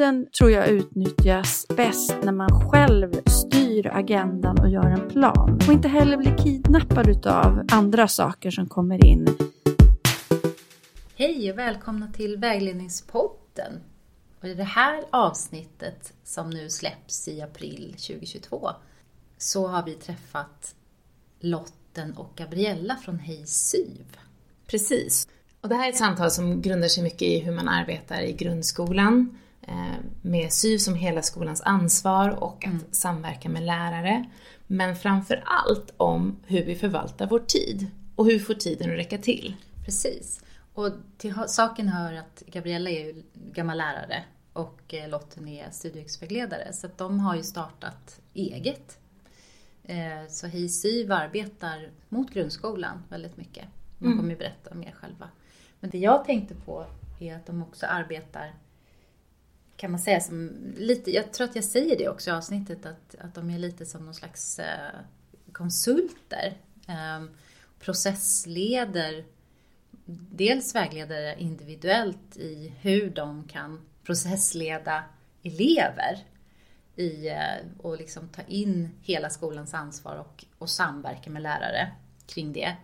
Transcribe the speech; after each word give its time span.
Tiden 0.00 0.26
tror 0.38 0.50
jag 0.50 0.68
utnyttjas 0.68 1.66
bäst 1.68 2.14
när 2.22 2.32
man 2.32 2.70
själv 2.70 3.20
styr 3.26 3.86
agendan 3.86 4.60
och 4.60 4.70
gör 4.70 4.86
en 4.86 5.08
plan. 5.08 5.54
Och 5.54 5.72
inte 5.72 5.88
heller 5.88 6.16
blir 6.16 6.36
kidnappad 6.38 7.26
av 7.26 7.66
andra 7.72 8.08
saker 8.08 8.50
som 8.50 8.68
kommer 8.68 9.04
in. 9.06 9.36
Hej 11.14 11.52
och 11.52 11.58
välkomna 11.58 12.12
till 12.12 12.36
Vägledningspodden. 12.36 13.72
Och 14.40 14.48
i 14.48 14.54
det 14.54 14.64
här 14.64 15.04
avsnittet 15.10 16.12
som 16.24 16.50
nu 16.50 16.70
släpps 16.70 17.28
i 17.28 17.42
april 17.42 17.94
2022 17.98 18.70
så 19.38 19.66
har 19.66 19.84
vi 19.84 19.94
träffat 19.94 20.74
Lotten 21.40 22.12
och 22.16 22.32
Gabriella 22.36 22.96
från 22.96 23.18
Hej 23.18 23.46
Syv. 23.46 24.16
Precis. 24.66 25.28
Och 25.60 25.68
det 25.68 25.74
här 25.74 25.86
är 25.86 25.90
ett 25.90 25.96
samtal 25.96 26.30
som 26.30 26.62
grundar 26.62 26.88
sig 26.88 27.02
mycket 27.02 27.22
i 27.22 27.38
hur 27.38 27.52
man 27.52 27.68
arbetar 27.68 28.20
i 28.20 28.32
grundskolan 28.32 29.38
eh, 29.62 30.04
med 30.22 30.52
SYV 30.52 30.78
som 30.78 30.94
hela 30.94 31.22
skolans 31.22 31.60
ansvar 31.60 32.30
och 32.30 32.56
att 32.56 32.72
mm. 32.72 32.84
samverka 32.90 33.48
med 33.48 33.62
lärare. 33.62 34.24
Men 34.66 34.96
framför 34.96 35.42
allt 35.46 35.92
om 35.96 36.36
hur 36.46 36.64
vi 36.64 36.74
förvaltar 36.74 37.26
vår 37.26 37.38
tid 37.38 37.86
och 38.16 38.26
hur 38.26 38.32
vi 38.32 38.38
får 38.38 38.54
tiden 38.54 38.90
att 38.90 38.98
räcka 38.98 39.18
till. 39.18 39.54
Precis. 39.84 40.40
Och 40.74 40.92
till 41.18 41.34
saken 41.46 41.88
hör 41.88 42.12
att 42.12 42.42
Gabriella 42.46 42.90
är 42.90 43.04
ju 43.04 43.22
gammal 43.34 43.78
lärare 43.78 44.24
och 44.52 44.94
eh, 44.94 45.08
Lotten 45.08 45.48
är 45.48 45.70
studievägledare 45.70 46.72
så 46.72 46.86
att 46.86 46.98
de 46.98 47.20
har 47.20 47.36
ju 47.36 47.42
startat 47.42 48.20
eget. 48.34 48.98
Eh, 49.84 50.28
så 50.28 50.46
Hej 50.46 50.68
Syv 50.68 51.12
arbetar 51.12 51.90
mot 52.08 52.30
grundskolan 52.30 53.02
väldigt 53.08 53.36
mycket. 53.36 53.64
De 53.98 54.06
mm. 54.06 54.18
kommer 54.18 54.30
ju 54.30 54.36
berätta 54.36 54.74
mer 54.74 54.94
själva. 55.00 55.28
Men 55.80 55.90
det 55.90 55.98
jag 55.98 56.24
tänkte 56.24 56.54
på 56.54 56.86
är 57.20 57.36
att 57.36 57.46
de 57.46 57.62
också 57.62 57.86
arbetar, 57.86 58.54
kan 59.76 59.90
man 59.90 60.00
säga 60.00 60.20
som 60.20 60.50
lite, 60.76 61.10
jag 61.10 61.32
tror 61.32 61.44
att 61.48 61.54
jag 61.54 61.64
säger 61.64 61.98
det 61.98 62.08
också 62.08 62.30
i 62.30 62.32
avsnittet, 62.32 62.86
att, 62.86 63.14
att 63.18 63.34
de 63.34 63.50
är 63.50 63.58
lite 63.58 63.86
som 63.86 64.04
någon 64.04 64.14
slags 64.14 64.58
eh, 64.58 65.00
konsulter. 65.52 66.56
Ehm, 66.86 67.30
processleder, 67.80 69.24
dels 70.30 70.74
vägleder 70.74 71.38
individuellt 71.38 72.36
i 72.36 72.74
hur 72.80 73.10
de 73.10 73.48
kan 73.48 73.80
processleda 74.02 75.04
elever 75.42 76.18
i, 76.96 77.28
eh, 77.28 77.56
och 77.78 77.96
liksom 77.96 78.28
ta 78.28 78.42
in 78.42 78.90
hela 79.02 79.30
skolans 79.30 79.74
ansvar 79.74 80.16
och, 80.16 80.44
och 80.58 80.70
samverka 80.70 81.30
med 81.30 81.42
lärare 81.42 81.92
kring 82.26 82.52
det. 82.52 82.76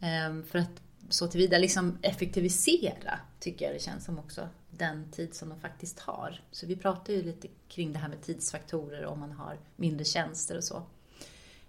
Ehm, 0.00 0.44
för 0.44 0.58
att 0.58 0.81
så 1.12 1.26
tillvida 1.26 1.58
liksom 1.58 1.98
effektivisera, 2.02 3.18
tycker 3.40 3.64
jag 3.64 3.74
det 3.74 3.82
känns 3.82 4.04
som 4.04 4.18
också, 4.18 4.48
den 4.70 5.10
tid 5.10 5.34
som 5.34 5.48
de 5.48 5.60
faktiskt 5.60 6.00
har. 6.00 6.40
Så 6.50 6.66
vi 6.66 6.76
pratar 6.76 7.12
ju 7.12 7.22
lite 7.22 7.48
kring 7.68 7.92
det 7.92 7.98
här 7.98 8.08
med 8.08 8.22
tidsfaktorer 8.22 9.04
om 9.04 9.20
man 9.20 9.32
har 9.32 9.58
mindre 9.76 10.04
tjänster 10.04 10.56
och 10.56 10.64
så. 10.64 10.82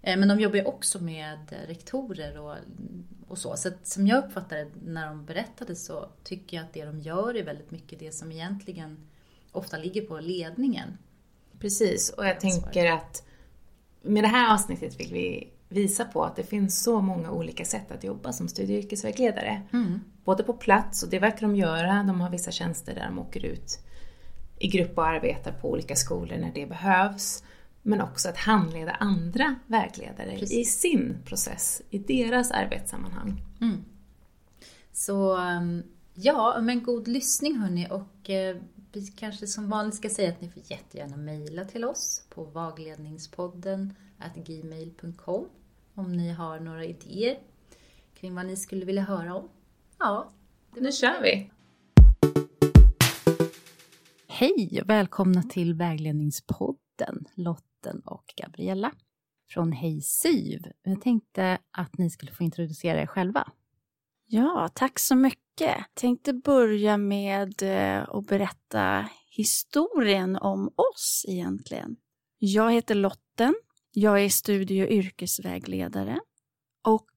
Ehm, 0.02 0.20
men 0.20 0.30
de 0.30 0.40
jobbar 0.40 0.56
ju 0.56 0.64
också 0.64 1.04
med 1.04 1.56
rektorer 1.68 2.40
och, 2.40 2.56
och 3.28 3.38
så. 3.38 3.58
Så 3.58 3.72
som 3.84 4.08
jag 4.08 4.24
uppfattade 4.24 4.68
när 4.86 5.08
de 5.08 5.26
berättade 5.26 5.76
så 5.76 6.10
tycker 6.24 6.58
jag 6.58 6.64
att 6.64 6.74
det 6.74 6.86
de 6.86 7.00
gör 7.00 7.36
är 7.36 7.44
väldigt 7.44 7.72
mycket 7.72 8.00
det 8.00 8.12
som 8.12 8.32
egentligen 8.32 8.98
ofta 9.52 9.78
ligger 9.78 10.02
på 10.02 10.20
ledningen. 10.20 10.98
Precis, 11.60 12.10
och 12.10 12.26
jag 12.26 12.40
tänker 12.40 12.92
att 12.92 13.24
med 14.02 14.24
det 14.24 14.28
här 14.28 14.54
avsnittet 14.54 15.00
vill 15.00 15.14
vi 15.14 15.53
visa 15.74 16.06
på 16.06 16.24
att 16.24 16.36
det 16.36 16.44
finns 16.44 16.84
så 16.84 17.02
många 17.02 17.32
olika 17.32 17.66
sätt 17.66 17.92
att 17.92 18.04
jobba 18.04 18.34
som 18.34 18.48
studie 18.48 18.78
och 18.78 18.84
yrkesvägledare. 18.84 19.62
Mm. 19.74 20.00
Både 20.26 20.44
på 20.44 20.54
plats, 20.54 21.04
och 21.04 21.10
det 21.10 21.20
verkar 21.20 21.48
de 21.48 21.56
göra, 21.56 22.04
de 22.04 22.22
har 22.22 22.30
vissa 22.30 22.52
tjänster 22.52 22.96
där 22.96 23.06
de 23.06 23.20
åker 23.20 23.46
ut 23.46 23.80
i 24.60 24.68
grupp 24.68 24.98
och 24.98 25.08
arbetar 25.08 25.52
på 25.52 25.72
olika 25.72 25.96
skolor 25.96 26.38
när 26.38 26.52
det 26.54 26.66
behövs. 26.66 27.44
Men 27.82 28.02
också 28.02 28.30
att 28.30 28.38
handleda 28.38 28.92
andra 28.92 29.56
vägledare 29.68 30.38
Precis. 30.40 30.58
i 30.58 30.66
sin 30.66 31.18
process, 31.26 31.82
i 31.90 31.98
deras 31.98 32.52
arbetssammanhang. 32.52 33.42
Mm. 33.62 33.78
Så 34.92 35.38
um, 35.38 35.84
ja, 36.14 36.62
men 36.62 36.84
god 36.84 37.08
lyssning 37.08 37.58
hörni 37.58 37.88
och 37.92 38.30
eh, 38.30 38.58
vi 38.92 39.08
kanske 39.08 39.48
som 39.48 39.70
vanligt 39.70 39.96
ska 39.96 40.10
säga 40.10 40.30
att 40.30 40.42
ni 40.42 40.50
får 40.50 40.64
jättegärna 40.66 41.18
mejla 41.18 41.66
till 41.66 41.86
oss 41.86 42.24
på 42.30 42.44
vagledningspodden 42.44 43.94
gmail.com 44.36 45.46
om 45.96 46.12
ni 46.12 46.30
har 46.32 46.60
några 46.60 46.86
idéer 46.86 47.40
kring 48.14 48.36
vad 48.36 48.46
ni 48.46 48.56
skulle 48.56 48.86
vilja 48.86 49.02
höra 49.02 49.36
om. 49.36 49.50
Ja, 50.00 50.32
nu 50.76 50.92
kör 50.92 51.22
vi! 51.24 51.52
Hej 54.28 54.80
och 54.82 54.90
välkomna 54.90 55.44
till 55.44 55.74
Vägledningspodden, 55.74 57.26
Lotten 57.36 58.02
och 58.06 58.34
Gabriella 58.38 58.92
från 59.50 59.72
Hej 59.72 60.02
Syv. 60.02 60.62
Jag 60.84 61.02
tänkte 61.02 61.58
att 61.72 61.98
ni 61.98 62.10
skulle 62.10 62.32
få 62.32 62.44
introducera 62.44 63.02
er 63.02 63.06
själva. 63.06 63.52
Ja, 64.26 64.70
tack 64.76 65.00
så 65.00 65.16
mycket. 65.16 65.40
Jag 65.60 65.86
tänkte 65.94 66.34
börja 66.34 66.98
med 66.98 67.64
eh, 67.64 68.10
att 68.10 68.28
berätta 68.28 69.10
historien 69.26 70.36
om 70.36 70.68
oss 70.68 71.26
egentligen. 71.28 71.96
Jag 72.40 72.72
heter 72.72 72.96
Lotten 72.96 73.56
jag 73.94 74.24
är 74.24 74.30
studie 74.30 74.84
och 74.84 74.90
yrkesvägledare 74.90 76.20
och 76.88 77.10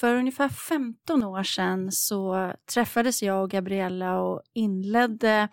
för 0.00 0.14
ungefär 0.14 0.48
15 0.48 1.24
år 1.24 1.42
sedan 1.42 1.92
så 1.92 2.52
träffades 2.74 3.22
jag 3.22 3.42
och 3.42 3.50
Gabriella 3.50 4.20
och 4.20 4.42
inledde 4.52 5.48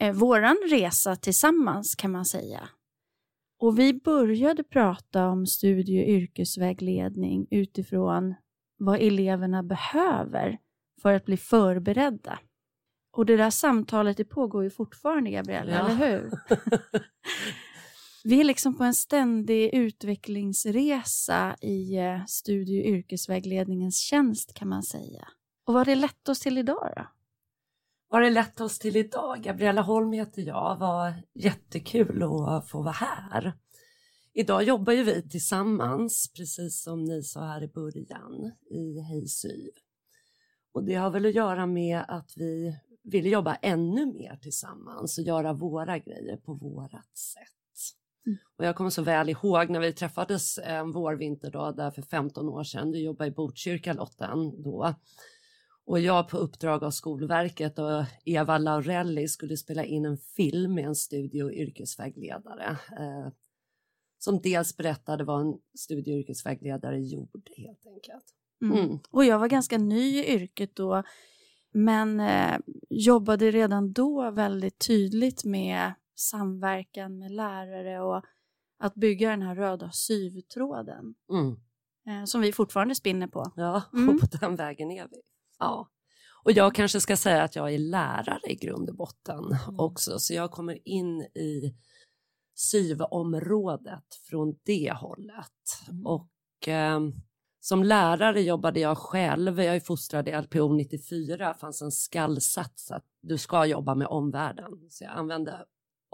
eh, 0.00 0.14
våran 0.14 0.56
resa 0.70 1.16
tillsammans 1.16 1.94
kan 1.94 2.10
man 2.10 2.24
säga. 2.24 2.68
Och 3.58 3.78
vi 3.78 3.94
började 3.94 4.64
prata 4.64 5.28
om 5.28 5.46
studie 5.46 6.02
och 6.02 6.08
yrkesvägledning 6.08 7.46
utifrån 7.50 8.34
vad 8.78 9.00
eleverna 9.00 9.62
behöver 9.62 10.58
för 11.02 11.12
att 11.12 11.24
bli 11.24 11.36
förberedda. 11.36 12.38
Och 13.12 13.26
det 13.26 13.36
där 13.36 13.50
samtalet 13.50 14.16
det 14.16 14.24
pågår 14.24 14.64
ju 14.64 14.70
fortfarande, 14.70 15.30
Gabriella, 15.30 15.72
ja. 15.72 15.90
eller 15.90 15.94
hur? 15.94 16.30
Vi 18.26 18.40
är 18.40 18.44
liksom 18.44 18.76
på 18.76 18.84
en 18.84 18.94
ständig 18.94 19.74
utvecklingsresa 19.74 21.56
i 21.60 21.96
eh, 21.96 22.24
studie 22.26 22.82
och 22.82 22.86
yrkesvägledningens 22.86 23.98
tjänst 23.98 24.54
kan 24.54 24.68
man 24.68 24.82
säga. 24.82 25.28
Och 25.64 25.74
vad 25.74 25.80
har 25.80 25.84
det 25.84 25.94
lett 25.94 26.28
oss 26.28 26.40
till 26.40 26.58
idag 26.58 26.92
då? 26.96 27.06
Vad 28.08 28.20
har 28.20 28.20
det 28.20 28.30
lett 28.30 28.60
oss 28.60 28.78
till 28.78 28.96
idag? 28.96 29.42
Gabriella 29.42 29.82
Holm 29.82 30.12
heter 30.12 30.42
jag, 30.42 30.76
var 30.78 31.14
jättekul 31.34 32.22
att 32.22 32.68
få 32.68 32.82
vara 32.82 32.92
här. 32.92 33.52
Idag 34.32 34.62
jobbar 34.62 34.92
ju 34.92 35.04
vi 35.04 35.28
tillsammans, 35.28 36.32
precis 36.36 36.82
som 36.82 37.04
ni 37.04 37.22
sa 37.22 37.46
här 37.46 37.62
i 37.62 37.68
början, 37.68 38.52
i 38.70 39.00
Hej 39.00 39.26
Syv. 39.26 39.70
Och 40.72 40.84
det 40.84 40.94
har 40.94 41.10
väl 41.10 41.26
att 41.26 41.34
göra 41.34 41.66
med 41.66 42.04
att 42.08 42.32
vi 42.36 42.76
vill 43.02 43.26
jobba 43.26 43.54
ännu 43.54 44.06
mer 44.06 44.36
tillsammans 44.36 45.18
och 45.18 45.24
göra 45.24 45.52
våra 45.52 45.98
grejer 45.98 46.36
på 46.36 46.54
vårat 46.54 47.16
sätt. 47.16 47.63
Och 48.56 48.64
jag 48.64 48.76
kommer 48.76 48.90
så 48.90 49.02
väl 49.02 49.28
ihåg 49.28 49.70
när 49.70 49.80
vi 49.80 49.92
träffades 49.92 50.58
en 50.58 50.92
vårvinter 50.92 51.50
då, 51.50 51.70
där 51.70 51.90
för 51.90 52.02
15 52.02 52.48
år 52.48 52.64
sedan. 52.64 52.90
Du 52.90 52.98
jobbade 52.98 53.28
i 53.28 53.34
Botkyrka 53.34 53.92
Lotten 53.92 54.62
då. 54.62 54.94
Och 55.86 56.00
jag 56.00 56.28
på 56.28 56.36
uppdrag 56.36 56.84
av 56.84 56.90
Skolverket 56.90 57.78
och 57.78 58.04
Eva 58.24 58.58
Laurelli 58.58 59.28
skulle 59.28 59.56
spela 59.56 59.84
in 59.84 60.04
en 60.04 60.18
film 60.18 60.74
med 60.74 60.84
en 60.84 60.94
studie 60.94 61.42
och 61.42 61.52
yrkesvägledare. 61.52 62.78
Eh, 62.98 63.32
som 64.18 64.40
dels 64.40 64.76
berättade 64.76 65.24
vad 65.24 65.40
en 65.40 65.58
studie 65.78 66.12
och 66.12 66.18
yrkesvägledare 66.18 67.00
gjorde 67.00 67.50
helt 67.56 67.86
enkelt. 67.86 68.24
Mm. 68.62 68.78
Mm. 68.78 68.98
Och 69.10 69.24
jag 69.24 69.38
var 69.38 69.48
ganska 69.48 69.78
ny 69.78 70.18
i 70.18 70.34
yrket 70.34 70.76
då 70.76 71.02
men 71.72 72.20
eh, 72.20 72.58
jobbade 72.90 73.50
redan 73.50 73.92
då 73.92 74.30
väldigt 74.30 74.86
tydligt 74.86 75.44
med 75.44 75.92
samverkan 76.14 77.18
med 77.18 77.30
lärare 77.30 78.00
och 78.00 78.24
att 78.78 78.94
bygga 78.94 79.30
den 79.30 79.42
här 79.42 79.54
röda 79.54 79.90
syvtråden. 79.90 81.14
Mm. 81.30 81.56
Eh, 82.06 82.24
som 82.24 82.40
vi 82.40 82.52
fortfarande 82.52 82.94
spinner 82.94 83.26
på. 83.26 83.52
Ja, 83.56 83.82
mm. 83.92 84.08
och 84.08 84.20
på 84.20 84.26
den 84.40 84.56
vägen 84.56 84.90
är 84.90 85.08
vi. 85.10 85.20
Ja. 85.58 85.90
Och 86.44 86.52
jag 86.52 86.74
kanske 86.74 87.00
ska 87.00 87.16
säga 87.16 87.42
att 87.42 87.56
jag 87.56 87.74
är 87.74 87.78
lärare 87.78 88.50
i 88.52 88.54
grund 88.54 88.90
och 88.90 88.96
botten 88.96 89.44
mm. 89.44 89.80
också, 89.80 90.18
så 90.18 90.34
jag 90.34 90.50
kommer 90.50 90.88
in 90.88 91.22
i 91.22 91.76
syvområdet 92.54 94.14
från 94.28 94.58
det 94.64 94.92
hållet. 94.92 95.88
Mm. 95.88 96.06
Och 96.06 96.68
eh, 96.68 97.00
som 97.60 97.82
lärare 97.82 98.42
jobbade 98.42 98.80
jag 98.80 98.98
själv, 98.98 99.62
jag 99.62 99.76
är 99.76 99.80
fostrad 99.80 100.28
i 100.28 100.40
LPO 100.40 100.72
94, 100.72 101.54
fanns 101.54 101.82
en 101.82 101.90
skallsats 101.90 102.90
att 102.90 103.04
du 103.20 103.38
ska 103.38 103.66
jobba 103.66 103.94
med 103.94 104.06
omvärlden. 104.06 104.72
Så 104.90 105.04
jag 105.04 105.12
använde 105.12 105.64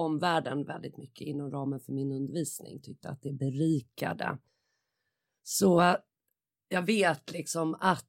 omvärlden 0.01 0.65
väldigt 0.65 0.97
mycket 0.97 1.27
inom 1.27 1.51
ramen 1.51 1.81
för 1.81 1.93
min 1.93 2.13
undervisning, 2.13 2.81
tyckte 2.83 3.09
att 3.09 3.23
det 3.23 3.33
berikade. 3.33 4.39
Så 5.43 5.97
jag 6.69 6.83
vet 6.83 7.33
liksom 7.33 7.77
att 7.81 8.07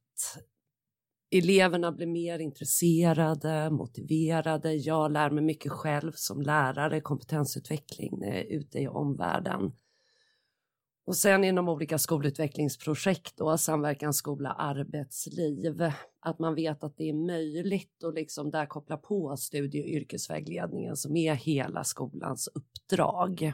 eleverna 1.30 1.92
blir 1.92 2.06
mer 2.06 2.38
intresserade, 2.38 3.70
motiverade. 3.70 4.74
Jag 4.74 5.12
lär 5.12 5.30
mig 5.30 5.44
mycket 5.44 5.72
själv 5.72 6.12
som 6.14 6.42
lärare, 6.42 7.00
kompetensutveckling 7.00 8.22
eh, 8.22 8.42
ute 8.42 8.78
i 8.78 8.88
omvärlden. 8.88 9.72
Och 11.04 11.16
sen 11.16 11.44
inom 11.44 11.68
olika 11.68 11.98
skolutvecklingsprojekt 11.98 13.36
då, 13.36 13.58
samverkan 13.58 14.14
skola 14.14 14.52
arbetsliv, 14.52 15.92
att 16.20 16.38
man 16.38 16.54
vet 16.54 16.84
att 16.84 16.96
det 16.96 17.08
är 17.08 17.26
möjligt 17.26 18.04
att 18.04 18.14
liksom 18.14 18.50
där 18.50 18.66
koppla 18.66 18.96
på 18.96 19.36
studie 19.36 19.82
och 19.82 19.88
yrkesvägledningen 19.88 20.96
som 20.96 21.16
är 21.16 21.34
hela 21.34 21.84
skolans 21.84 22.48
uppdrag. 22.54 23.52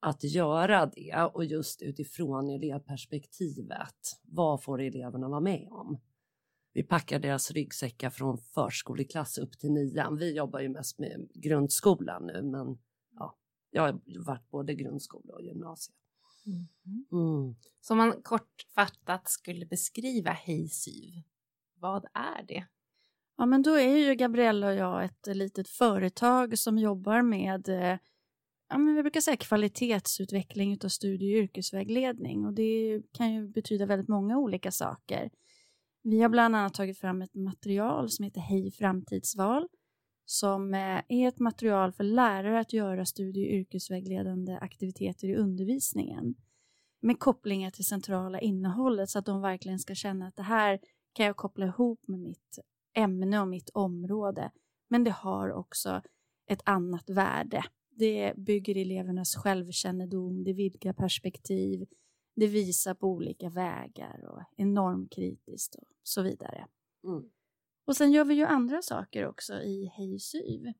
Att 0.00 0.24
göra 0.24 0.86
det 0.86 1.30
och 1.34 1.44
just 1.44 1.82
utifrån 1.82 2.50
elevperspektivet. 2.50 4.20
Vad 4.22 4.62
får 4.62 4.80
eleverna 4.80 5.28
vara 5.28 5.40
med 5.40 5.68
om? 5.70 6.00
Vi 6.72 6.82
packar 6.82 7.18
deras 7.18 7.50
ryggsäckar 7.50 8.10
från 8.10 8.38
förskoleklass 8.38 9.38
upp 9.38 9.58
till 9.58 9.72
nian. 9.72 10.16
Vi 10.16 10.36
jobbar 10.36 10.60
ju 10.60 10.68
mest 10.68 10.98
med 10.98 11.28
grundskolan 11.34 12.26
nu, 12.26 12.42
men 12.42 12.78
ja, 13.18 13.38
jag 13.70 13.82
har 13.82 14.24
varit 14.26 14.50
både 14.50 14.74
grundskola 14.74 15.34
och 15.34 15.42
gymnasium. 15.42 16.01
Mm. 16.46 16.68
Mm. 17.12 17.54
Så 17.80 17.94
om 17.94 17.98
man 17.98 18.22
kortfattat 18.22 19.28
skulle 19.28 19.66
beskriva 19.66 20.30
Hej 20.30 20.68
Syv, 20.68 21.22
vad 21.74 22.04
är 22.14 22.42
det? 22.42 22.66
Ja, 23.36 23.46
men 23.46 23.62
då 23.62 23.74
är 23.74 23.96
ju 23.96 24.14
Gabriella 24.14 24.66
och 24.66 24.74
jag 24.74 25.04
ett 25.04 25.36
litet 25.36 25.68
företag 25.68 26.58
som 26.58 26.78
jobbar 26.78 27.22
med 27.22 27.68
eh, 27.68 27.98
ja, 28.68 28.78
men 28.78 28.94
vi 28.94 29.02
brukar 29.02 29.20
säga 29.20 29.36
kvalitetsutveckling 29.36 30.78
av 30.84 30.88
studie 30.88 31.34
och 31.34 31.42
yrkesvägledning 31.42 32.46
och 32.46 32.52
det 32.52 33.02
kan 33.12 33.32
ju 33.32 33.48
betyda 33.48 33.86
väldigt 33.86 34.08
många 34.08 34.38
olika 34.38 34.70
saker. 34.70 35.30
Vi 36.02 36.20
har 36.22 36.28
bland 36.28 36.56
annat 36.56 36.74
tagit 36.74 36.98
fram 36.98 37.22
ett 37.22 37.34
material 37.34 38.10
som 38.10 38.24
heter 38.24 38.40
Hej 38.40 38.70
framtidsval 38.70 39.68
som 40.24 40.74
eh, 40.74 41.02
är 41.08 41.28
ett 41.28 41.38
material 41.38 41.92
för 41.92 42.04
lärare 42.04 42.60
att 42.60 42.72
göra 42.72 43.04
studie 43.04 43.46
och 43.46 43.52
yrkesvägledande 43.52 44.58
aktiviteter 44.60 45.28
i 45.28 45.36
undervisningen 45.36 46.34
med 47.02 47.18
kopplingar 47.18 47.70
till 47.70 47.84
centrala 47.84 48.40
innehållet 48.40 49.10
så 49.10 49.18
att 49.18 49.26
de 49.26 49.40
verkligen 49.40 49.78
ska 49.78 49.94
känna 49.94 50.26
att 50.26 50.36
det 50.36 50.42
här 50.42 50.80
kan 51.12 51.26
jag 51.26 51.36
koppla 51.36 51.66
ihop 51.66 52.08
med 52.08 52.20
mitt 52.20 52.58
ämne 52.94 53.40
och 53.40 53.48
mitt 53.48 53.70
område. 53.70 54.50
Men 54.88 55.04
det 55.04 55.10
har 55.10 55.52
också 55.52 56.02
ett 56.46 56.62
annat 56.64 57.10
värde. 57.10 57.64
Det 57.90 58.34
bygger 58.36 58.76
elevernas 58.76 59.36
självkännedom, 59.36 60.44
det 60.44 60.52
vidgar 60.52 60.92
perspektiv, 60.92 61.86
det 62.36 62.46
visar 62.46 62.94
på 62.94 63.06
olika 63.06 63.50
vägar 63.50 64.24
och 64.28 64.42
är 64.56 64.64
normkritiskt 64.64 65.74
och 65.74 65.88
så 66.02 66.22
vidare. 66.22 66.66
Mm. 67.04 67.30
Och 67.92 67.96
sen 67.96 68.12
gör 68.12 68.24
vi 68.24 68.34
ju 68.34 68.44
andra 68.44 68.82
saker 68.82 69.26
också 69.26 69.54
i 69.54 69.92
Hej 69.96 70.18
Syv. 70.18 70.72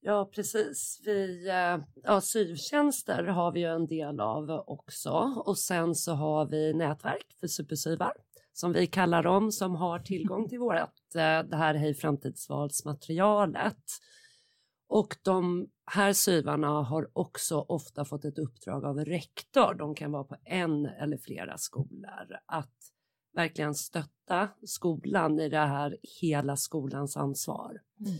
Ja, 0.00 0.30
precis. 0.34 1.00
Vi, 1.04 1.48
eh, 1.48 1.78
ja, 2.02 2.20
syvtjänster 2.20 3.24
har 3.24 3.52
vi 3.52 3.60
ju 3.60 3.66
en 3.66 3.86
del 3.86 4.20
av 4.20 4.50
också 4.50 5.42
och 5.46 5.58
sen 5.58 5.94
så 5.94 6.12
har 6.12 6.46
vi 6.46 6.74
nätverk 6.74 7.26
för 7.40 7.46
supersyvar 7.46 8.12
som 8.52 8.72
vi 8.72 8.86
kallar 8.86 9.22
dem 9.22 9.52
som 9.52 9.74
har 9.74 9.98
tillgång 9.98 10.48
till 10.48 10.58
vårt 10.58 11.14
eh, 11.14 11.42
det 11.42 11.56
här 11.56 11.74
Hej 11.74 11.94
framtidsvalsmaterialet. 11.94 13.84
Och 14.88 15.16
de 15.22 15.68
här 15.86 16.12
syvarna 16.12 16.82
har 16.82 17.08
också 17.12 17.60
ofta 17.60 18.04
fått 18.04 18.24
ett 18.24 18.38
uppdrag 18.38 18.84
av 18.84 18.98
rektor. 18.98 19.74
De 19.74 19.94
kan 19.94 20.12
vara 20.12 20.24
på 20.24 20.36
en 20.44 20.86
eller 20.86 21.16
flera 21.16 21.58
skolor 21.58 22.38
att 22.46 22.74
verkligen 23.34 23.74
stötta 23.74 24.48
skolan 24.66 25.40
i 25.40 25.48
det 25.48 25.58
här 25.58 25.96
hela 26.20 26.56
skolans 26.56 27.16
ansvar. 27.16 27.80
Mm. 28.06 28.18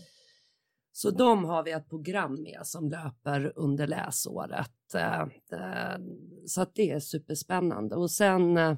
Så 0.92 1.10
de 1.10 1.44
har 1.44 1.62
vi 1.62 1.70
ett 1.70 1.88
program 1.88 2.42
med 2.42 2.60
som 2.62 2.90
löper 2.90 3.52
under 3.56 3.86
läsåret. 3.86 4.94
Eh, 4.94 5.20
eh, 5.20 5.98
så 6.46 6.62
att 6.62 6.74
det 6.74 6.90
är 6.90 7.00
superspännande. 7.00 7.96
Och 7.96 8.10
sen 8.10 8.56
eh, 8.56 8.76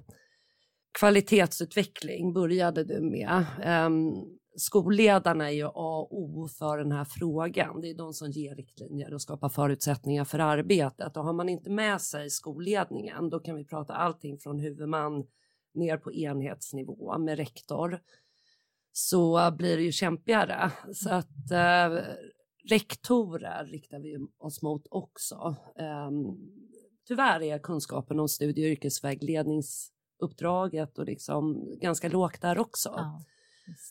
kvalitetsutveckling 0.98 2.32
började 2.32 2.84
du 2.84 3.00
med. 3.00 3.44
Ehm, 3.62 4.12
skolledarna 4.56 5.50
är 5.50 5.54
ju 5.54 5.66
A 5.66 6.08
och 6.10 6.18
O 6.18 6.48
för 6.48 6.78
den 6.78 6.92
här 6.92 7.04
frågan. 7.04 7.80
Det 7.80 7.90
är 7.90 7.94
de 7.94 8.12
som 8.12 8.30
ger 8.30 8.54
riktlinjer 8.54 9.14
och 9.14 9.22
skapar 9.22 9.48
förutsättningar 9.48 10.24
för 10.24 10.38
arbetet. 10.38 11.16
Och 11.16 11.24
har 11.24 11.32
man 11.32 11.48
inte 11.48 11.70
med 11.70 12.00
sig 12.00 12.30
skolledningen, 12.30 13.30
då 13.30 13.38
kan 13.38 13.56
vi 13.56 13.64
prata 13.64 13.94
allting 13.94 14.38
från 14.38 14.58
huvudman 14.58 15.26
ner 15.74 15.96
på 15.96 16.12
enhetsnivå 16.12 17.18
med 17.18 17.36
rektor 17.36 18.00
så 18.92 19.50
blir 19.58 19.76
det 19.76 19.82
ju 19.82 19.92
kämpigare. 19.92 20.72
Så 20.94 21.10
att 21.10 21.50
eh, 21.50 21.98
rektorer 22.70 23.64
riktar 23.64 23.98
vi 23.98 24.18
oss 24.38 24.62
mot 24.62 24.86
också. 24.90 25.56
Eh, 25.78 26.10
tyvärr 27.08 27.42
är 27.42 27.58
kunskapen 27.58 28.20
om 28.20 28.28
studie 28.28 28.64
och 28.64 28.70
yrkesvägledningsuppdraget 28.70 30.98
och 30.98 31.04
liksom 31.04 31.70
ganska 31.80 32.08
lågt 32.08 32.40
där 32.40 32.58
också. 32.58 32.94
Ja. 32.96 33.22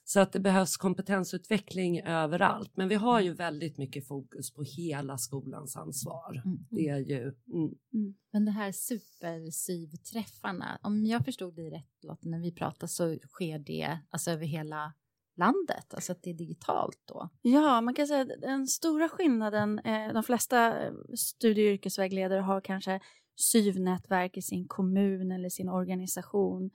Så 0.06 0.20
att 0.20 0.32
det 0.32 0.40
behövs 0.40 0.78
kompetensutveckling 0.78 2.02
överallt. 2.02 2.78
Men 2.78 2.88
vi 2.88 2.96
har 2.96 3.20
ju 3.20 3.34
väldigt 3.34 3.78
mycket 3.78 4.08
fokus 4.08 4.54
på 4.54 4.64
hela 4.64 5.18
skolans 5.18 5.76
ansvar. 5.76 6.42
Mm. 6.46 6.58
Det 6.70 6.88
är 6.88 7.00
ju... 7.00 7.22
Mm. 7.22 7.76
Mm. 7.94 8.16
Men 8.32 8.46
det 8.46 8.52
här 8.52 8.72
supersyvträffarna, 8.72 10.80
om 10.84 11.06
jag 11.06 11.26
förstod 11.26 11.56
dig 11.56 11.70
rätt 11.70 12.04
Lotta, 12.04 12.30
när 12.30 12.40
vi 12.40 12.52
pratar 12.52 12.88
så 12.88 13.18
sker 13.28 13.60
det 13.60 14.00
alltså 14.10 14.32
över 14.32 14.46
hela 14.46 14.94
landet, 15.38 15.94
alltså 15.94 16.12
att 16.12 16.24
det 16.24 16.30
är 16.30 16.34
digitalt 16.34 17.02
då? 17.06 17.30
Ja, 17.42 17.82
man 17.82 17.94
kan 17.94 18.08
säga 18.08 18.22
att 18.22 18.42
den 18.42 18.68
stora 18.68 19.10
skillnaden, 19.10 19.80
eh, 19.80 20.14
de 20.14 20.24
flesta 20.24 20.86
eh, 20.86 20.94
studie 21.18 21.62
och 21.62 21.74
yrkesvägledare 21.74 22.42
har 22.42 22.62
kanske 22.62 23.00
syvnätverk 23.36 24.38
i 24.38 24.42
sin 24.42 24.68
kommun 24.68 25.32
eller 25.32 25.50
sin 25.50 25.70
organisation 25.70 26.70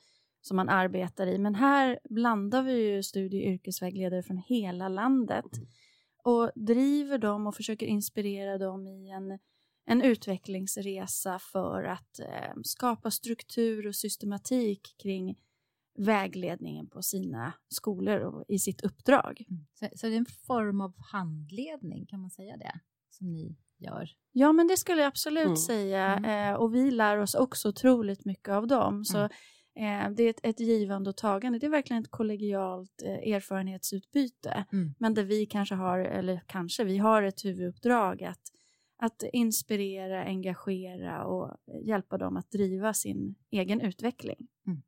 som 0.47 0.57
man 0.57 0.69
arbetar 0.69 1.27
i. 1.27 1.39
Men 1.39 1.55
här 1.55 1.99
blandar 2.05 2.63
vi 2.63 2.73
ju 2.73 3.03
studie 3.03 3.39
och 3.39 3.53
yrkesvägledare 3.53 4.23
från 4.23 4.39
hela 4.39 4.89
landet 4.89 5.45
och 6.25 6.51
driver 6.55 7.19
dem 7.19 7.47
och 7.47 7.55
försöker 7.55 7.87
inspirera 7.87 8.59
dem 8.59 8.87
i 8.87 9.11
en, 9.11 9.39
en 9.87 10.03
utvecklingsresa 10.03 11.39
för 11.39 11.85
att 11.85 12.19
eh, 12.19 12.55
skapa 12.65 13.11
struktur 13.11 13.87
och 13.87 13.95
systematik 13.95 14.95
kring 15.03 15.37
vägledningen 15.99 16.89
på 16.89 17.03
sina 17.03 17.53
skolor 17.69 18.21
och 18.21 18.45
i 18.49 18.59
sitt 18.59 18.85
uppdrag. 18.85 19.45
Mm. 19.51 19.67
Så, 19.75 19.89
så 19.99 20.07
det 20.07 20.13
är 20.13 20.19
en 20.19 20.27
form 20.47 20.81
av 20.81 20.95
handledning, 21.13 22.07
kan 22.07 22.21
man 22.21 22.31
säga 22.31 22.57
det, 22.57 22.81
som 23.11 23.33
ni 23.33 23.57
gör? 23.79 24.11
Ja, 24.33 24.53
men 24.53 24.67
det 24.67 24.77
skulle 24.77 25.01
jag 25.01 25.09
absolut 25.09 25.47
mm. 25.47 25.57
säga. 25.57 26.17
Mm. 26.17 26.55
Eh, 26.55 26.61
och 26.61 26.75
vi 26.75 26.91
lär 26.91 27.17
oss 27.17 27.35
också 27.35 27.69
otroligt 27.69 28.25
mycket 28.25 28.49
av 28.49 28.67
dem. 28.67 29.05
Så 29.05 29.19
mm. 29.19 29.31
Eh, 29.77 30.11
det 30.11 30.23
är 30.23 30.31
ett, 30.31 30.41
ett 30.43 30.61
givande 30.61 31.11
och 31.11 31.17
tagande. 31.17 31.59
Det 31.59 31.67
är 31.67 31.71
verkligen 31.71 32.03
ett 32.03 32.11
kollegialt 32.11 33.03
eh, 33.03 33.35
erfarenhetsutbyte. 33.35 34.67
Mm. 34.73 34.95
Men 34.99 35.15
där 35.15 35.25
vi 35.25 35.47
kanske 35.47 35.75
har, 35.75 35.99
eller 35.99 36.43
kanske, 36.47 36.85
vi 36.85 36.99
har 36.99 37.23
ett 37.23 37.45
huvuduppdrag 37.45 38.25
att, 38.25 38.53
att 38.97 39.23
inspirera, 39.33 40.25
engagera 40.25 41.25
och 41.25 41.57
hjälpa 41.83 42.19
dem 42.19 42.37
att 42.37 42.51
driva 42.51 42.95
sin 42.95 43.35
egen 43.51 43.81
utveckling. 43.81 44.49
Mm. 44.67 44.83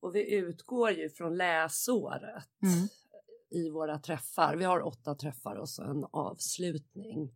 Och 0.00 0.14
vi 0.14 0.34
utgår 0.34 0.90
ju 0.90 1.08
från 1.08 1.36
läsåret 1.36 2.62
mm. 2.62 2.88
i 3.50 3.70
våra 3.70 3.98
träffar. 3.98 4.56
Vi 4.56 4.64
har 4.64 4.86
åtta 4.86 5.14
träffar 5.14 5.56
och 5.56 5.68
så 5.68 5.82
en 5.82 6.04
avslutning. 6.10 7.32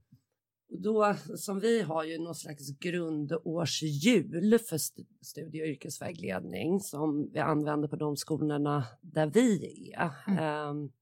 Då, 0.72 1.14
som 1.36 1.60
vi 1.60 1.82
har 1.82 2.04
ju 2.04 2.18
någon 2.18 2.34
slags 2.34 2.78
grundårshjul 2.78 4.58
för 4.58 4.78
studie 5.24 5.62
och 5.62 5.66
yrkesvägledning 5.66 6.80
som 6.80 7.30
vi 7.32 7.38
använder 7.38 7.88
på 7.88 7.96
de 7.96 8.16
skolorna 8.16 8.84
där 9.00 9.26
vi 9.26 9.92
är. 9.96 10.10
Mm. 10.26 10.68
Um, 10.68 10.92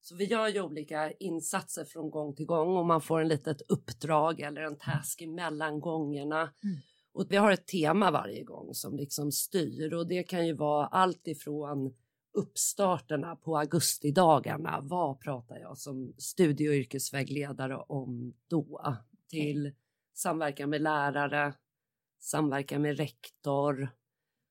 så 0.00 0.16
vi 0.16 0.24
gör 0.24 0.48
ju 0.48 0.62
olika 0.62 1.12
insatser 1.12 1.84
från 1.84 2.10
gång 2.10 2.34
till 2.34 2.46
gång 2.46 2.76
och 2.76 2.86
man 2.86 3.00
får 3.00 3.20
en 3.20 3.28
litet 3.28 3.62
uppdrag 3.68 4.40
eller 4.40 4.62
en 4.62 4.78
task 4.78 5.22
emellan 5.22 5.80
gångerna. 5.80 6.40
Mm. 6.40 6.76
Och 7.12 7.26
vi 7.28 7.36
har 7.36 7.52
ett 7.52 7.66
tema 7.66 8.10
varje 8.10 8.44
gång 8.44 8.74
som 8.74 8.96
liksom 8.96 9.32
styr 9.32 9.94
och 9.94 10.08
det 10.08 10.22
kan 10.22 10.46
ju 10.46 10.52
vara 10.52 10.86
allt 10.86 11.28
ifrån 11.28 11.94
uppstarterna 12.32 13.36
på 13.36 13.58
augustidagarna. 13.58 14.80
Vad 14.82 15.20
pratar 15.20 15.56
jag 15.56 15.78
som 15.78 16.14
studie 16.18 16.68
och 16.68 16.74
yrkesvägledare 16.74 17.76
om 17.76 18.34
då? 18.48 18.96
Till 19.28 19.72
samverkan 20.14 20.70
med 20.70 20.80
lärare, 20.80 21.54
samverkan 22.20 22.82
med 22.82 22.96
rektor, 22.96 23.88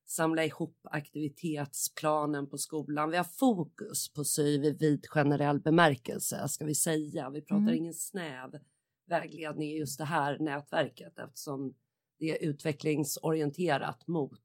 samla 0.05 0.45
ihop 0.45 0.79
aktivitetsplanen 0.83 2.49
på 2.49 2.57
skolan. 2.57 3.09
Vi 3.09 3.17
har 3.17 3.23
fokus 3.23 4.13
på 4.13 4.23
SYV 4.23 4.65
i 4.65 4.77
vid 4.79 5.05
generell 5.07 5.59
bemärkelse, 5.59 6.47
ska 6.47 6.65
vi 6.65 6.75
säga. 6.75 7.29
Vi 7.29 7.41
pratar 7.41 7.61
mm. 7.61 7.75
ingen 7.75 7.93
snäv 7.93 8.59
vägledning 9.05 9.69
i 9.69 9.77
just 9.77 9.97
det 9.97 10.05
här 10.05 10.39
nätverket 10.39 11.19
eftersom 11.19 11.73
det 12.19 12.25
är 12.25 12.49
utvecklingsorienterat 12.49 14.07
mot 14.07 14.41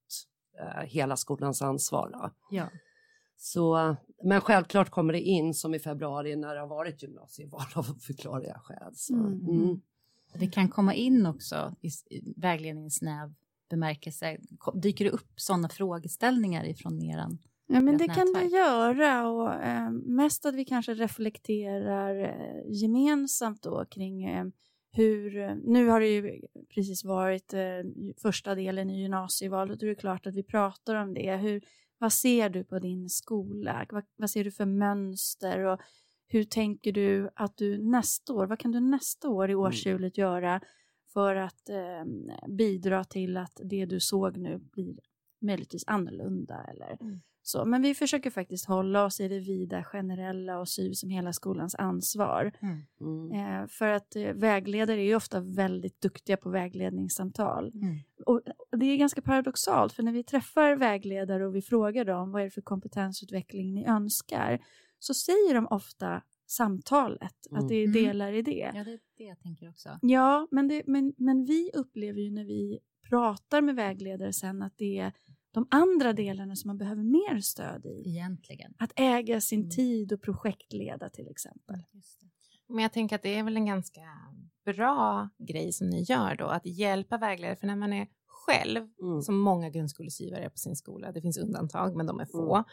eh, 0.58 0.82
hela 0.82 1.16
skolans 1.16 1.62
ansvar. 1.62 2.32
Ja. 2.50 2.68
Så, 3.44 3.96
men 4.24 4.40
självklart 4.40 4.90
kommer 4.90 5.12
det 5.12 5.20
in 5.20 5.54
som 5.54 5.74
i 5.74 5.78
februari 5.78 6.36
när 6.36 6.54
det 6.54 6.60
har 6.60 6.68
varit 6.68 7.02
gymnasieval 7.02 7.66
av 7.74 7.82
förklarliga 7.82 8.58
skäl. 8.64 8.92
Så, 8.94 9.14
Mm. 9.14 9.48
mm. 9.48 9.80
Det 10.34 10.46
kan 10.46 10.68
komma 10.68 10.94
in 10.94 11.26
också 11.26 11.74
i 11.80 11.90
vägledningens 12.36 13.02
näv 13.02 13.34
bemärkelse. 13.70 14.38
Dyker 14.74 15.04
det 15.04 15.10
upp 15.10 15.30
sådana 15.36 15.68
frågeställningar 15.68 16.64
ifrån 16.64 17.02
eran? 17.02 17.38
Ja, 17.66 17.80
men 17.80 17.98
det 17.98 18.06
kan 18.06 18.26
det 18.26 18.32
nätverk. 18.32 18.52
göra 18.52 19.28
och 19.28 19.54
eh, 19.54 19.90
mest 19.90 20.46
att 20.46 20.54
vi 20.54 20.64
kanske 20.64 20.94
reflekterar 20.94 22.24
eh, 22.24 22.62
gemensamt 22.72 23.62
då 23.62 23.84
kring 23.90 24.24
eh, 24.24 24.44
hur, 24.92 25.54
nu 25.72 25.88
har 25.88 26.00
det 26.00 26.06
ju 26.08 26.40
precis 26.74 27.04
varit 27.04 27.54
eh, 27.54 27.60
första 28.22 28.54
delen 28.54 28.90
i 28.90 29.02
gymnasievalet 29.02 29.72
och 29.72 29.86
det 29.86 29.90
är 29.90 29.94
klart 29.94 30.26
att 30.26 30.34
vi 30.34 30.42
pratar 30.42 30.94
om 30.94 31.14
det. 31.14 31.36
Hur, 31.36 31.62
vad 32.02 32.12
ser 32.12 32.50
du 32.50 32.64
på 32.64 32.78
din 32.78 33.08
skola? 33.08 33.86
Vad, 33.90 34.04
vad 34.16 34.30
ser 34.30 34.44
du 34.44 34.50
för 34.50 34.66
mönster? 34.66 35.58
Och 35.58 35.80
hur 36.28 36.44
tänker 36.44 36.92
du 36.92 37.30
att 37.34 37.56
du 37.56 37.78
nästa 37.78 38.32
år, 38.32 38.46
vad 38.46 38.58
kan 38.58 38.72
du 38.72 38.80
nästa 38.80 39.28
år 39.28 39.50
i 39.50 39.54
årshjulet 39.54 40.18
göra 40.18 40.60
för 41.12 41.36
att 41.36 41.68
eh, 41.68 42.04
bidra 42.48 43.04
till 43.04 43.36
att 43.36 43.60
det 43.64 43.86
du 43.86 44.00
såg 44.00 44.36
nu 44.36 44.58
blir 44.58 44.98
möjligtvis 45.40 45.84
annorlunda 45.86 46.64
eller 46.64 46.98
så. 47.42 47.64
Men 47.64 47.82
vi 47.82 47.94
försöker 47.94 48.30
faktiskt 48.30 48.66
hålla 48.66 49.04
oss 49.04 49.20
i 49.20 49.28
det 49.28 49.38
vida 49.40 49.84
generella 49.84 50.58
och 50.58 50.68
sy 50.68 50.94
som 50.94 51.10
hela 51.10 51.32
skolans 51.32 51.74
ansvar. 51.74 52.52
Mm. 53.00 53.32
Eh, 53.32 53.66
för 53.68 53.88
att 53.88 54.16
eh, 54.16 54.32
vägledare 54.32 55.00
är 55.00 55.04
ju 55.04 55.14
ofta 55.14 55.40
väldigt 55.40 56.00
duktiga 56.00 56.36
på 56.36 56.50
vägledningssamtal. 56.50 57.72
Mm. 57.74 57.96
Och, 58.26 58.40
och 58.72 58.78
det 58.78 58.86
är 58.86 58.96
ganska 58.96 59.22
paradoxalt 59.22 59.92
för 59.92 60.02
när 60.02 60.12
vi 60.12 60.24
träffar 60.24 60.76
vägledare 60.76 61.46
och 61.46 61.54
vi 61.56 61.62
frågar 61.62 62.04
dem 62.04 62.32
vad 62.32 62.40
är 62.42 62.44
det 62.44 62.50
för 62.50 62.62
kompetensutveckling 62.62 63.74
ni 63.74 63.84
önskar 63.86 64.60
så 64.98 65.14
säger 65.14 65.54
de 65.54 65.66
ofta 65.66 66.22
samtalet, 66.46 67.46
Mm. 67.50 67.62
att 67.62 67.68
det 67.68 67.74
är 67.74 67.84
Mm. 67.84 67.92
delar 67.92 68.32
i 68.32 68.42
det. 68.42 68.72
Ja, 68.74 68.84
det 68.84 68.92
är 68.92 69.00
det 69.18 69.24
jag 69.24 69.40
tänker 69.40 69.68
också. 69.68 69.98
Ja, 70.02 70.48
men, 70.50 70.68
det, 70.68 70.82
men, 70.86 71.14
men 71.16 71.44
vi 71.44 71.70
upplever 71.74 72.20
ju 72.20 72.30
när 72.30 72.44
vi 72.44 72.78
pratar 73.08 73.60
med 73.62 73.74
vägledare 73.76 74.32
sen 74.32 74.62
att 74.62 74.72
det 74.78 74.98
är 74.98 75.12
de 75.52 75.66
andra 75.70 76.12
delarna 76.12 76.56
som 76.56 76.68
man 76.68 76.78
behöver 76.78 77.02
mer 77.02 77.40
stöd 77.40 77.86
i. 77.86 78.02
Egentligen. 78.08 78.74
Att 78.78 78.92
äga 78.96 79.40
sin 79.40 79.60
Mm. 79.60 79.70
tid 79.70 80.12
och 80.12 80.22
projektleda 80.22 81.08
till 81.10 81.28
exempel. 81.28 81.76
Just 81.92 82.20
det. 82.20 82.26
Men 82.68 82.82
jag 82.82 82.92
tänker 82.92 83.16
att 83.16 83.22
det 83.22 83.34
är 83.38 83.42
väl 83.44 83.56
en 83.56 83.66
ganska 83.66 84.00
bra 84.64 85.28
grej 85.48 85.72
som 85.72 85.90
ni 85.90 86.02
gör 86.02 86.34
då, 86.36 86.46
att 86.46 86.66
hjälpa 86.66 87.18
vägledare. 87.18 87.56
För 87.56 87.66
när 87.66 87.76
man 87.76 87.92
är 87.92 88.06
själv, 88.26 88.88
Mm. 89.02 89.22
som 89.22 89.38
många 89.38 89.70
grundskolesyrare 89.70 90.44
är 90.44 90.48
på 90.48 90.56
sin 90.58 90.76
skola, 90.76 91.12
det 91.12 91.20
finns 91.22 91.38
undantag 91.38 91.96
men 91.96 92.06
de 92.06 92.20
är 92.20 92.26
få, 92.26 92.54
Mm. 92.54 92.64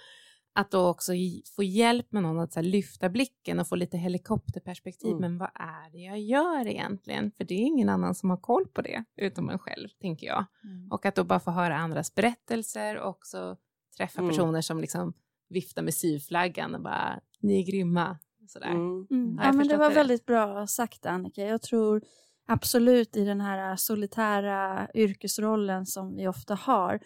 Att 0.53 0.71
då 0.71 0.87
också 0.87 1.11
få 1.55 1.63
hjälp 1.63 2.11
med 2.11 2.23
någon 2.23 2.39
att 2.39 2.53
så 2.53 2.59
här, 2.59 2.67
lyfta 2.67 3.09
blicken 3.09 3.59
och 3.59 3.67
få 3.67 3.75
lite 3.75 3.97
helikopterperspektiv. 3.97 5.09
Mm. 5.09 5.21
Men 5.21 5.37
vad 5.37 5.49
är 5.53 5.91
det 5.91 5.97
jag 5.97 6.19
gör 6.19 6.67
egentligen? 6.67 7.31
För 7.31 7.43
det 7.43 7.53
är 7.53 7.65
ingen 7.65 7.89
annan 7.89 8.15
som 8.15 8.29
har 8.29 8.37
koll 8.37 8.67
på 8.67 8.81
det, 8.81 9.03
utom 9.17 9.49
en 9.49 9.59
själv, 9.59 9.89
tänker 10.01 10.27
jag. 10.27 10.45
Mm. 10.63 10.91
Och 10.91 11.05
att 11.05 11.15
då 11.15 11.23
bara 11.23 11.39
få 11.39 11.51
höra 11.51 11.77
andras 11.77 12.15
berättelser 12.15 12.97
och 12.97 13.09
också 13.09 13.57
träffa 13.97 14.21
Mm. 14.21 14.31
personer 14.31 14.61
som 14.61 14.81
liksom 14.81 15.13
viftar 15.49 15.81
med 15.81 15.93
syflaggan 15.93 16.75
och 16.75 16.81
bara, 16.81 17.19
ni 17.39 17.59
är 17.59 17.65
grymma. 17.65 18.17
Sådär. 18.47 18.67
Mm. 18.67 19.07
Mm. 19.11 19.39
Ja, 19.43 19.51
men 19.51 19.67
det 19.67 19.77
var 19.77 19.89
det 19.89 19.95
väldigt 19.95 20.25
bra 20.25 20.67
sagt 20.67 21.05
Annika. 21.05 21.45
Jag 21.45 21.61
tror 21.61 22.01
absolut 22.47 23.17
i 23.17 23.25
den 23.25 23.41
här 23.41 23.75
solitära 23.75 24.87
yrkesrollen 24.93 25.85
som 25.85 26.15
vi 26.15 26.27
ofta 26.27 26.55
har 26.55 26.99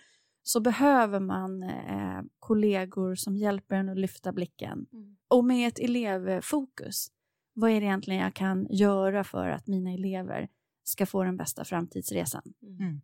så 0.44 0.60
behöver 0.60 1.20
man 1.20 1.64
eh, 1.64 2.22
kollegor 2.40 3.16
som 3.16 3.38
hjälper 3.38 3.76
en 3.76 3.90
att 3.90 3.98
lyfta 3.98 4.32
blicken. 4.32 4.86
Mm. 4.94 5.18
Och 5.28 5.46
med 5.46 5.68
ett 5.68 5.80
elevfokus. 5.80 7.08
Vad 7.54 7.72
är 7.72 7.82
det 7.82 7.86
egentligen 7.86 8.22
jag 8.22 8.34
kan 8.34 8.68
göra 8.70 9.24
för 9.24 9.50
att 9.50 9.68
mina 9.68 9.92
elever 9.92 10.50
ska 10.84 11.06
få 11.06 11.24
den 11.24 11.38
bästa 11.38 11.64
framtidsresan? 11.64 12.54
Mm. 12.62 13.02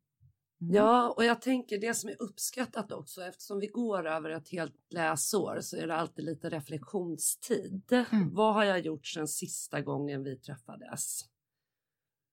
Ja, 0.74 1.14
och 1.18 1.26
jag 1.26 1.42
tänker 1.42 1.78
det 1.78 1.94
som 1.94 2.10
är 2.10 2.22
uppskattat 2.22 2.92
också 2.92 3.24
eftersom 3.24 3.60
vi 3.60 3.68
går 3.68 4.08
över 4.08 4.30
ett 4.30 4.50
helt 4.50 4.76
läsår 4.90 5.60
så 5.62 5.78
är 5.78 5.88
det 5.88 5.96
alltid 5.96 6.26
lite 6.26 6.50
reflektionstid. 6.50 7.94
Mm. 8.12 8.34
Vad 8.34 8.54
har 8.54 8.64
jag 8.64 8.80
gjort 8.80 9.08
sedan 9.08 9.28
sista 9.28 9.82
gången 9.82 10.24
vi 10.24 10.36
träffades? 10.36 11.22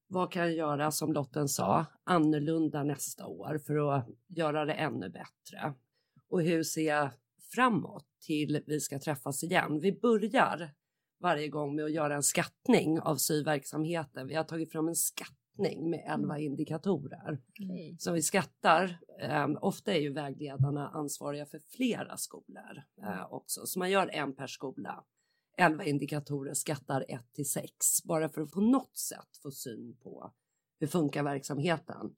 Vad 0.08 0.32
kan 0.32 0.42
jag 0.42 0.52
göra, 0.52 0.90
som 0.90 1.12
Lotten 1.12 1.48
sa, 1.48 1.86
annorlunda 2.04 2.82
nästa 2.82 3.26
år 3.26 3.58
för 3.66 3.96
att 3.96 4.08
göra 4.28 4.64
det 4.64 4.72
ännu 4.72 5.08
bättre? 5.08 5.75
Och 6.28 6.42
hur 6.42 6.62
ser 6.62 6.86
jag 6.86 7.10
framåt 7.54 8.06
till 8.26 8.62
vi 8.66 8.80
ska 8.80 8.98
träffas 8.98 9.42
igen? 9.42 9.80
Vi 9.80 9.92
börjar 9.92 10.70
varje 11.20 11.48
gång 11.48 11.76
med 11.76 11.84
att 11.84 11.92
göra 11.92 12.14
en 12.14 12.22
skattning 12.22 13.00
av 13.00 13.16
syverksamheten. 13.16 14.26
Vi 14.26 14.34
har 14.34 14.44
tagit 14.44 14.72
fram 14.72 14.88
en 14.88 14.94
skattning 14.94 15.90
med 15.90 16.04
11 16.08 16.38
indikatorer 16.38 17.42
Okej. 17.48 17.96
som 17.98 18.14
vi 18.14 18.22
skattar. 18.22 18.98
Eh, 19.20 19.48
ofta 19.60 19.94
är 19.94 20.00
ju 20.00 20.12
vägledarna 20.12 20.88
ansvariga 20.88 21.46
för 21.46 21.58
flera 21.76 22.16
skolor 22.16 22.82
eh, 23.02 23.32
också, 23.32 23.66
så 23.66 23.78
man 23.78 23.90
gör 23.90 24.10
en 24.12 24.36
per 24.36 24.46
skola. 24.46 25.04
11 25.56 25.84
indikatorer 25.84 26.54
skattar 26.54 27.04
1 27.08 27.32
till 27.32 27.50
6 27.50 28.04
bara 28.04 28.28
för 28.28 28.40
att 28.40 28.50
på 28.50 28.60
något 28.60 28.96
sätt 28.96 29.36
få 29.42 29.50
syn 29.50 29.96
på 30.02 30.32
hur 30.80 30.86
funkar 30.86 31.22
verksamheten. 31.22 32.16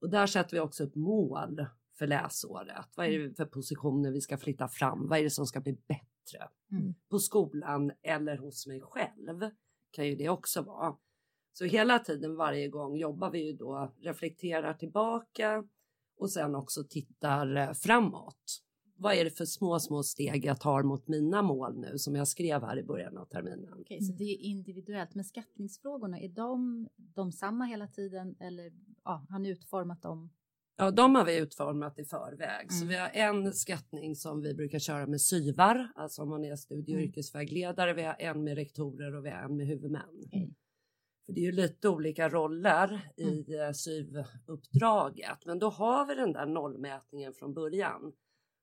Och 0.00 0.10
där 0.10 0.26
sätter 0.26 0.56
vi 0.56 0.60
också 0.60 0.84
upp 0.84 0.94
mål 0.94 1.66
för 1.98 2.06
läsåret. 2.06 2.86
Vad 2.96 3.06
är 3.06 3.18
det 3.18 3.34
för 3.34 3.44
positioner 3.44 4.10
vi 4.10 4.20
ska 4.20 4.38
flytta 4.38 4.68
fram? 4.68 5.08
Vad 5.08 5.18
är 5.18 5.22
det 5.22 5.30
som 5.30 5.46
ska 5.46 5.60
bli 5.60 5.72
bättre? 5.72 6.48
Mm. 6.72 6.94
På 7.10 7.18
skolan 7.18 7.92
eller 8.02 8.36
hos 8.36 8.66
mig 8.66 8.80
själv 8.80 9.50
kan 9.90 10.06
ju 10.06 10.16
det 10.16 10.28
också 10.28 10.62
vara. 10.62 10.96
Så 11.52 11.64
hela 11.64 11.98
tiden 11.98 12.36
varje 12.36 12.68
gång 12.68 12.96
jobbar 12.96 13.30
vi 13.30 13.46
ju 13.46 13.52
då, 13.52 13.94
reflekterar 14.00 14.74
tillbaka 14.74 15.64
och 16.16 16.30
sen 16.30 16.54
också 16.54 16.84
tittar 16.84 17.56
eh, 17.56 17.72
framåt. 17.72 18.63
Vad 19.04 19.14
är 19.14 19.24
det 19.24 19.30
för 19.30 19.44
små, 19.44 19.80
små 19.80 20.02
steg 20.02 20.44
jag 20.44 20.60
tar 20.60 20.82
mot 20.82 21.08
mina 21.08 21.42
mål 21.42 21.78
nu 21.80 21.98
som 21.98 22.14
jag 22.14 22.28
skrev 22.28 22.62
här 22.62 22.78
i 22.78 22.82
början 22.82 23.18
av 23.18 23.24
terminen? 23.24 23.74
Okej, 23.80 24.00
så 24.02 24.12
det 24.12 24.24
är 24.24 24.38
individuellt. 24.40 25.14
Men 25.14 25.24
skattningsfrågorna, 25.24 26.20
är 26.20 26.28
de, 26.28 26.88
de 26.96 27.32
samma 27.32 27.64
hela 27.64 27.86
tiden 27.88 28.36
eller 28.40 28.72
ja, 29.04 29.26
har 29.30 29.38
ni 29.38 29.48
utformat 29.48 30.02
dem? 30.02 30.30
Ja, 30.76 30.90
de 30.90 31.14
har 31.14 31.24
vi 31.24 31.38
utformat 31.38 31.98
i 31.98 32.04
förväg. 32.04 32.72
Så 32.72 32.84
Mm. 32.84 32.88
vi 32.88 32.96
har 32.96 33.08
en 33.08 33.52
skattning 33.52 34.16
som 34.16 34.40
vi 34.40 34.54
brukar 34.54 34.78
köra 34.78 35.06
med 35.06 35.20
SYVar, 35.20 35.92
alltså 35.94 36.22
om 36.22 36.28
man 36.28 36.44
är 36.44 36.56
studie 36.56 36.92
och 36.92 36.98
Mm. 36.98 37.08
yrkesvägledare. 37.08 37.94
Vi 37.94 38.02
har 38.02 38.16
en 38.18 38.44
med 38.44 38.54
rektorer 38.54 39.14
och 39.16 39.24
vi 39.26 39.30
har 39.30 39.42
en 39.42 39.56
med 39.56 39.66
huvudmän. 39.66 40.22
Okej. 40.26 40.54
För 41.26 41.32
det 41.32 41.40
är 41.40 41.44
ju 41.44 41.52
lite 41.52 41.88
olika 41.88 42.28
roller 42.28 43.12
i 43.16 43.22
mm. 43.52 43.74
SYV-uppdraget. 43.74 45.46
Men 45.46 45.58
då 45.58 45.68
har 45.70 46.06
vi 46.06 46.14
den 46.14 46.32
där 46.32 46.46
nollmätningen 46.46 47.32
från 47.32 47.54
början. 47.54 48.12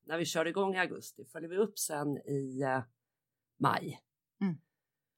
När 0.03 0.17
vi 0.17 0.25
kör 0.25 0.47
igång 0.47 0.75
i 0.75 0.79
augusti 0.79 1.25
följer 1.25 1.49
vi 1.49 1.57
upp 1.57 1.79
sen 1.79 2.17
i 2.17 2.61
eh, 2.61 2.83
maj. 3.59 4.01
Mm. 4.41 4.57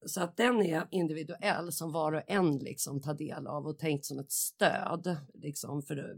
Så 0.06 0.22
att 0.22 0.38
den 0.38 0.62
är 0.62 0.88
individuell 0.92 1.72
som 1.72 1.92
var 1.92 2.12
och 2.12 2.22
en 2.28 2.58
liksom 2.58 3.02
tar 3.02 3.14
del 3.14 3.48
av 3.48 3.68
och 3.68 3.80
tänkt 3.80 4.06
som 4.06 4.20
ett 4.20 4.32
stöd 4.32 5.18
liksom 5.34 5.82
för 5.82 6.18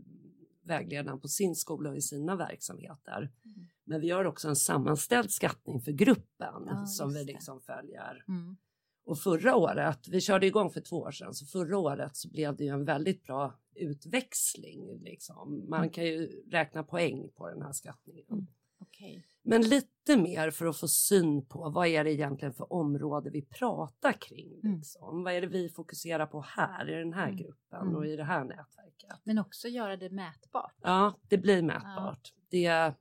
vägledaren 0.64 1.20
på 1.20 1.28
sin 1.28 1.56
skola 1.56 1.90
och 1.90 1.98
i 1.98 2.02
sina 2.02 2.36
verksamheter. 2.36 3.32
Mm. 3.46 3.68
Men 3.84 4.02
vi 4.02 4.08
gör 4.08 4.26
också 4.26 4.48
en 4.48 4.56
sammanställd 4.56 5.32
skattning 5.32 5.82
för 5.82 5.92
gruppen 5.92 6.64
Ja, 6.68 6.86
som 6.86 7.14
vi 7.14 7.24
liksom 7.24 7.62
följer. 7.62 8.24
Mm. 8.28 8.58
Och 9.06 9.20
förra 9.20 9.56
året, 9.56 10.08
vi 10.08 10.22
körde 10.22 10.48
igång 10.48 10.70
för 10.70 10.82
två 10.82 10.98
år 10.98 11.12
sedan, 11.12 11.34
så 11.34 11.46
förra 11.46 11.78
året 11.78 12.16
så 12.16 12.30
blev 12.30 12.56
det 12.56 12.64
ju 12.64 12.70
en 12.70 12.86
väldigt 12.86 13.24
bra 13.24 13.54
utväxling. 13.76 15.00
Liksom. 15.04 15.66
Man 15.70 15.80
Mm. 15.80 15.92
kan 15.92 16.04
ju 16.06 16.44
räkna 16.52 16.84
poäng 16.84 17.30
på 17.36 17.50
den 17.50 17.62
här 17.62 17.72
skattningen. 17.72 18.26
Mm. 18.32 18.48
Okej. 18.80 19.28
Men 19.44 19.62
lite 19.62 20.18
mer 20.18 20.52
för 20.52 20.66
att 20.66 20.78
få 20.78 20.88
syn 20.88 21.46
på 21.46 21.70
vad 21.70 21.88
är 21.88 22.04
det 22.04 22.14
egentligen 22.14 22.54
för 22.54 22.74
område 22.74 23.30
vi 23.30 23.42
pratar 23.42 24.12
kring. 24.14 24.60
Mm. 24.64 24.76
Liksom. 24.78 25.24
Vad 25.24 25.34
är 25.34 25.42
det 25.42 25.48
vi 25.48 25.70
fokuserar 25.70 26.26
på 26.26 26.42
här 26.42 26.90
i 26.90 26.96
den 27.00 27.14
här 27.14 27.28
Mm. 27.28 27.38
gruppen 27.38 27.82
Mm. 27.82 27.96
och 27.96 28.06
i 28.08 28.16
det 28.16 28.24
här 28.24 28.44
nätverket. 28.44 29.20
Men 29.24 29.38
också 29.40 29.68
göra 29.68 29.98
det 29.98 30.10
mätbart. 30.10 30.74
Ja, 30.82 31.14
det 31.30 31.38
blir 31.38 31.62
mätbart. 31.62 32.34
Det, 32.50 32.94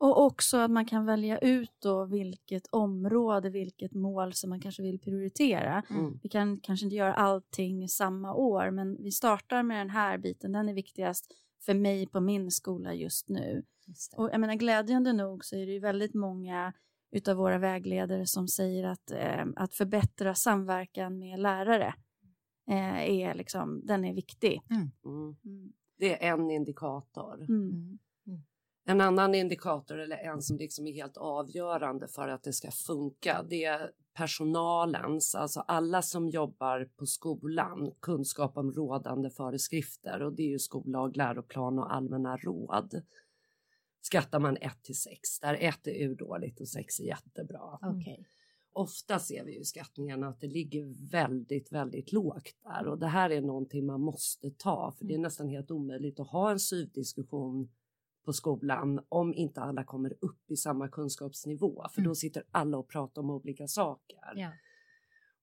Och 0.00 0.24
också 0.24 0.56
att 0.56 0.70
man 0.70 0.84
kan 0.84 1.06
välja 1.06 1.38
ut 1.38 1.72
då 1.78 2.04
vilket 2.04 2.66
område, 2.70 3.50
vilket 3.50 3.94
mål 3.94 4.32
som 4.32 4.50
man 4.50 4.60
kanske 4.60 4.82
vill 4.82 4.98
prioritera. 4.98 5.82
mm, 5.90 6.18
Vi 6.22 6.28
kan 6.28 6.60
kanske 6.60 6.86
inte 6.86 6.96
göra 6.96 7.14
allting 7.14 7.88
samma 7.88 8.34
år, 8.34 8.70
men 8.70 9.02
vi 9.02 9.12
startar 9.12 9.62
med 9.62 9.80
den 9.80 9.90
här 9.90 10.18
biten. 10.18 10.52
Den 10.52 10.68
är 10.68 10.74
viktigast 10.74 11.26
för 11.64 11.74
mig 11.74 12.06
på 12.06 12.20
min 12.20 12.50
skola 12.50 12.94
just 12.94 13.28
nu. 13.28 13.62
Just. 13.86 14.14
Och 14.16 14.30
jag 14.32 14.40
menar, 14.40 14.54
glädjande 14.54 15.12
nog 15.12 15.44
så 15.44 15.56
är 15.56 15.66
det 15.66 15.72
ju 15.72 15.78
väldigt 15.80 16.14
många 16.14 16.72
utav 17.10 17.36
våra 17.36 17.58
vägledare 17.58 18.26
som 18.26 18.48
säger 18.48 18.84
att, 18.84 19.10
eh, 19.10 19.46
att 19.56 19.74
förbättra 19.74 20.34
samverkan 20.34 21.18
med 21.18 21.40
lärare 21.40 21.94
eh, 22.70 23.10
är 23.10 23.34
liksom, 23.34 23.80
den 23.86 24.04
är 24.04 24.14
viktig. 24.14 24.60
mm. 24.70 24.90
Mm. 25.44 25.72
det 25.98 26.24
är 26.26 26.32
en 26.32 26.50
indikator. 26.50 27.46
Mm. 28.86 29.00
Mm. 29.00 29.00
En 29.00 29.08
annan 29.08 29.34
indikator 29.34 29.98
eller 29.98 30.16
en 30.16 30.42
som 30.42 30.56
liksom 30.56 30.86
är 30.86 30.92
helt 30.92 31.16
avgörande 31.16 32.08
för 32.08 32.28
att 32.28 32.42
det 32.42 32.52
ska 32.52 32.70
funka, 32.70 33.42
det 33.48 33.64
är 33.64 33.90
personalens, 34.14 35.34
alltså 35.34 35.60
alla 35.60 36.02
som 36.02 36.28
jobbar 36.28 36.88
på 36.96 37.06
skolan, 37.06 37.92
kunskap 38.00 38.56
om 38.56 38.72
rådande 38.72 39.30
föreskrifter 39.30 40.22
och 40.22 40.32
det 40.32 40.42
är 40.42 40.48
ju 40.48 40.58
skollag, 40.58 41.16
läroplan 41.16 41.78
och 41.78 41.94
allmänna 41.94 42.36
råd. 42.36 43.02
Skattar 44.02 44.40
man 44.40 44.56
1 44.56 44.82
till 44.82 45.00
6, 45.00 45.40
där 45.40 45.54
1 45.60 45.86
är 45.86 46.08
urdåligt 46.08 46.60
och 46.60 46.68
6 46.68 47.00
är 47.00 47.04
jättebra. 47.04 47.78
Okay. 47.82 48.24
Ofta 48.72 49.18
ser 49.18 49.44
vi 49.44 49.58
ju 49.58 49.64
skattningarna 49.64 50.28
att 50.28 50.40
det 50.40 50.46
ligger 50.46 51.10
väldigt, 51.10 51.72
väldigt 51.72 52.12
lågt 52.12 52.54
där 52.64 52.86
och 52.86 52.98
det 52.98 53.06
här 53.06 53.30
är 53.30 53.40
någonting 53.40 53.86
man 53.86 54.00
måste 54.00 54.50
ta 54.50 54.94
för 54.98 55.04
det 55.04 55.12
är 55.12 55.16
mm. 55.16 55.22
nästan 55.22 55.48
helt 55.48 55.70
omöjligt 55.70 56.20
att 56.20 56.28
ha 56.28 56.50
en 56.50 56.60
syvdiskussion 56.60 57.68
på 58.30 58.34
skolan 58.34 59.00
om 59.08 59.34
inte 59.34 59.60
alla 59.60 59.84
kommer 59.84 60.14
upp 60.20 60.50
i 60.50 60.56
samma 60.56 60.88
kunskapsnivå 60.88 61.86
för 61.94 62.00
mm. 62.00 62.08
då 62.08 62.14
sitter 62.14 62.42
alla 62.50 62.78
och 62.78 62.88
pratar 62.88 63.22
om 63.22 63.30
olika 63.30 63.66
saker. 63.66 64.32
Ja. 64.34 64.52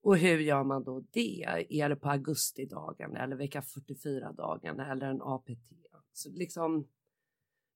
Och 0.02 0.18
hur 0.18 0.40
gör 0.40 0.64
man 0.64 0.84
då 0.84 1.04
det? 1.12 1.66
Är 1.70 1.90
det 1.90 1.96
på 1.96 2.10
augustidagen 2.10 3.16
eller 3.16 3.36
vecka 3.36 3.62
44 3.62 4.32
dagen 4.32 4.80
eller 4.80 5.08
en 5.08 5.22
APT? 5.22 5.72
Så 6.14 6.30
liksom, 6.30 6.88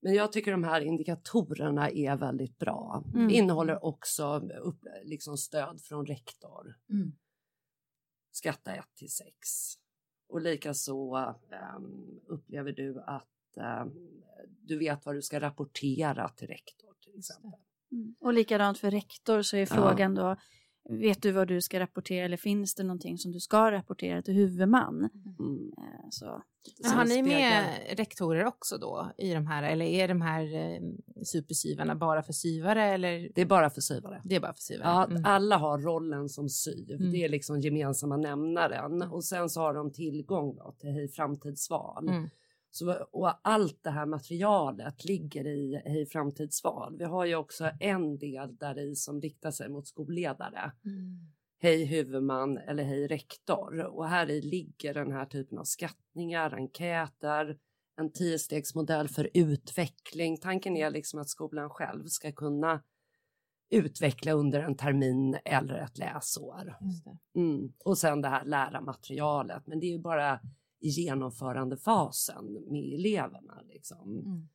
men 0.01 0.13
jag 0.13 0.32
tycker 0.32 0.51
de 0.51 0.63
här 0.63 0.82
indikatorerna 0.82 1.89
är 1.89 2.18
väldigt 2.18 2.58
bra. 2.58 3.03
Mm. 3.13 3.30
Innehåller 3.30 3.86
också 3.86 4.39
upp, 4.39 4.80
liksom 5.03 5.38
stöd 5.38 5.82
från 5.82 6.06
rektor. 6.06 6.75
Mm. 6.89 7.12
Skatta 8.32 8.75
1 8.75 8.86
till 8.96 9.12
6. 9.12 9.30
Och 10.27 10.41
likaså 10.41 11.18
um, 11.75 12.20
upplever 12.27 12.72
du 12.72 13.00
att 13.00 13.27
um, 13.58 14.12
du 14.62 14.77
vet 14.77 15.05
vad 15.05 15.15
du 15.15 15.22
ska 15.22 15.39
rapportera 15.39 16.29
till 16.29 16.48
rektor 16.48 16.89
till 17.03 17.20
exempel. 17.20 17.60
Mm. 17.91 18.15
Och 18.20 18.34
likadant 18.34 18.77
för 18.77 18.91
rektor 18.91 19.41
så 19.41 19.58
är 19.58 19.65
frågan 19.65 20.15
ja. 20.15 20.22
då, 20.22 20.36
vet 20.89 21.22
du 21.22 21.31
vad 21.31 21.48
du 21.48 21.62
ska 21.62 21.79
rapportera 21.79 22.25
eller 22.25 22.38
finns 22.38 22.75
det 22.75 22.84
någonting 22.84 23.17
som 23.17 23.31
du 23.31 23.39
ska 23.39 23.72
rapportera 23.72 24.22
till 24.22 24.34
huvudman? 24.34 25.10
Mm. 25.39 25.72
Eh, 25.77 26.08
så, 26.10 26.43
Men 26.84 26.91
har 26.91 27.05
ni 27.05 27.24
med 27.24 27.65
rektorer 27.89 28.46
också 28.46 28.77
då 28.77 29.12
i 29.17 29.34
de 29.34 29.48
här 29.48 29.63
eller 29.63 29.86
är 29.86 30.08
de 30.08 30.22
här 30.22 30.55
eh, 30.55 30.81
supersyvarna 31.24 31.96
bara 31.96 32.24
för 32.24 32.34
syvare 32.34 32.84
eller? 32.84 33.31
Det 33.36 33.41
är 33.41 33.46
bara 33.46 33.70
för 33.70 33.81
syvare. 33.81 34.22
Det 34.25 34.36
är 34.36 34.39
bara 34.39 34.53
för 34.53 34.62
syvare. 34.62 34.88
Ja, 34.88 35.05
mm. 35.05 35.25
alla 35.25 35.58
har 35.58 35.79
rollen 35.79 36.29
som 36.29 36.50
syv. 36.50 36.91
Mm. 36.91 37.12
Det 37.12 37.24
är 37.24 37.29
liksom 37.29 37.60
gemensamma 37.60 38.17
nämnaren 38.17 39.01
och 39.01 39.25
sen 39.25 39.50
så 39.50 39.62
har 39.62 39.74
de 39.74 39.93
tillgång 39.93 40.55
då 40.55 40.75
till 40.79 40.89
Hej 40.89 41.08
framtidsval. 41.08 42.10
Så, 42.72 42.94
och 43.12 43.48
allt 43.48 43.84
det 43.84 43.90
här 43.90 44.06
materialet 44.06 45.06
ligger 45.06 45.48
i 45.48 45.82
Hej 45.86 46.06
framtidsval. 46.06 46.98
Vi 46.98 47.04
har 47.04 47.25
ju 47.25 47.36
också 47.36 47.72
en 47.80 48.18
del 48.18 48.56
där 48.56 48.80
i 48.80 48.96
som 48.96 49.22
riktar 49.22 49.51
sig 49.51 49.70
mot 49.70 49.88
skolledare. 49.88 50.72
Mm. 50.86 51.20
Hej 51.60 51.86
huvudman 51.86 52.58
eller 52.58 52.84
hej 52.84 53.08
rektor. 53.08 53.80
Och 53.80 54.08
här 54.08 54.30
i 54.30 54.42
ligger 54.42 54.94
den 54.94 55.12
här 55.12 55.25
typen 55.25 55.58
av 55.58 55.63
skattningar, 55.63 56.54
enkäter, 56.54 57.58
en 57.98 58.12
tiostegsmodell 58.12 59.08
för 59.08 59.30
utveckling. 59.34 60.38
Tanken 60.38 60.78
är 60.78 60.90
liksom 60.90 61.20
att 61.20 61.30
skolan 61.30 61.70
själv 61.70 62.06
ska 62.06 62.32
kunna 62.32 62.84
utveckla 63.70 64.32
under 64.32 64.60
en 64.60 64.78
termin 64.78 65.38
eller 65.46 65.75
ett 65.75 65.98
läsår. 65.98 66.78
Mm. 67.36 67.74
Och 67.86 67.98
sen 67.98 68.22
det 68.22 68.30
här 68.30 68.46
lära 68.46 68.82
materialet. 68.82 69.68
Men 69.68 69.80
det 69.80 69.86
är 69.86 69.92
ju 69.92 70.00
bara 70.00 70.40
i 70.82 70.90
genomförandefasen 70.90 72.54
med 72.68 72.94
eleverna. 72.94 73.62
Liksom. 73.70 74.20
Mm. 74.20 74.48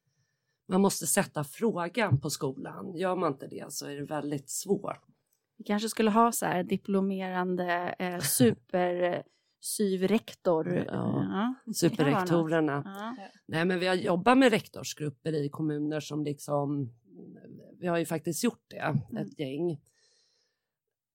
Man 0.69 0.81
måste 0.81 1.07
sätta 1.07 1.45
frågan 1.45 2.21
på 2.21 2.31
skolan. 2.31 2.97
Gör 2.97 3.17
man 3.17 3.33
inte 3.33 3.47
det 3.47 3.73
så 3.73 3.87
är 3.87 3.97
det 3.97 4.05
väldigt 4.05 4.51
svårt. 4.51 5.05
Vi 5.59 5.65
kanske 5.65 5.89
skulle 5.89 6.11
ha 6.11 6.33
så 6.33 6.47
här 6.47 6.63
diplomerande 6.63 7.95
eh, 7.99 8.19
supersyvrektor. 8.21 10.85
Ja, 10.87 10.87
ja. 10.87 11.55
Superrektorerna. 11.75 12.83
Ja. 12.85 13.17
Nej, 13.47 13.65
men 13.65 13.79
vi 13.79 13.87
har 13.87 13.95
jobbat 13.95 14.39
med 14.39 14.51
rektorsgrupper 14.51 15.33
i 15.33 15.49
kommuner 15.49 16.01
som 16.01 16.25
liksom, 16.25 16.93
vi 17.79 17.87
har 17.87 17.99
ju 17.99 18.05
faktiskt 18.05 18.45
gjort 18.45 18.65
det, 18.69 18.77
mm. 18.77 19.17
ett 19.17 19.39
gäng 19.39 19.81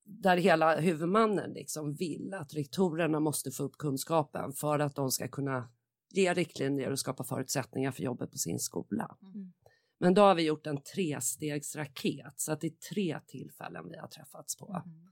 där 0.04 0.38
hela 0.38 0.80
huvudmannen 0.80 1.54
liksom 1.54 1.94
vill 1.94 2.34
att 2.34 2.54
rektorerna 2.54 3.20
måste 3.20 3.52
få 3.52 3.64
upp 3.64 3.78
kunskapen 3.78 4.54
för 4.54 4.80
att 4.80 4.96
de 4.96 5.12
ska 5.12 5.28
kunna 5.28 5.70
ge 6.10 6.34
riktlinjer 6.34 6.92
och 6.92 7.00
skapa 7.00 7.24
förutsättningar 7.24 7.92
för 7.92 8.04
jobbet 8.04 8.32
på 8.32 8.38
sin 8.38 8.60
skola. 8.60 9.18
Mm. 9.22 9.54
Men 10.00 10.14
då 10.14 10.22
har 10.22 10.36
vi 10.36 10.44
gjort 10.44 10.68
en 10.68 10.82
trestegsraket 10.82 12.34
så 12.36 12.52
att 12.52 12.62
det 12.62 12.68
är 12.68 12.94
tre 12.94 13.20
tillfällen 13.28 13.90
vi 13.90 13.98
har 13.98 14.08
träffats 14.08 14.58
på. 14.58 14.82
Mm. 14.86 15.12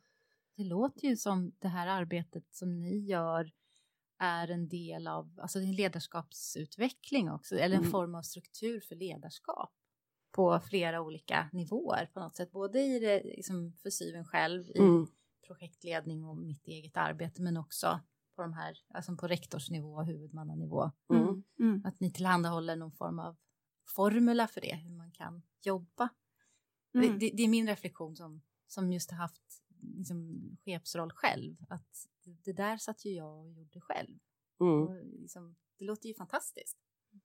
Det 0.55 0.63
låter 0.63 1.07
ju 1.07 1.17
som 1.17 1.51
det 1.59 1.67
här 1.67 1.87
arbetet 1.87 2.43
som 2.51 2.81
ni 2.81 2.99
gör 2.99 3.51
är 4.19 4.47
en 4.47 4.67
del 4.67 5.07
av 5.07 5.39
alltså 5.41 5.59
en 5.59 5.75
ledarskapsutveckling 5.75 7.31
också, 7.31 7.55
eller 7.55 7.75
en 7.75 7.81
mm. 7.81 7.91
form 7.91 8.15
av 8.15 8.21
struktur 8.21 8.79
för 8.79 8.95
ledarskap 8.95 9.73
på 10.39 10.59
flera 10.59 11.01
olika 11.01 11.49
nivåer 11.53 12.09
på 12.13 12.19
något 12.19 12.35
sätt. 12.35 12.51
Både 12.51 12.81
i 12.81 12.99
det, 12.99 13.23
liksom 13.23 13.73
för 13.73 13.89
syven 13.89 14.25
själv, 14.25 14.69
i 14.69 14.79
mm. 14.79 15.07
projektledning 15.47 16.25
och 16.25 16.37
mitt 16.37 16.67
eget 16.67 16.97
arbete, 16.97 17.41
men 17.41 17.57
också 17.57 17.99
på 18.35 18.41
de 18.41 18.53
här, 18.53 18.77
alltså 18.93 19.15
på 19.15 19.27
rektorsnivå 19.27 19.93
och 19.93 20.05
huvudmannanivå. 20.05 20.91
Mm. 21.13 21.43
Mm. 21.59 21.85
Att 21.85 21.99
ni 21.99 22.11
tillhandahåller 22.11 22.75
någon 22.75 22.91
form 22.91 23.19
av 23.19 23.37
formula 23.95 24.47
för 24.47 24.61
det, 24.61 24.75
hur 24.75 24.91
man 24.91 25.11
kan 25.11 25.41
jobba. 25.61 26.09
Det, 26.93 26.99
Mm. 26.99 27.19
det, 27.19 27.31
det, 27.33 27.43
är 27.43 27.47
min 27.47 27.67
reflektion 27.67 28.15
som, 28.15 28.41
som 28.67 28.91
just 28.91 29.11
har 29.11 29.17
haft 29.17 29.63
liksom, 29.81 30.41
chefsroll 30.65 31.11
själv, 31.11 31.57
att 31.69 32.07
det, 32.23 32.31
det 32.43 32.53
där 32.53 32.77
satt 32.77 33.05
ju 33.05 33.11
jag 33.11 33.39
och 33.39 33.51
gjorde 33.51 33.81
själv. 33.81 34.19
Mm. 34.59 34.83
Och 34.83 35.05
liksom, 35.05 35.55
det 35.77 35.85
låter 35.85 36.09
ju 36.09 36.15
fantastiskt 36.15 36.77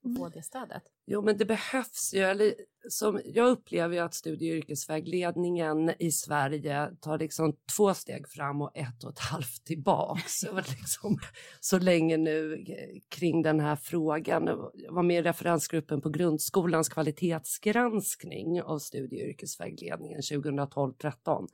att 0.05 0.19
få 0.19 0.29
det 0.29 0.43
stödet. 0.43 0.83
Jo, 1.07 1.23
men 1.23 1.37
det 1.37 1.45
behövs 1.45 2.15
ju. 2.15 2.21
Eller, 2.21 2.55
som, 2.89 3.21
jag 3.25 3.49
upplever 3.49 3.95
ju 3.95 4.01
att 4.01 4.15
studie 4.15 4.53
och 4.53 4.57
yrkesvägledningen 4.57 5.93
i 5.99 6.11
Sverige 6.11 6.91
tar 7.01 7.19
liksom 7.19 7.57
två 7.77 7.95
steg 7.95 8.29
fram 8.29 8.63
och 8.63 8.77
ett 8.77 9.05
och 9.05 9.11
ett 9.11 9.19
halvt 9.19 9.65
tillbaks. 9.65 10.43
Liksom, 10.43 11.19
så 11.61 11.79
länge 11.79 12.17
nu 12.17 12.65
kring 13.09 13.43
den 13.43 13.61
här 13.61 13.77
frågan. 13.77 14.47
Jag 14.75 14.93
var 14.93 15.03
med 15.03 15.19
i 15.19 15.23
referensgruppen 15.23 16.01
på 16.01 16.11
grundskolans 16.11 16.89
kvalitetsgranskning 16.89 18.63
av 18.63 18.79
studie 18.79 19.23
och 19.23 19.29
yrkesvägledningen 19.29 20.21
2012-13. 20.21 21.49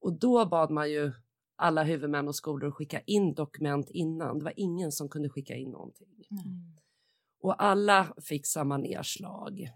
Och 0.00 0.18
då 0.18 0.46
bad 0.46 0.70
man 0.70 0.90
ju 0.90 1.12
alla 1.56 1.82
huvudmän 1.82 2.28
och 2.28 2.36
skolor 2.36 2.68
att 2.68 2.74
skicka 2.74 3.00
in 3.00 3.34
dokument 3.34 3.90
innan. 3.90 4.38
Det 4.38 4.44
var 4.44 4.52
ingen 4.56 4.92
som 4.92 5.08
kunde 5.08 5.28
skicka 5.28 5.54
in 5.54 5.70
någonting. 5.70 6.08
Mm. 6.30 6.78
Och 7.40 7.62
alla 7.62 8.14
fick 8.22 8.46
samma 8.46 8.76
nedslag. 8.76 9.70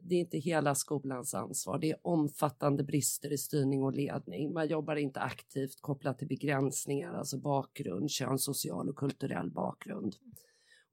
Det 0.00 0.14
är 0.14 0.18
inte 0.18 0.38
hela 0.38 0.74
skolans 0.74 1.34
ansvar. 1.34 1.78
Det 1.78 1.90
är 1.90 1.96
omfattande 2.02 2.84
brister 2.84 3.32
i 3.32 3.38
styrning 3.38 3.82
och 3.82 3.92
ledning. 3.92 4.52
Man 4.52 4.68
jobbar 4.68 4.96
inte 4.96 5.20
aktivt 5.20 5.80
kopplat 5.80 6.18
till 6.18 6.28
begränsningar, 6.28 7.12
alltså 7.14 7.38
bakgrund, 7.38 8.10
kön, 8.10 8.38
social 8.38 8.88
och 8.88 8.96
kulturell 8.96 9.50
bakgrund. 9.50 10.14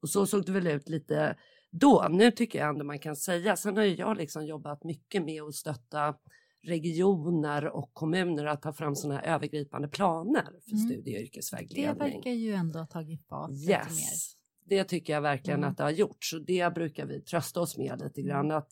Och 0.02 0.08
så 0.08 0.26
såg 0.26 0.46
det 0.46 0.52
väl 0.52 0.66
ut 0.66 0.88
lite 0.88 1.36
då. 1.70 2.06
Nu 2.10 2.30
tycker 2.30 2.58
jag 2.58 2.68
ändå 2.68 2.84
man 2.84 2.98
kan 2.98 3.16
säga. 3.16 3.56
Sen 3.56 3.76
har 3.76 3.84
jag 3.84 4.16
liksom 4.16 4.46
jobbat 4.46 4.84
mycket 4.84 5.24
med 5.24 5.42
att 5.42 5.54
stötta 5.54 6.14
regioner 6.62 7.68
och 7.68 7.90
kommuner 7.92 8.44
att 8.46 8.62
ta 8.62 8.72
fram 8.72 8.94
sådana 8.96 9.20
här 9.20 9.34
övergripande 9.34 9.88
planer 9.88 10.44
för 10.64 10.72
Mm. 10.76 10.86
studie 10.88 11.16
och 11.16 11.22
yrkesvägledning. 11.22 11.98
Det 11.98 12.14
verkar 12.14 12.30
ju 12.30 12.52
ändå 12.52 12.78
ha 12.78 12.86
tagit 12.86 13.26
fart 13.28 13.50
lite 13.50 13.66
mer. 13.72 14.41
Det 14.64 14.84
tycker 14.84 15.12
jag 15.12 15.20
verkligen 15.20 15.60
Mm. 15.60 15.70
att 15.70 15.76
det 15.76 15.82
har 15.82 15.90
gjort. 15.90 16.24
Så 16.24 16.38
det 16.38 16.74
brukar 16.74 17.06
vi 17.06 17.20
trösta 17.20 17.60
oss 17.60 17.78
med 17.78 18.00
lite 18.00 18.22
grann. 18.22 18.50
Att 18.50 18.68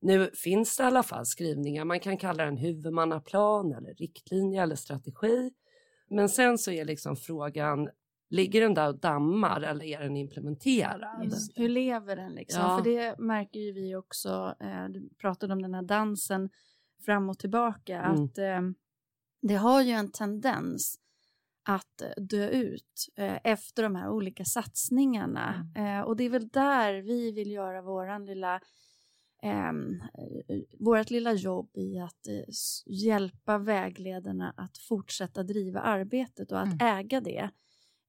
nu 0.00 0.30
finns 0.34 0.76
det 0.76 0.82
i 0.82 0.86
alla 0.86 1.02
fall 1.02 1.26
skrivningar. 1.26 1.84
Man 1.84 2.00
kan 2.00 2.16
kalla 2.16 2.44
den 2.44 2.56
huvudmannaplan 2.56 3.72
eller 3.72 3.94
riktlinje 3.94 4.62
eller 4.62 4.76
strategi. 4.76 5.50
Men 6.10 6.28
sen 6.28 6.58
så 6.58 6.70
är 6.70 6.84
liksom 6.84 7.16
frågan, 7.16 7.88
ligger 8.30 8.60
den 8.60 8.74
där 8.74 8.88
och 8.88 8.98
dammar 9.00 9.60
eller 9.60 9.84
är 9.84 10.00
den 10.00 10.16
implementerad? 10.16 11.24
Just 11.24 11.58
Hur 11.58 11.68
lever 11.68 12.16
den 12.16 12.32
liksom? 12.32 12.62
Ja. 12.62 12.76
För 12.78 12.84
det 12.84 13.18
märker 13.18 13.60
ju 13.60 13.72
vi 13.72 13.94
också, 13.96 14.54
eh, 14.60 14.84
du 14.88 15.08
pratade 15.20 15.52
om 15.52 15.62
den 15.62 15.74
här 15.74 15.82
dansen 15.82 16.50
fram 17.04 17.28
och 17.30 17.38
tillbaka, 17.38 18.02
Mm. 18.02 18.24
att 18.24 18.38
eh, 18.38 18.60
det 19.42 19.54
har 19.54 19.82
ju 19.82 19.90
en 19.92 20.10
tendens 20.12 20.98
att 21.64 22.02
dö 22.16 22.48
ut 22.48 23.08
eh, 23.16 23.38
efter 23.44 23.82
de 23.82 23.96
här 23.96 24.08
olika 24.10 24.44
satsningarna. 24.44 25.72
Eh, 25.76 26.00
och 26.00 26.16
det 26.16 26.24
är 26.24 26.30
väl 26.30 26.48
där 26.48 26.94
vi 26.94 27.32
vill 27.32 27.50
göra 27.50 27.82
våran 27.82 28.24
lilla 28.26 28.60
ehm, 29.42 30.00
eh, 30.48 30.56
vårt 30.78 31.10
lilla 31.10 31.32
jobb 31.32 31.70
i 31.74 31.98
att 31.98 32.26
eh, 32.28 32.44
hjälpa 32.86 33.58
vägledarna 33.58 34.54
att 34.56 34.78
fortsätta 34.78 35.42
driva 35.42 35.80
arbetet 35.80 36.52
och 36.52 36.60
att 36.60 36.82
Mm. 36.82 36.98
äga 36.98 37.20
det. 37.20 37.50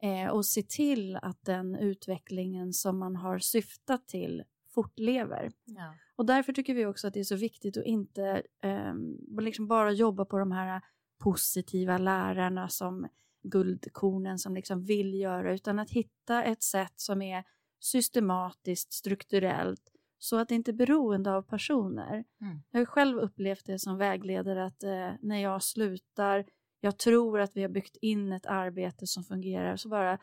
Eh, 0.02 0.28
och 0.30 0.46
se 0.46 0.64
till 0.64 1.16
att 1.16 1.46
den 1.46 1.76
utvecklingen 1.76 2.74
som 2.74 3.00
man 3.00 3.16
har 3.16 3.40
syftat 3.40 4.08
till 4.08 4.44
fortlever. 4.74 5.52
Ja. 5.66 5.96
Och 6.16 6.26
därför 6.26 6.54
tycker 6.54 6.74
vi 6.74 6.86
också 6.86 7.08
att 7.08 7.14
det 7.14 7.20
är 7.20 7.24
så 7.24 7.36
viktigt 7.36 7.78
att 7.78 7.86
inte 7.86 8.44
eh, 8.64 8.94
liksom 9.42 9.68
bara 9.68 9.92
jobba 9.92 10.26
på 10.26 10.38
de 10.40 10.52
här 10.52 10.82
positiva 11.18 11.98
lärarna 11.98 12.70
som 12.70 13.08
guldkornen 13.50 14.40
som 14.40 14.56
liksom 14.56 14.86
vill 14.86 15.14
göra, 15.14 15.54
utan 15.54 15.80
att 15.80 15.90
hitta 15.90 16.44
ett 16.44 16.64
sätt 16.64 16.94
som 16.96 17.22
är 17.22 17.44
systematiskt, 17.80 18.94
strukturellt, 18.94 19.92
så 20.18 20.38
att 20.38 20.50
det 20.50 20.56
inte 20.56 20.72
är 20.72 20.74
beroende 20.74 21.32
av 21.32 21.42
personer. 21.42 22.24
Mm. 22.42 22.62
Jag 22.72 22.80
har 22.80 22.86
själv 22.86 23.18
upplevt 23.18 23.66
det 23.66 23.80
som 23.80 23.98
vägledare 23.98 24.66
att 24.66 24.84
eh, 24.84 25.12
när 25.22 25.38
jag 25.38 25.64
slutar, 25.64 26.46
jag 26.80 26.98
tror 26.98 27.40
att 27.40 27.58
vi 27.58 27.62
har 27.62 27.70
byggt 27.70 27.98
in 28.02 28.32
ett 28.32 28.46
arbete 28.46 29.08
som 29.08 29.24
fungerar, 29.24 29.76
så 29.76 29.90
bara 29.90 30.14
eh, 30.14 30.20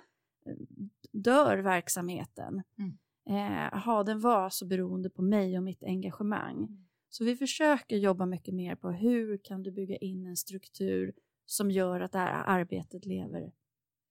dör 1.12 1.58
verksamheten. 1.58 2.62
Mm. 2.78 2.98
Eh, 3.28 3.80
ha, 3.84 4.02
den 4.02 4.20
var 4.20 4.50
så 4.50 4.66
beroende 4.66 5.10
på 5.10 5.22
mig 5.22 5.58
och 5.58 5.64
mitt 5.64 5.82
engagemang. 5.84 6.56
Mm. 6.56 6.84
Så 7.08 7.24
vi 7.24 7.36
försöker 7.36 7.96
jobba 7.96 8.26
mycket 8.26 8.54
mer 8.54 8.74
på 8.74 8.90
hur 8.90 9.36
kan 9.36 9.62
du 9.62 9.70
bygga 9.70 9.96
in 9.96 10.26
en 10.26 10.36
struktur 10.36 11.12
som 11.46 11.70
gör 11.70 12.00
att 12.00 12.12
det 12.12 12.18
här 12.18 12.44
arbetet 12.46 13.04
lever 13.04 13.52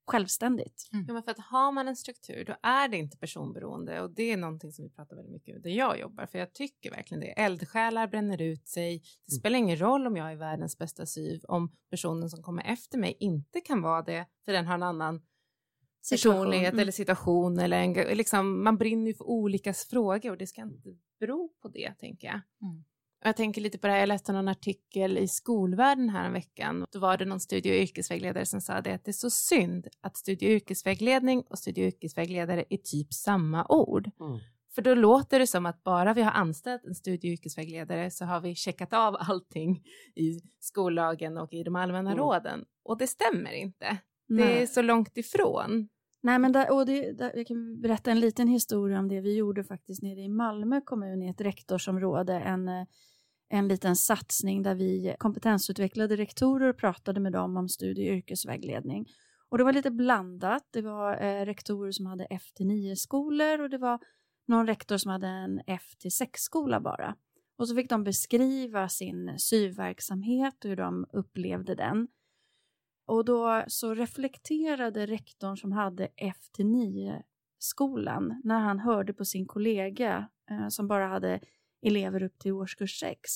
självständigt. 0.06 0.88
Mm. 0.92 1.04
Ja, 1.08 1.14
men 1.14 1.22
för 1.22 1.30
att 1.30 1.38
har 1.38 1.72
man 1.72 1.88
en 1.88 1.96
struktur 1.96 2.44
då 2.44 2.56
är 2.62 2.88
det 2.88 2.96
inte 2.96 3.16
personberoende 3.16 4.00
och 4.00 4.10
det 4.10 4.32
är 4.32 4.36
någonting 4.36 4.72
som 4.72 4.84
vi 4.84 4.90
pratar 4.90 5.16
väldigt 5.16 5.32
mycket 5.32 5.56
om 5.56 5.62
där 5.62 5.70
jag 5.70 6.00
jobbar 6.00 6.26
för 6.26 6.38
jag 6.38 6.52
tycker 6.52 6.90
verkligen 6.90 7.20
det. 7.20 7.26
Eldsjälar 7.26 8.06
bränner 8.06 8.42
ut 8.42 8.68
sig. 8.68 8.98
Det 9.26 9.32
mm. 9.32 9.40
spelar 9.40 9.58
ingen 9.58 9.80
roll 9.80 10.06
om 10.06 10.16
jag 10.16 10.32
är 10.32 10.36
världens 10.36 10.78
bästa 10.78 11.06
syv 11.06 11.40
om 11.44 11.72
personen 11.90 12.30
som 12.30 12.42
kommer 12.42 12.62
efter 12.62 12.98
mig 12.98 13.16
inte 13.20 13.60
kan 13.60 13.82
vara 13.82 14.02
det 14.02 14.26
för 14.44 14.52
den 14.52 14.66
har 14.66 14.74
en 14.74 14.82
annan 14.82 15.22
personlighet 16.10 16.72
mm. 16.72 16.80
eller 16.80 16.92
situation 16.92 17.58
eller 17.58 17.80
en, 17.80 17.92
liksom, 17.92 18.64
man 18.64 18.78
brinner 18.78 19.06
ju 19.06 19.14
för 19.14 19.24
olika 19.24 19.74
frågor 19.74 20.30
och 20.30 20.38
det 20.38 20.46
ska 20.46 20.62
inte 20.62 20.96
bero 21.20 21.48
på 21.62 21.68
det 21.68 21.94
tänker 21.98 22.26
jag. 22.26 22.40
Mm. 22.62 22.84
Jag 23.24 23.36
tänker 23.36 23.60
lite 23.60 23.78
på 23.78 23.86
det 23.86 23.92
här, 23.92 24.00
jag 24.00 24.06
läste 24.06 24.32
någon 24.32 24.48
artikel 24.48 25.18
i 25.18 25.28
skolvärlden 25.28 26.08
här 26.08 26.26
en 26.26 26.32
veckan. 26.32 26.86
Då 26.92 26.98
var 26.98 27.16
det 27.16 27.24
någon 27.24 27.40
studie 27.40 27.70
och 27.70 27.76
yrkesvägledare 27.76 28.46
som 28.46 28.60
sa 28.60 28.80
det 28.80 28.94
att 28.94 29.04
det 29.04 29.10
är 29.10 29.12
så 29.12 29.30
synd 29.30 29.86
att 30.00 30.16
studie 30.16 30.46
och 30.46 30.50
yrkesvägledning 30.50 31.42
och 31.50 31.58
studie 31.58 31.82
och 31.82 31.86
yrkesvägledare 31.86 32.64
är 32.68 32.76
typ 32.76 33.12
samma 33.12 33.66
ord. 33.68 34.10
Mm. 34.20 34.38
För 34.74 34.82
då 34.82 34.94
låter 34.94 35.38
det 35.38 35.46
som 35.46 35.66
att 35.66 35.84
bara 35.84 36.14
vi 36.14 36.22
har 36.22 36.32
anställt 36.32 36.84
en 36.84 36.94
studie 36.94 37.28
och 37.28 37.32
yrkesvägledare 37.32 38.10
så 38.10 38.24
har 38.24 38.40
vi 38.40 38.54
checkat 38.54 38.92
av 38.92 39.16
allting 39.18 39.82
i 40.14 40.40
skollagen 40.60 41.38
och 41.38 41.52
i 41.52 41.62
de 41.62 41.76
allmänna 41.76 42.10
mm. 42.10 42.24
råden. 42.24 42.64
Och 42.84 42.98
det 42.98 43.06
stämmer 43.06 43.52
inte. 43.52 43.98
Nej. 44.28 44.46
Det 44.46 44.62
är 44.62 44.66
så 44.66 44.82
långt 44.82 45.16
ifrån. 45.16 45.88
Nej, 46.22 46.38
men 46.38 46.52
där, 46.52 46.72
och 46.72 46.86
det, 46.86 47.12
där, 47.12 47.32
jag 47.34 47.46
kan 47.46 47.80
berätta 47.80 48.10
en 48.10 48.20
liten 48.20 48.48
historia 48.48 48.98
om 48.98 49.08
det 49.08 49.20
vi 49.20 49.36
gjorde 49.36 49.64
faktiskt 49.64 50.02
nere 50.02 50.20
i 50.20 50.28
Malmö 50.28 50.80
kommun 50.80 51.22
i 51.22 51.28
ett 51.28 51.40
rektorsområde. 51.40 52.34
En, 52.34 52.68
en 53.52 53.68
liten 53.68 53.96
satsning 53.96 54.62
där 54.62 54.74
vi 54.74 55.16
kompetensutvecklade 55.18 56.16
rektorer 56.16 56.68
och 56.68 56.76
pratade 56.76 57.20
med 57.20 57.32
dem 57.32 57.56
om 57.56 57.68
studie 57.68 58.10
och 58.10 58.16
yrkesvägledning. 58.16 59.06
Och 59.48 59.58
det 59.58 59.64
var 59.64 59.72
lite 59.72 59.90
blandat. 59.90 60.68
Det 60.70 60.82
var 60.82 61.22
eh, 61.22 61.44
rektorer 61.44 61.92
som 61.92 62.06
hade 62.06 62.24
F-9-skolor 62.24 63.60
och 63.60 63.70
det 63.70 63.78
var 63.78 63.98
någon 64.46 64.66
rektor 64.66 64.96
som 64.96 65.10
hade 65.10 65.26
en 65.26 65.62
F-6-skola 65.66 66.80
bara. 66.80 67.16
Och 67.56 67.68
så 67.68 67.74
fick 67.74 67.90
de 67.90 68.04
beskriva 68.04 68.88
sin 68.88 69.38
syverksamhet 69.38 70.64
och 70.64 70.68
hur 70.68 70.76
de 70.76 71.06
upplevde 71.12 71.74
den. 71.74 72.08
Och 73.06 73.24
då 73.24 73.64
så 73.66 73.94
reflekterade 73.94 75.06
rektorn 75.06 75.56
som 75.56 75.72
hade 75.72 76.08
F-9-skolan 76.16 78.40
när 78.44 78.60
han 78.60 78.78
hörde 78.78 79.14
på 79.14 79.24
sin 79.24 79.46
kollega 79.46 80.28
eh, 80.50 80.68
som 80.68 80.88
bara 80.88 81.06
hade 81.06 81.40
elever 81.82 82.22
upp 82.22 82.38
till 82.38 82.52
årskurs 82.52 83.00
6 83.00 83.30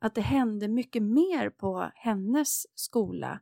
att 0.00 0.14
det 0.14 0.20
hände 0.20 0.68
mycket 0.68 1.02
mer 1.02 1.50
på 1.50 1.90
hennes 1.94 2.78
skola 2.78 3.40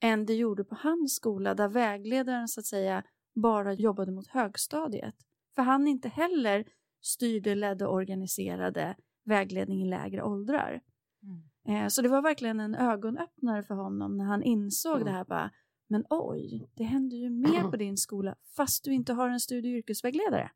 än 0.00 0.26
det 0.26 0.34
gjorde 0.34 0.64
på 0.64 0.74
hans 0.74 1.14
skola 1.14 1.54
där 1.54 1.68
vägledaren 1.68 2.48
så 2.48 2.60
att 2.60 2.66
säga 2.66 3.04
bara 3.34 3.72
jobbade 3.72 4.12
mot 4.12 4.26
högstadiet. 4.26 5.14
För 5.54 5.62
han 5.62 5.88
inte 5.88 6.08
heller 6.08 6.64
styrde, 7.02 7.54
ledde 7.54 7.86
och 7.86 7.94
organiserade 7.94 8.96
vägledning 9.24 9.82
i 9.82 9.90
lägre 9.90 10.22
åldrar. 10.22 10.80
Mm. 11.22 11.84
Eh, 11.84 11.88
så 11.88 12.02
det 12.02 12.08
var 12.08 12.22
verkligen 12.22 12.60
en 12.60 12.74
ögonöppnare 12.74 13.62
för 13.62 13.74
honom 13.74 14.16
när 14.16 14.24
han 14.24 14.42
insåg 14.42 14.94
mm. 14.94 15.04
det 15.04 15.12
här 15.12 15.24
bara, 15.24 15.50
men 15.88 16.04
oj, 16.10 16.70
det 16.74 16.84
händer 16.84 17.16
ju 17.16 17.30
mer 17.30 17.70
på 17.70 17.76
din 17.76 17.96
skola 17.96 18.36
fast 18.56 18.84
du 18.84 18.92
inte 18.92 19.12
har 19.12 19.28
en 19.28 19.40
studie 19.40 19.74
och 19.74 19.78
yrkesvägledare. 19.78 20.50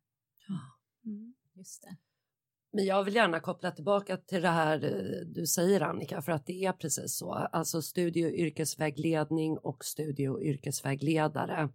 Mm. 1.04 1.34
Just 1.54 1.82
det. 1.82 1.96
Men 2.72 2.85
jag 2.85 3.04
vill 3.04 3.14
gärna 3.14 3.40
koppla 3.40 3.70
tillbaka 3.70 4.16
till 4.16 4.42
det 4.42 4.48
här 4.48 4.85
eh, 4.85 5.26
du 5.26 5.46
säger 5.46 5.80
Annika, 5.80 6.22
för 6.22 6.33
att 6.33 6.46
det 6.46 6.64
är 6.64 6.72
precis 6.72 7.18
så. 7.18 7.33
Alltså 7.33 7.83
studie 7.83 8.26
och 8.26 8.33
yrkesvägledning 8.33 9.59
och 9.59 9.85
studie 9.85 10.28
och 10.28 10.42
yrkesvägledare 10.42 11.68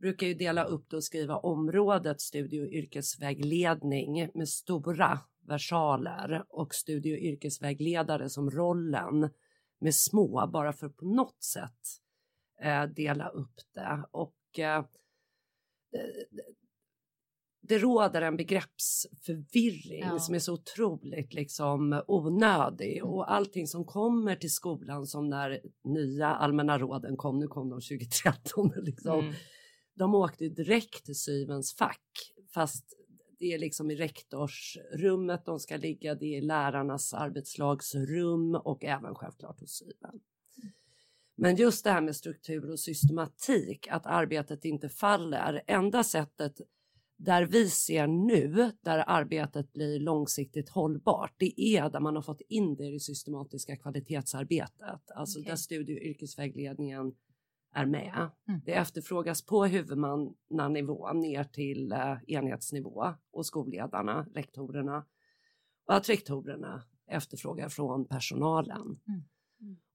brukar 0.00 0.26
ju 0.26 0.34
dela 0.34 0.64
upp 0.64 0.90
det 0.90 0.96
och 0.96 1.04
skriva 1.04 1.36
området 1.36 2.20
studie 2.20 2.60
och 2.60 2.72
yrkesvägledning 2.72 4.30
med 4.34 4.48
stora 4.48 5.20
versaler 5.46 6.44
och 6.48 6.74
studie 6.74 7.12
och 7.12 7.18
yrkesvägledare 7.18 8.28
som 8.28 8.50
rollen 8.50 9.30
med 9.80 9.94
små, 9.94 10.50
bara 10.52 10.72
för 10.72 10.86
att 10.86 10.96
på 10.96 11.04
något 11.04 11.42
sätt 11.42 11.80
eh, 12.62 12.84
dela 12.84 13.28
upp 13.28 13.60
det. 13.74 14.04
Och 14.10 14.58
eh, 14.58 14.84
det 17.70 17.78
råder 17.78 18.22
en 18.22 18.36
begreppsförvirring 18.36 20.02
ja. 20.02 20.18
som 20.18 20.34
är 20.34 20.38
så 20.38 20.52
otroligt 20.52 21.34
liksom 21.34 22.02
onödig 22.06 22.96
mm. 22.96 23.08
och 23.08 23.32
allting 23.32 23.66
som 23.66 23.84
kommer 23.84 24.36
till 24.36 24.52
skolan 24.52 25.06
som 25.06 25.28
när 25.28 25.60
nya 25.84 26.26
allmänna 26.26 26.78
råden 26.78 27.16
kom, 27.16 27.38
nu 27.38 27.46
kom 27.46 27.68
de 27.70 27.80
2013 27.80 28.72
liksom. 28.84 29.20
Mm. 29.20 29.34
De 29.94 30.14
åkte 30.14 30.48
direkt 30.48 31.04
till 31.04 31.18
syvens 31.18 31.74
fack 31.74 32.32
fast 32.54 32.84
det 33.38 33.52
är 33.52 33.58
liksom 33.58 33.90
i 33.90 33.96
rektorsrummet 33.96 35.44
de 35.44 35.58
ska 35.58 35.76
ligga, 35.76 36.14
det 36.14 36.36
är 36.36 36.42
lärarnas 36.42 37.14
arbetslagsrum 37.14 38.54
och 38.54 38.84
även 38.84 39.14
självklart 39.14 39.60
hos 39.60 39.70
syven. 39.70 40.20
Men 41.36 41.56
just 41.56 41.84
det 41.84 41.90
här 41.90 42.00
med 42.00 42.16
struktur 42.16 42.70
och 42.70 42.80
systematik, 42.80 43.88
att 43.90 44.06
arbetet 44.06 44.64
inte 44.64 44.88
faller. 44.88 45.62
Enda 45.66 46.04
sättet 46.04 46.60
där 47.24 47.42
vi 47.46 47.68
ser 47.68 48.06
nu, 48.06 48.72
där 48.80 49.04
arbetet 49.06 49.72
blir 49.72 50.00
långsiktigt 50.00 50.68
hållbart, 50.68 51.34
det 51.36 51.60
är 51.60 51.90
där 51.90 52.00
man 52.00 52.16
har 52.16 52.22
fått 52.22 52.40
in 52.40 52.76
det 52.76 52.84
i 52.84 52.90
det 52.90 53.00
systematiska 53.00 53.76
kvalitetsarbetet. 53.76 55.10
Alltså 55.14 55.38
okay. 55.38 55.50
där 55.50 55.56
studie 55.56 55.94
och 55.94 56.02
yrkesvägledningen 56.02 57.14
är 57.74 57.86
med. 57.86 58.30
Mm. 58.48 58.60
Det 58.64 58.72
efterfrågas 58.72 59.46
på 59.46 59.64
huvudmannanivå 59.64 61.12
ner 61.12 61.44
till 61.44 61.92
eh, 61.92 62.16
enhetsnivå 62.26 63.14
och 63.30 63.46
skolledarna, 63.46 64.26
rektorerna 64.34 65.04
och 65.86 65.94
att 65.94 66.08
rektorerna 66.08 66.82
efterfrågar 67.06 67.68
från 67.68 68.04
personalen. 68.04 69.00
Mm. 69.08 69.22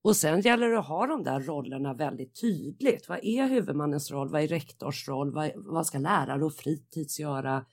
Och 0.02 0.16
sen 0.16 0.40
gäller 0.40 0.68
det 0.68 0.78
att 0.78 0.88
ha 0.88 1.06
de 1.06 1.22
där 1.22 1.40
rollerna 1.40 1.94
väldigt 1.94 2.40
tydligt. 2.40 3.08
Vad 3.08 3.18
är 3.22 3.48
huvudmannens 3.48 4.10
roll? 4.10 4.28
Vad 4.28 4.42
är 4.42 4.48
rektors 4.48 5.08
roll? 5.08 5.32
Vad, 5.32 5.52
vad 5.54 5.86
ska 5.86 5.98
lärare 5.98 6.44
och 6.44 6.54
fritids 6.54 7.20
göra? 7.20 7.66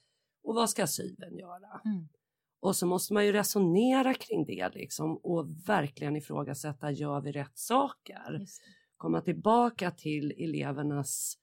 Och 0.43 0.55
vad 0.55 0.69
ska 0.69 0.87
syven 0.87 1.37
göra? 1.37 1.81
Mm. 1.85 2.07
Och 2.59 2.75
så 2.75 2.85
måste 2.85 3.13
man 3.13 3.25
ju 3.25 3.31
resonera 3.31 4.13
kring 4.13 4.45
det 4.45 4.69
liksom 4.73 5.17
och 5.17 5.67
verkligen 5.67 6.15
ifrågasätta, 6.15 6.91
gör 6.91 7.21
vi 7.21 7.31
rätt 7.31 7.57
saker? 7.57 8.45
Komma 8.97 9.21
tillbaka 9.21 9.91
till 9.91 10.31
elevernas 10.31 11.37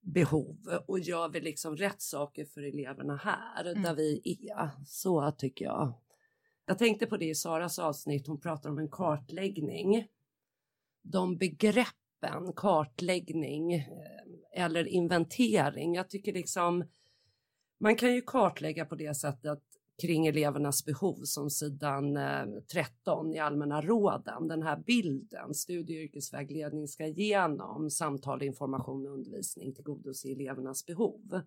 behov 0.00 0.82
och 0.86 0.98
gör 0.98 1.28
vi 1.28 1.40
liksom 1.40 1.76
rätt 1.76 2.02
saker 2.02 2.44
för 2.44 2.62
eleverna 2.62 3.16
här 3.16 3.64
mm. 3.64 3.82
där 3.82 3.94
vi 3.94 4.38
är? 4.56 4.70
Så 4.86 5.30
tycker 5.30 5.64
jag. 5.64 5.94
Jag 6.66 6.78
tänkte 6.78 7.06
på 7.06 7.16
det 7.16 7.28
i 7.28 7.34
Saras 7.34 7.78
avsnitt, 7.78 8.26
hon 8.26 8.40
pratar 8.40 8.70
om 8.70 8.78
en 8.78 8.88
kartläggning. 8.88 10.08
De 11.02 11.36
begreppen, 11.36 12.52
kartläggning 12.56 13.72
eh, 13.74 13.84
eller 14.52 14.88
inventering, 14.88 15.94
jag 15.94 16.10
tycker 16.10 16.32
liksom 16.32 16.84
man 17.78 17.96
kan 17.96 18.14
ju 18.14 18.22
kartlägga 18.22 18.84
på 18.84 18.94
det 18.94 19.14
sättet 19.14 19.62
kring 20.02 20.26
elevernas 20.26 20.84
behov 20.84 21.20
som 21.22 21.50
sidan 21.50 22.16
eh, 22.16 22.46
13 22.72 23.34
i 23.34 23.38
allmänna 23.38 23.82
råden. 23.82 24.48
Den 24.48 24.62
här 24.62 24.82
bilden, 24.86 25.54
studie 25.54 25.98
och 25.98 26.04
yrkesvägledning 26.04 26.88
ska 26.88 27.06
genom 27.06 27.90
samtal, 27.90 28.42
information 28.42 29.06
och 29.06 29.12
undervisning 29.12 29.74
tillgodose 29.74 30.28
elevernas 30.28 30.86
behov. 30.86 31.40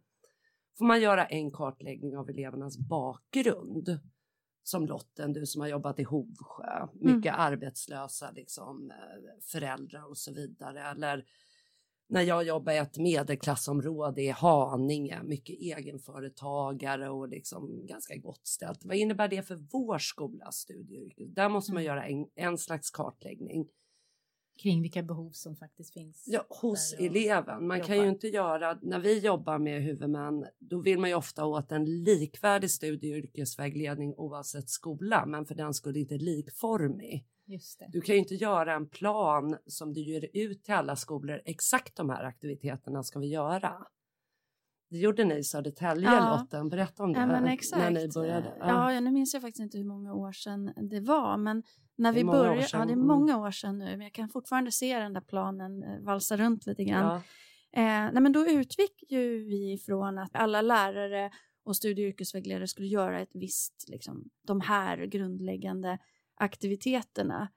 Får 0.77 0.85
man 0.85 1.01
göra 1.01 1.25
en 1.25 1.51
kartläggning 1.51 2.17
av 2.17 2.29
elevernas 2.29 2.77
bakgrund 2.77 3.99
som 4.69 4.85
Lotten, 4.85 5.33
du 5.33 5.45
som 5.45 5.61
har 5.61 5.67
jobbat 5.67 5.99
i 5.99 6.03
Hovsjö, 6.03 6.87
mycket 6.93 7.33
mm. 7.33 7.41
arbetslösa 7.41 8.31
liksom, 8.31 8.91
eh, 8.91 9.41
föräldrar 9.41 10.09
och 10.09 10.17
så 10.17 10.33
vidare. 10.33 10.81
Eller 10.81 11.25
när 12.09 12.21
jag 12.21 12.43
jobbar 12.43 12.73
i 12.73 12.77
ett 12.77 12.97
medelklassområde 12.97 14.21
i 14.21 14.29
Haninge, 14.29 15.23
mycket 15.23 15.55
egenföretagare 15.59 17.09
och 17.09 17.29
liksom 17.29 17.85
ganska 17.85 18.15
gott 18.15 18.47
ställt. 18.47 18.85
Vad 18.85 18.97
innebär 18.97 19.27
det 19.27 19.41
för 19.41 19.55
vår 19.55 19.97
skolas 19.97 20.55
studieyrke? 20.55 21.25
Där 21.25 21.49
måste 21.49 21.73
man 21.73 21.83
mm. 21.83 21.87
göra 21.87 22.05
en, 22.05 22.27
en 22.35 22.57
slags 22.57 22.91
kartläggning. 22.91 23.67
Kring 24.61 24.81
vilka 24.81 25.03
behov 25.03 25.31
som 25.31 25.55
faktiskt 25.55 25.93
finns? 25.93 26.23
Ja, 26.27 26.45
hos 26.49 26.95
eleven. 26.99 27.67
Man 27.67 27.77
jobbar. 27.77 27.87
kan 27.87 27.97
ju 27.97 28.09
inte 28.09 28.27
göra, 28.27 28.79
när 28.81 28.99
vi 28.99 29.19
jobbar 29.19 29.59
med 29.59 29.83
huvudmän, 29.83 30.45
då 30.59 30.81
vill 30.81 30.99
man 30.99 31.09
ju 31.09 31.15
ofta 31.15 31.45
åt 31.45 31.71
en 31.71 32.03
likvärdig 32.03 32.71
studie 32.71 33.11
och 33.13 33.17
yrkesvägledning 33.17 34.13
oavsett 34.17 34.69
skola, 34.69 35.25
men 35.25 35.45
för 35.45 35.55
den 35.55 35.73
skulle 35.73 35.99
inte 35.99 36.17
likformig. 36.17 37.25
Du 37.87 38.01
kan 38.01 38.15
ju 38.15 38.19
inte 38.19 38.35
göra 38.35 38.73
en 38.73 38.89
plan 38.89 39.57
som 39.65 39.93
du 39.93 40.01
ger 40.01 40.29
ut 40.33 40.63
till 40.63 40.73
alla 40.73 40.95
skolor. 40.95 41.41
Exakt 41.45 41.95
de 41.95 42.09
här 42.09 42.23
aktiviteterna 42.23 43.03
ska 43.03 43.19
vi 43.19 43.27
göra. 43.27 43.87
Det 44.89 44.97
gjorde 44.97 45.23
ni 45.23 45.37
i 45.37 45.43
Södertälje, 45.43 46.09
ja. 46.09 46.37
Lotten. 46.37 46.69
Berätta 46.69 47.03
om 47.03 47.13
det. 47.13 47.19
Ja. 47.19 47.25
När 47.25 47.91
ni 47.91 48.07
började. 48.13 48.53
Ja. 48.59 48.93
ja, 48.93 48.99
nu 48.99 49.11
minns 49.11 49.33
jag 49.33 49.41
faktiskt 49.41 49.59
inte 49.59 49.77
hur 49.77 49.85
många 49.85 50.13
år 50.13 50.31
sedan 50.31 50.73
det 50.89 50.99
var. 50.99 51.37
Men 51.37 51.63
när 51.95 52.13
vi 52.13 52.23
började, 52.23 52.67
ja 52.73 52.85
det 52.85 52.91
är 52.91 52.95
många 52.95 53.37
år 53.37 53.51
sedan 53.51 53.77
nu, 53.77 53.85
men 53.85 54.01
jag 54.01 54.13
kan 54.13 54.29
fortfarande 54.29 54.71
se 54.71 54.99
den 54.99 55.13
där 55.13 55.21
planen 55.21 55.83
eh, 55.83 55.99
valsa 55.99 56.37
runt 56.37 56.65
lite 56.65 56.83
grann. 56.83 57.05
Ja. 57.05 57.15
Eh, 57.81 58.11
nej, 58.13 58.21
men 58.21 58.31
då 58.31 58.47
utgick 58.47 59.03
ju 59.09 59.43
vi 59.43 59.73
ifrån 59.73 60.17
att 60.17 60.35
alla 60.35 60.61
lärare 60.61 61.31
och 61.63 61.75
studie 61.75 62.03
och 62.03 62.09
yrkesvägledare 62.09 62.67
skulle 62.67 62.87
göra 62.87 63.19
ett 63.19 63.31
visst, 63.33 63.85
liksom, 63.89 64.29
de 64.47 64.61
här 64.61 64.97
grundläggande 65.05 65.97
aktiviteterna. 66.35 67.49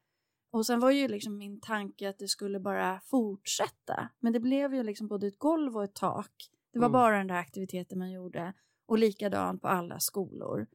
Och 0.53 0.67
sen 0.67 0.81
var 0.81 0.91
ju 0.91 1.09
liksom 1.09 1.37
min 1.37 1.61
tanke 1.61 2.09
att 2.09 2.19
det 2.19 2.29
skulle 2.29 2.61
bara 2.61 3.01
fortsätta. 3.01 4.09
Men 4.21 4.33
det 4.33 4.41
blev 4.41 4.75
ju 4.75 4.83
liksom 4.83 5.09
både 5.09 5.27
ett 5.27 5.39
golv 5.39 5.77
och 5.77 5.85
ett 5.85 5.95
tak. 5.95 6.33
Det 6.73 6.79
var 6.79 6.87
mm. 6.87 6.93
bara 6.93 7.19
den 7.19 7.27
där 7.27 7.35
aktiviteten 7.35 7.99
man 7.99 8.11
gjorde. 8.11 8.53
Och 8.87 8.99
likadant 8.99 9.63
på 9.63 9.69
alla 9.69 10.01
skolor. 10.01 10.67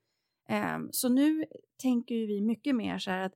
Um, 0.75 0.89
så 0.91 1.10
nu 1.10 1.45
tänker 1.81 2.15
vi 2.15 2.41
mycket 2.41 2.75
mer 2.75 2.97
så 2.97 3.12
här 3.12 3.19
att 3.19 3.36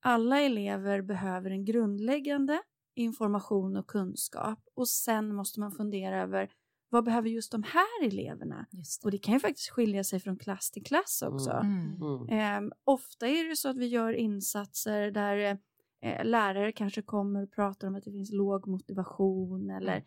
alla 0.00 0.40
elever 0.40 1.02
behöver 1.02 1.50
en 1.50 1.64
grundläggande 1.64 2.62
information 2.94 3.76
och 3.76 3.86
kunskap. 3.86 4.58
Och 4.74 4.88
sen 4.88 5.34
måste 5.34 5.60
man 5.60 5.72
fundera 5.72 6.22
över 6.22 6.50
vad 6.88 7.04
behöver 7.04 7.28
just 7.28 7.52
de 7.52 7.62
här 7.62 8.06
eleverna? 8.06 8.66
Det. 8.70 9.04
Och 9.04 9.10
det 9.10 9.18
kan 9.18 9.34
ju 9.34 9.40
faktiskt 9.40 9.70
skilja 9.70 10.04
sig 10.04 10.20
från 10.20 10.36
klass 10.36 10.70
till 10.70 10.84
klass 10.84 11.22
också. 11.26 11.50
Mm. 11.50 12.02
Mm. 12.02 12.66
Eh, 12.68 12.72
ofta 12.84 13.28
är 13.28 13.48
det 13.48 13.56
så 13.56 13.68
att 13.68 13.76
vi 13.76 13.86
gör 13.86 14.12
insatser 14.12 15.10
där 15.10 15.58
eh, 16.00 16.24
lärare 16.24 16.72
kanske 16.72 17.02
kommer 17.02 17.42
och 17.42 17.52
pratar 17.52 17.88
om 17.88 17.94
att 17.94 18.04
det 18.04 18.12
finns 18.12 18.32
låg 18.32 18.66
motivation 18.66 19.70
eller 19.70 20.04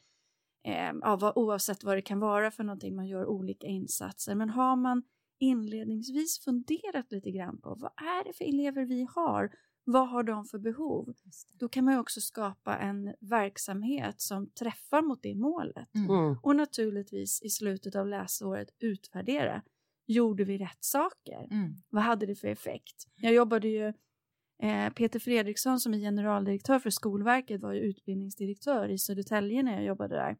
eh, 0.67 0.93
ja, 1.01 1.33
oavsett 1.35 1.83
vad 1.83 1.97
det 1.97 2.01
kan 2.01 2.19
vara 2.19 2.51
för 2.51 2.63
någonting, 2.63 2.95
man 2.95 3.07
gör 3.07 3.25
olika 3.25 3.67
insatser. 3.67 4.35
Men 4.35 4.49
har 4.49 4.75
man 4.75 5.03
inledningsvis 5.39 6.39
funderat 6.39 7.11
lite 7.11 7.31
grann 7.31 7.61
på 7.61 7.75
vad 7.75 7.91
är 7.91 8.23
det 8.23 8.33
för 8.33 8.45
elever 8.45 8.85
vi 8.85 9.07
har 9.15 9.51
vad 9.89 10.09
har 10.09 10.23
de 10.23 10.45
för 10.45 10.59
behov? 10.59 11.13
Då 11.53 11.69
kan 11.69 11.85
man 11.85 11.93
ju 11.93 11.99
också 11.99 12.21
skapa 12.21 12.77
en 12.77 13.13
verksamhet 13.19 14.21
som 14.21 14.49
träffar 14.49 15.01
mot 15.01 15.23
det 15.23 15.35
målet. 15.35 15.95
Mm. 15.95 16.09
mm. 16.09 16.37
Och 16.43 16.55
naturligtvis 16.55 17.41
i 17.43 17.49
slutet 17.49 17.95
av 17.95 18.07
läsåret 18.07 18.69
utvärdera. 18.79 19.61
Gjorde 20.07 20.43
vi 20.43 20.57
rätt 20.57 20.83
saker? 20.83 21.47
Mm. 21.51 21.75
Vad 21.89 22.03
hade 22.03 22.25
det 22.25 22.35
för 22.35 22.47
effekt? 22.47 23.07
Jag 23.15 23.33
jobbade 23.33 23.67
ju 23.67 23.93
eh, 24.63 24.89
Peter 24.95 25.19
Fredriksson 25.19 25.79
som 25.79 25.93
är 25.93 25.97
generaldirektör 25.97 26.79
för 26.79 26.89
Skolverket 26.89 27.61
var 27.61 27.73
ju 27.73 27.79
utbildningsdirektör 27.79 28.89
i 28.89 28.97
Södertälje 28.97 29.63
när 29.63 29.73
jag 29.73 29.83
jobbade 29.83 30.15
där. 30.15 30.37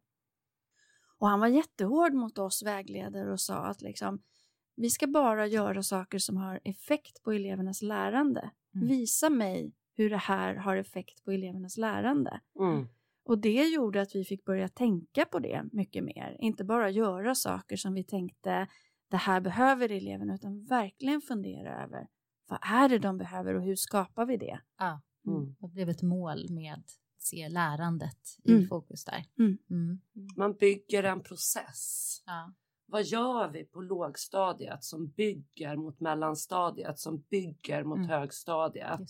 Och 1.18 1.28
han 1.28 1.40
var 1.40 1.48
jättehård 1.48 2.14
mot 2.14 2.38
oss 2.38 2.62
vägledare 2.62 3.32
och 3.32 3.40
sa 3.40 3.56
att 3.56 3.82
liksom, 3.82 4.22
vi 4.76 4.90
ska 4.90 5.06
bara 5.06 5.46
göra 5.46 5.82
saker 5.82 6.18
som 6.18 6.36
har 6.36 6.60
effekt 6.64 7.22
på 7.22 7.32
elevernas 7.32 7.82
lärande. 7.82 8.50
Mm. 8.74 8.88
Visa 8.88 9.30
mig 9.30 9.72
hur 9.94 10.10
det 10.10 10.16
här 10.16 10.54
har 10.54 10.76
effekt 10.76 11.24
på 11.24 11.32
elevernas 11.32 11.76
lärande. 11.76 12.40
Mm. 12.58 12.88
Och 13.24 13.38
det 13.38 13.64
gjorde 13.64 14.00
att 14.00 14.14
vi 14.14 14.24
fick 14.24 14.44
börja 14.44 14.68
tänka 14.68 15.24
på 15.24 15.38
det 15.38 15.64
mycket 15.72 16.04
mer. 16.04 16.36
Inte 16.40 16.64
bara 16.64 16.90
göra 16.90 17.34
saker 17.34 17.76
som 17.76 17.94
vi 17.94 18.04
tänkte 18.04 18.66
det 19.10 19.16
här 19.16 19.40
behöver 19.40 19.92
eleverna 19.92 20.34
utan 20.34 20.64
verkligen 20.64 21.20
fundera 21.20 21.84
över 21.84 22.08
vad 22.48 22.58
är 22.62 22.88
det 22.88 22.98
de 22.98 23.18
behöver 23.18 23.54
och 23.54 23.62
hur 23.62 23.76
skapar 23.76 24.26
vi 24.26 24.36
det? 24.36 24.60
Ja, 24.78 25.00
mm. 25.26 25.56
det 25.58 25.68
blev 25.68 25.88
ett 25.88 26.02
mål 26.02 26.46
med 26.50 26.82
se 27.22 27.48
lärandet 27.48 28.38
i 28.44 28.52
mm. 28.52 28.68
fokus 28.68 29.04
där. 29.04 29.24
Mm. 29.38 29.58
Mm. 29.70 30.00
Man 30.36 30.56
bygger 30.56 31.02
en 31.02 31.22
process. 31.22 32.22
Ja 32.26 32.52
vad 32.90 33.04
gör 33.04 33.50
vi 33.52 33.64
på 33.64 33.80
lågstadiet 33.80 34.84
som 34.84 35.08
bygger 35.08 35.76
mot 35.76 36.00
mellanstadiet, 36.00 36.98
som 36.98 37.24
bygger 37.30 37.84
mot 37.84 37.96
mm. 37.96 38.08
högstadiet? 38.08 39.00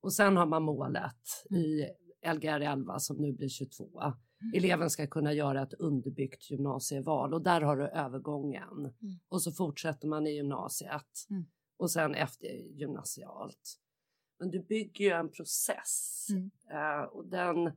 Och 0.00 0.12
sen 0.12 0.36
har 0.36 0.46
man 0.46 0.62
målet 0.62 1.44
mm. 1.50 1.62
i 1.62 1.88
Lgr 2.34 2.60
11 2.60 2.98
som 2.98 3.16
nu 3.16 3.32
blir 3.32 3.48
22. 3.48 4.00
Mm. 4.00 4.54
Eleven 4.54 4.90
ska 4.90 5.06
kunna 5.06 5.32
göra 5.32 5.62
ett 5.62 5.74
underbyggt 5.74 6.50
gymnasieval 6.50 7.34
och 7.34 7.42
där 7.42 7.60
har 7.60 7.76
du 7.76 7.86
övergången. 7.86 8.78
Mm. 8.78 9.18
Och 9.28 9.42
så 9.42 9.52
fortsätter 9.52 10.08
man 10.08 10.26
i 10.26 10.30
gymnasiet 10.30 11.26
mm. 11.30 11.46
och 11.76 11.90
sen 11.90 12.14
efter 12.14 12.48
gymnasialt. 12.80 13.78
Men 14.38 14.50
du 14.50 14.62
bygger 14.62 15.04
ju 15.04 15.10
en 15.10 15.30
process 15.30 16.26
uh, 16.72 17.02
och 17.12 17.26
den 17.26 17.72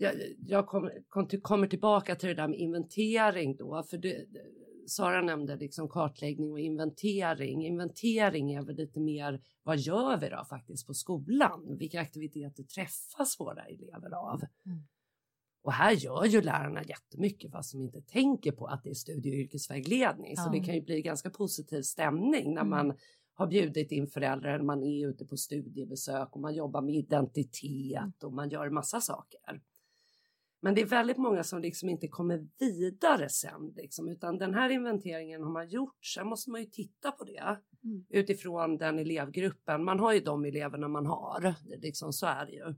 jag, 0.00 0.14
jag 0.46 0.66
kommer, 0.66 1.40
kommer 1.40 1.66
tillbaka 1.66 2.16
till 2.16 2.28
det 2.28 2.34
där 2.34 2.48
med 2.48 2.58
inventering 2.58 3.56
då, 3.56 3.82
för 3.82 3.98
det, 3.98 4.26
Sara 4.86 5.22
nämnde 5.22 5.56
liksom 5.56 5.88
kartläggning 5.88 6.52
och 6.52 6.60
inventering. 6.60 7.66
Inventering 7.66 8.54
är 8.54 8.62
väl 8.62 8.76
lite 8.76 9.00
mer 9.00 9.42
vad 9.62 9.78
gör 9.78 10.16
vi 10.16 10.28
då 10.28 10.44
faktiskt 10.44 10.86
på 10.86 10.94
skolan? 10.94 11.76
Vilka 11.78 12.00
aktiviteter 12.00 12.62
träffas 12.62 13.40
våra 13.40 13.64
elever 13.64 14.14
av? 14.14 14.42
Mm. 14.66 14.82
Och 15.62 15.72
här 15.72 15.92
gör 15.92 16.24
ju 16.24 16.42
lärarna 16.42 16.82
jättemycket 16.82 17.52
fast 17.52 17.72
de 17.72 17.82
inte 17.82 18.00
tänker 18.00 18.52
på 18.52 18.66
att 18.66 18.84
det 18.84 18.90
är 18.90 18.94
studie 18.94 19.30
och 19.30 19.34
yrkesvägledning. 19.34 20.36
Så 20.36 20.50
det 20.50 20.60
kan 20.60 20.74
ju 20.74 20.80
bli 20.80 21.02
ganska 21.02 21.30
positiv 21.30 21.82
stämning 21.82 22.54
när 22.54 22.62
mm. 22.62 22.70
man 22.70 22.96
har 23.40 23.46
bjudit 23.46 23.92
in 23.92 24.06
föräldrar, 24.06 24.62
man 24.62 24.82
är 24.82 25.08
ute 25.08 25.24
på 25.24 25.36
studiebesök 25.36 26.28
och 26.32 26.40
man 26.40 26.54
jobbar 26.54 26.82
med 26.82 26.94
identitet 26.94 28.24
och 28.24 28.32
man 28.32 28.48
gör 28.48 28.70
massa 28.70 29.00
saker. 29.00 29.60
Men 30.62 30.74
det 30.74 30.80
är 30.80 30.86
väldigt 30.86 31.16
många 31.16 31.42
som 31.42 31.60
liksom 31.60 31.88
inte 31.88 32.08
kommer 32.08 32.48
vidare 32.58 33.28
sen, 33.28 33.72
liksom, 33.76 34.08
utan 34.08 34.38
den 34.38 34.54
här 34.54 34.70
inventeringen 34.70 35.42
har 35.42 35.50
man 35.50 35.68
gjort. 35.68 36.04
Sen 36.14 36.26
måste 36.26 36.50
man 36.50 36.60
ju 36.60 36.66
titta 36.66 37.10
på 37.10 37.24
det 37.24 37.58
mm. 37.84 38.04
utifrån 38.08 38.76
den 38.76 38.98
elevgruppen. 38.98 39.84
Man 39.84 40.00
har 40.00 40.12
ju 40.12 40.20
de 40.20 40.44
eleverna 40.44 40.88
man 40.88 41.06
har, 41.06 41.54
liksom, 41.78 42.12
så 42.12 42.26
är 42.26 42.46
det 42.46 42.52
ju. 42.52 42.74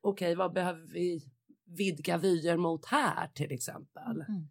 Okej, 0.00 0.34
vad 0.34 0.52
behöver 0.52 0.86
vi 0.92 1.24
vidga 1.64 2.18
vyer 2.18 2.56
mot 2.56 2.86
här 2.86 3.28
till 3.28 3.52
exempel? 3.52 4.24
Mm. 4.28 4.48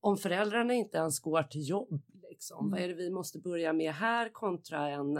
Om 0.00 0.16
föräldrarna 0.16 0.74
inte 0.74 0.98
ens 0.98 1.20
går 1.20 1.42
till 1.42 1.68
jobb 1.68 2.02
Liksom. 2.38 2.58
Mm. 2.58 2.70
Vad 2.70 2.80
är 2.80 2.88
det 2.88 2.94
vi 2.94 3.10
måste 3.10 3.38
börja 3.38 3.72
med 3.72 3.92
här 3.92 4.28
kontra 4.28 4.88
en 4.88 5.16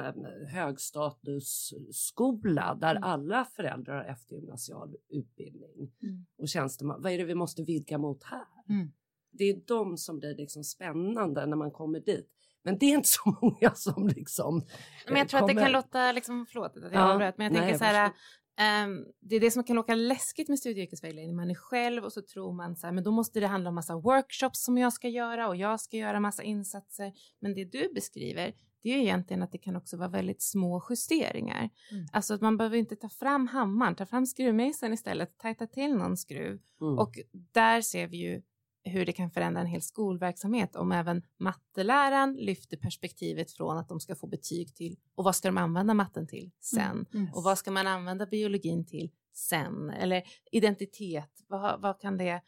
högstatusskola 0.52 2.78
där 2.80 2.90
mm. 2.90 3.02
alla 3.02 3.44
föräldrar 3.44 3.94
har 3.94 4.04
eftergymnasial 4.04 4.96
utbildning 5.08 5.92
mm. 6.02 6.26
och 6.38 6.48
tjänsteman. 6.48 7.02
Vad 7.02 7.12
är 7.12 7.18
det 7.18 7.24
vi 7.24 7.34
måste 7.34 7.62
vidga 7.62 7.98
mot 7.98 8.24
här? 8.24 8.46
Mm. 8.68 8.92
Det 9.30 9.44
är 9.44 9.60
de 9.66 9.96
som 9.96 10.18
blir 10.18 10.36
liksom 10.36 10.64
spännande 10.64 11.46
när 11.46 11.56
man 11.56 11.70
kommer 11.70 12.00
dit. 12.00 12.28
Men 12.62 12.78
det 12.78 12.86
är 12.86 12.94
inte 12.94 13.08
så 13.24 13.36
många 13.42 13.74
som 13.74 14.08
liksom... 14.08 14.66
Men 15.06 15.16
jag 15.16 15.28
tror 15.28 15.40
kommer... 15.40 15.52
att 15.52 15.58
det 15.58 15.62
kan 15.62 15.72
låta, 15.72 16.12
liksom, 16.12 16.46
förlåt 16.48 16.76
att 16.76 16.82
jag 16.82 16.92
ja, 16.92 17.12
avbröt, 17.12 17.38
men 17.38 17.44
jag 17.44 17.54
tänker 17.54 17.68
nej, 17.68 17.78
så 17.78 17.84
här, 17.84 18.12
Um, 18.58 19.06
det 19.20 19.36
är 19.36 19.40
det 19.40 19.50
som 19.50 19.64
kan 19.64 19.76
låta 19.76 19.94
läskigt 19.94 20.48
med 20.48 20.58
studie 20.58 20.80
och 20.80 20.84
yrkesvägledning. 20.84 21.36
Man 21.36 21.50
är 21.50 21.54
själv 21.54 22.04
och 22.04 22.12
så 22.12 22.22
tror 22.22 22.52
man 22.52 22.76
så 22.76 22.86
här, 22.86 22.94
men 22.94 23.04
då 23.04 23.10
måste 23.10 23.40
det 23.40 23.46
handla 23.46 23.68
om 23.68 23.74
massa 23.74 23.96
workshops 23.96 24.64
som 24.64 24.78
jag 24.78 24.92
ska 24.92 25.08
göra 25.08 25.48
och 25.48 25.56
jag 25.56 25.80
ska 25.80 25.96
göra 25.96 26.20
massa 26.20 26.42
insatser. 26.42 27.12
Men 27.40 27.54
det 27.54 27.64
du 27.64 27.92
beskriver, 27.94 28.54
det 28.82 28.88
är 28.88 28.96
ju 28.96 29.02
egentligen 29.02 29.42
att 29.42 29.52
det 29.52 29.58
kan 29.58 29.76
också 29.76 29.96
vara 29.96 30.08
väldigt 30.08 30.42
små 30.42 30.82
justeringar. 30.90 31.70
Mm. 31.90 32.06
Alltså 32.12 32.34
att 32.34 32.40
man 32.40 32.56
behöver 32.56 32.76
inte 32.76 32.96
ta 32.96 33.08
fram 33.08 33.46
hammaren, 33.46 33.94
ta 33.94 34.06
fram 34.06 34.26
skruvmejseln 34.26 34.92
istället, 34.92 35.38
tajta 35.38 35.66
till 35.66 35.94
någon 35.94 36.16
skruv. 36.16 36.60
Mm. 36.80 36.98
Och 36.98 37.18
där 37.52 37.80
ser 37.80 38.06
vi 38.06 38.16
ju 38.16 38.42
hur 38.88 39.06
det 39.06 39.12
kan 39.12 39.30
förändra 39.30 39.60
en 39.60 39.66
hel 39.66 39.82
skolverksamhet 39.82 40.76
om 40.76 40.92
även 40.92 41.22
matteläraren 41.38 42.36
lyfter 42.36 42.76
perspektivet 42.76 43.52
från 43.52 43.78
att 43.78 43.88
de 43.88 44.00
ska 44.00 44.14
få 44.14 44.26
betyg 44.26 44.74
till 44.74 44.96
och 45.14 45.24
vad 45.24 45.36
ska 45.36 45.48
de 45.48 45.58
använda 45.58 45.94
matten 45.94 46.26
till 46.26 46.50
sen 46.60 47.06
mm, 47.14 47.26
yes. 47.26 47.36
och 47.36 47.42
vad 47.42 47.58
ska 47.58 47.70
man 47.70 47.86
använda 47.86 48.26
biologin 48.26 48.86
till 48.86 49.10
sen 49.34 49.90
eller 49.90 50.22
identitet, 50.52 51.44
vad, 51.48 51.80
vad 51.80 52.00
kan 52.00 52.16
det 52.16 52.42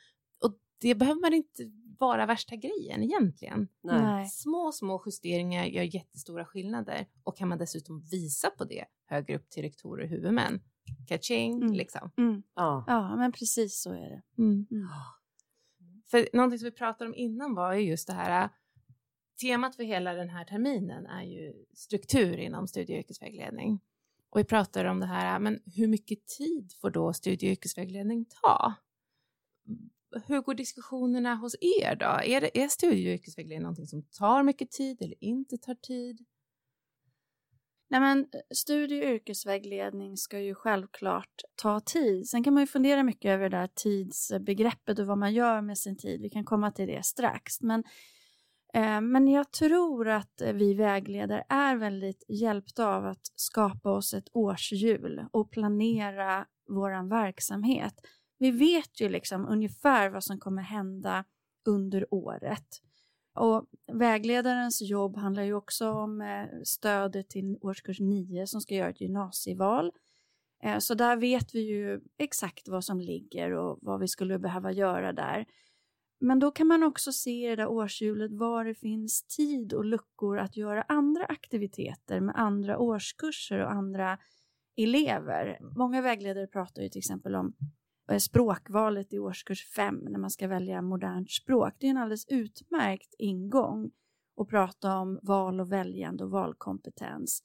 och 0.44 0.54
det 0.80 0.94
behöver 0.94 1.20
man 1.20 1.34
inte 1.34 1.70
vara 1.98 2.26
värsta 2.26 2.56
grejen 2.56 3.02
egentligen. 3.02 3.68
Nej. 3.82 4.26
Små, 4.28 4.72
små 4.72 5.02
justeringar 5.06 5.64
gör 5.64 5.94
jättestora 5.94 6.44
skillnader 6.44 7.06
och 7.24 7.36
kan 7.36 7.48
man 7.48 7.58
dessutom 7.58 8.00
visa 8.00 8.50
på 8.50 8.64
det 8.64 8.84
högre 9.06 9.36
upp 9.36 9.50
till 9.50 9.62
rektorer 9.62 10.02
och 10.04 10.08
huvudmän, 10.08 10.60
Kaching, 11.08 11.62
Mm. 11.62 11.72
liksom. 11.72 12.10
Mm. 12.18 12.42
Ja. 12.54 12.84
Ja, 12.86 13.16
men 13.16 13.32
precis 13.32 13.82
så 13.82 13.92
är 13.92 14.10
det. 14.10 14.22
Mm. 14.38 14.66
För 16.10 16.28
någonting 16.32 16.58
som 16.58 16.64
vi 16.64 16.70
pratade 16.70 17.10
om 17.10 17.16
innan 17.16 17.54
var 17.54 17.74
ju 17.74 17.80
just 17.80 18.06
det 18.06 18.12
här, 18.12 18.44
äh, 18.44 18.50
temat 19.40 19.76
för 19.76 19.82
hela 19.82 20.14
den 20.14 20.28
här 20.28 20.44
terminen 20.44 21.06
är 21.06 21.22
ju 21.22 21.64
struktur 21.74 22.38
inom 22.38 22.68
studie 22.68 22.92
och 22.94 22.98
yrkesvägledning. 22.98 23.80
Och 24.30 24.40
vi 24.40 24.44
pratar 24.44 24.84
om 24.84 25.00
det 25.00 25.06
här, 25.06 25.34
äh, 25.34 25.40
men 25.40 25.60
hur 25.76 25.88
mycket 25.88 26.26
tid 26.26 26.72
får 26.80 26.90
då 26.90 27.12
studie 27.12 27.46
och 27.46 27.52
yrkesvägledning 27.52 28.24
ta? 28.42 28.74
Hur 30.26 30.40
går 30.40 30.54
diskussionerna 30.54 31.34
hos 31.34 31.54
er 31.60 31.96
då? 31.96 32.06
Är, 32.06 32.40
det, 32.40 32.60
är 32.62 32.68
studie 32.68 33.08
och 33.08 33.14
yrkesvägledning 33.14 33.62
någonting 33.62 33.86
som 33.86 34.02
tar 34.02 34.42
mycket 34.42 34.70
tid 34.70 35.02
eller 35.02 35.24
inte 35.24 35.58
tar 35.58 35.74
tid? 35.74 36.24
Nej, 37.90 38.00
men 38.00 38.18
eh, 38.18 38.40
studie 38.54 39.00
och 39.00 39.14
yrkesvägledning 39.14 40.16
ska 40.16 40.40
ju 40.40 40.54
självklart 40.54 41.42
ta 41.62 41.80
tid. 41.80 42.28
Sen 42.28 42.44
kan 42.44 42.54
man 42.54 42.62
ju 42.62 42.66
fundera 42.66 43.02
mycket 43.02 43.28
över 43.28 43.50
det 43.50 43.56
där 43.56 43.68
tidsbegreppet 43.74 44.98
och 44.98 45.06
vad 45.06 45.18
man 45.18 45.34
gör 45.34 45.60
med 45.60 45.78
sin 45.78 45.96
tid. 45.96 46.20
Vi 46.20 46.30
kan 46.30 46.44
komma 46.44 46.70
till 46.70 46.86
det 46.86 47.04
strax. 47.04 47.60
Men, 47.60 47.84
eh, 48.74 49.00
men 49.00 49.28
jag 49.28 49.52
tror 49.52 50.08
att 50.08 50.42
vi 50.54 50.74
vägledare 50.74 51.44
är 51.48 51.76
väldigt 51.76 52.24
hjälpta 52.28 52.86
av 52.86 53.06
att 53.06 53.32
skapa 53.36 53.90
oss 53.90 54.14
ett 54.14 54.28
årshjul 54.32 55.26
och 55.32 55.50
planera 55.50 56.46
vår 56.68 57.08
verksamhet. 57.08 57.94
Vi 58.38 58.50
vet 58.50 59.00
ju 59.00 59.08
liksom 59.08 59.46
ungefär 59.48 60.10
vad 60.10 60.24
som 60.24 60.38
kommer 60.38 60.62
hända 60.62 61.24
under 61.66 62.14
året. 62.14 62.80
Och 63.34 63.66
vägledarens 63.92 64.82
jobb 64.82 65.16
handlar 65.16 65.42
ju 65.42 65.54
också 65.54 65.90
om 65.90 66.20
eh, 66.20 66.46
stödet 66.64 67.28
till 67.28 67.58
årskurs 67.60 68.00
9 68.00 68.46
som 68.46 68.60
ska 68.60 68.74
göra 68.74 68.90
ett 68.90 69.00
gymnasieval. 69.00 69.92
Eh, 70.62 70.78
så 70.78 70.94
där 70.94 71.16
vet 71.16 71.54
vi 71.54 71.60
ju 71.60 72.00
exakt 72.18 72.68
vad 72.68 72.84
som 72.84 73.00
ligger 73.00 73.52
och 73.52 73.78
vad 73.82 74.00
vi 74.00 74.08
skulle 74.08 74.38
behöva 74.38 74.72
göra 74.72 75.12
där. 75.12 75.46
Men 76.20 76.38
då 76.38 76.50
kan 76.50 76.66
man 76.66 76.82
också 76.82 77.12
se 77.12 77.46
i 77.46 77.48
det 77.48 77.56
där 77.56 77.66
årshjulet 77.66 78.32
var 78.32 78.64
det 78.64 78.74
finns 78.74 79.22
tid 79.22 79.72
och 79.72 79.84
luckor 79.84 80.38
att 80.38 80.56
göra 80.56 80.82
andra 80.82 81.24
aktiviteter 81.24 82.20
med 82.20 82.34
andra 82.38 82.78
årskurser 82.78 83.58
och 83.58 83.72
andra 83.72 84.18
elever. 84.76 85.58
Många 85.76 86.02
vägledare 86.02 86.46
pratar 86.46 86.82
ju 86.82 86.88
till 86.88 86.98
exempel 86.98 87.34
om 87.34 87.54
Eh, 88.10 88.18
språkvalet 88.18 89.12
i 89.12 89.18
årskurs 89.18 89.66
5 89.66 89.94
när 89.94 90.18
man 90.18 90.30
ska 90.30 90.48
välja 90.48 90.82
modernt 90.82 91.30
språk. 91.30 91.74
Det 91.78 91.86
är 91.86 91.90
en 91.90 91.96
alldeles 91.96 92.28
utmärkt 92.28 93.14
ingång 93.18 93.90
att 94.36 94.48
prata 94.48 94.96
om 94.96 95.18
val 95.22 95.60
och 95.60 95.72
väljande 95.72 96.24
och 96.24 96.30
valkompetens. 96.30 97.42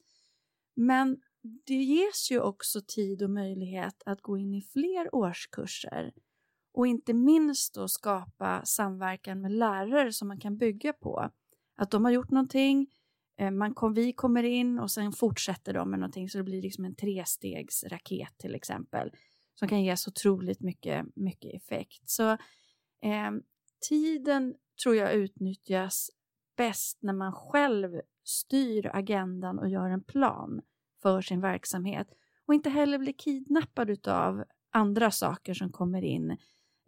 Men 0.74 1.16
det 1.66 1.74
ges 1.74 2.30
ju 2.30 2.40
också 2.40 2.80
tid 2.86 3.22
och 3.22 3.30
möjlighet 3.30 4.02
att 4.06 4.22
gå 4.22 4.38
in 4.38 4.54
i 4.54 4.62
fler 4.62 5.14
årskurser 5.14 6.12
och 6.72 6.86
inte 6.86 7.14
minst 7.14 7.74
då 7.74 7.88
skapa 7.88 8.64
samverkan 8.64 9.40
med 9.40 9.52
lärare 9.52 10.12
som 10.12 10.28
man 10.28 10.40
kan 10.40 10.58
bygga 10.58 10.92
på. 10.92 11.30
Att 11.76 11.90
de 11.90 12.04
har 12.04 12.12
gjort 12.12 12.30
någonting, 12.30 12.86
eh, 13.38 13.50
man 13.50 13.74
kom, 13.74 13.94
vi 13.94 14.12
kommer 14.12 14.42
in 14.42 14.78
och 14.78 14.90
sen 14.90 15.12
fortsätter 15.12 15.74
de 15.74 15.90
med 15.90 15.98
någonting 15.98 16.28
så 16.28 16.38
det 16.38 16.44
blir 16.44 16.62
liksom 16.62 16.84
en 16.84 16.94
trestegsraket 16.94 18.38
till 18.38 18.54
exempel 18.54 19.10
som 19.58 19.68
kan 19.68 19.84
ge 19.84 19.96
så 19.96 20.10
otroligt 20.10 20.60
mycket, 20.60 21.06
mycket 21.14 21.54
effekt. 21.54 22.10
Så 22.10 22.30
eh, 23.02 23.30
tiden 23.88 24.54
tror 24.82 24.96
jag 24.96 25.14
utnyttjas 25.14 26.10
bäst 26.56 26.98
när 27.02 27.12
man 27.12 27.32
själv 27.32 28.00
styr 28.24 28.90
agendan 28.94 29.58
och 29.58 29.68
gör 29.68 29.90
en 29.90 30.02
plan 30.02 30.60
för 31.02 31.20
sin 31.20 31.40
verksamhet 31.40 32.08
och 32.46 32.54
inte 32.54 32.70
heller 32.70 32.98
blir 32.98 33.12
kidnappad 33.12 34.08
av 34.08 34.44
andra 34.70 35.10
saker 35.10 35.54
som 35.54 35.72
kommer 35.72 36.02
in. 36.02 36.30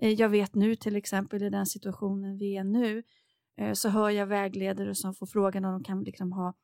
Eh, 0.02 0.12
jag 0.12 0.28
vet 0.28 0.54
nu 0.54 0.76
till 0.76 0.96
exempel 0.96 1.42
i 1.42 1.50
den 1.50 1.66
situationen 1.66 2.38
vi 2.38 2.56
är 2.56 2.64
nu 2.64 3.02
eh, 3.56 3.72
så 3.72 3.88
hör 3.88 4.10
jag 4.10 4.26
vägledare 4.26 4.94
som 4.94 5.14
får 5.14 5.26
frågan 5.26 5.64
om 5.64 5.72
de 5.72 5.84
kan 5.84 6.04
liksom 6.04 6.32
ha 6.32 6.54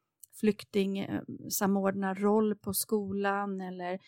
flyktingsamordnarroll 0.40 2.54
på 2.54 2.74
skolan 2.74 3.60
eller 3.60 3.98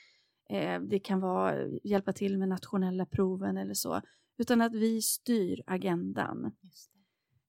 eh, 0.51 0.81
det 0.81 0.99
kan 0.99 1.21
vara 1.21 1.67
hjälpa 1.85 2.13
till 2.13 2.39
med 2.39 2.49
nationella 2.49 3.07
proven 3.07 3.57
eller 3.57 3.75
så, 3.75 4.01
utan 4.39 4.61
att 4.63 4.75
vi 4.75 5.03
styr 5.03 5.63
agendan. 5.67 6.53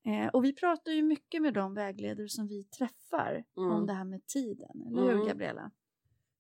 Eh, 0.06 0.28
och 0.28 0.44
vi 0.44 0.54
pratar 0.56 0.92
ju 0.92 1.02
mycket 1.04 1.42
med 1.42 1.54
de 1.54 1.74
vägledare 1.74 2.30
som 2.30 2.48
vi 2.48 2.64
träffar 2.64 3.44
Mm. 3.58 3.72
om 3.72 3.86
det 3.88 3.94
här 3.94 4.04
med 4.06 4.28
tiden, 4.28 4.88
eller 4.88 5.02
hur 5.02 5.12
Mm. 5.12 5.28
Gabriella? 5.28 5.72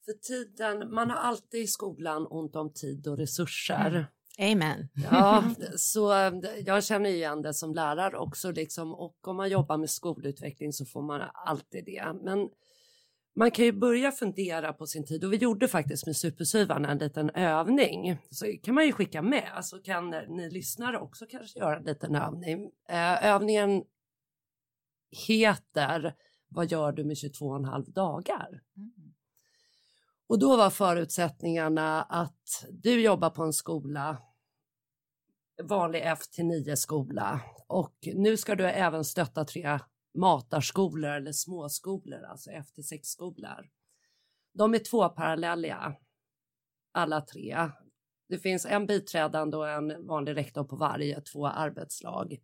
För 0.05 0.13
tiden, 0.13 0.93
man 0.93 1.09
har 1.09 1.17
alltid 1.17 1.61
i 1.61 1.67
skolan 1.67 2.27
ont 2.29 2.55
om 2.55 2.73
tid 2.73 3.07
och 3.07 3.17
resurser. 3.17 4.07
Amen. 4.39 4.87
Ja, 5.11 5.43
så 5.77 6.11
eh, 6.13 6.33
jag 6.65 6.83
känner 6.83 7.09
igen 7.09 7.41
det 7.41 7.53
som 7.53 7.73
lärare 7.73 8.17
också 8.17 8.51
liksom 8.51 8.93
och 8.93 9.27
om 9.27 9.35
man 9.35 9.49
jobbar 9.49 9.77
med 9.77 9.89
skolutveckling 9.89 10.73
så 10.73 10.85
får 10.85 11.01
man 11.01 11.21
alltid 11.33 11.85
det. 11.85 12.13
Men 12.23 12.49
man 13.37 13.51
kan 13.51 13.65
ju 13.65 13.71
börja 13.71 14.11
fundera 14.11 14.73
på 14.73 14.87
sin 14.87 15.05
tid 15.05 15.23
och 15.23 15.33
vi 15.33 15.37
gjorde 15.37 15.67
faktiskt 15.67 16.05
med 16.05 16.17
supersyvarna 16.17 16.91
en 16.91 16.97
liten 16.97 17.29
övning. 17.29 18.17
Så 18.31 18.45
kan 18.63 18.75
man 18.75 18.85
ju 18.85 18.91
skicka 18.91 19.21
med 19.21 19.59
så 19.61 19.81
kan 19.81 20.09
ni 20.09 20.49
lyssnare 20.49 20.99
också 20.99 21.25
kanske 21.29 21.59
göra 21.59 21.77
en 21.77 21.83
liten 21.83 22.15
övning. 22.15 22.71
Eh, 22.89 23.25
övningen 23.25 23.83
heter 25.27 26.15
Vad 26.47 26.71
gör 26.71 26.91
du 26.91 27.03
med 27.03 27.15
22,5 27.15 27.93
dagar? 27.93 28.61
Och 30.27 30.39
då 30.39 30.57
var 30.57 30.69
förutsättningarna 30.69 32.03
att 32.03 32.65
du 32.69 33.01
jobbar 33.01 33.29
på 33.29 33.43
en 33.43 33.53
skola, 33.53 34.17
vanlig 35.63 36.01
F 36.03 36.19
till 36.31 36.45
9 36.45 36.75
skola 36.75 37.41
och 37.67 37.95
nu 38.13 38.37
ska 38.37 38.55
du 38.55 38.65
även 38.65 39.05
stötta 39.05 39.45
tre 39.45 39.79
matarskolor 40.17 41.11
eller 41.11 41.31
småskolor, 41.31 42.23
alltså 42.23 42.51
F-6 42.51 42.99
skolor. 43.03 43.69
De 44.53 44.73
är 44.73 44.79
två 44.79 45.09
parallella, 45.09 45.95
alla 46.91 47.21
tre. 47.21 47.69
Det 48.29 48.37
finns 48.37 48.65
en 48.65 48.85
biträdande 48.85 49.57
och 49.57 49.69
en 49.69 50.07
vanlig 50.07 50.35
rektor 50.35 50.63
på 50.63 50.75
varje, 50.75 51.21
två 51.21 51.47
arbetslag. 51.47 52.37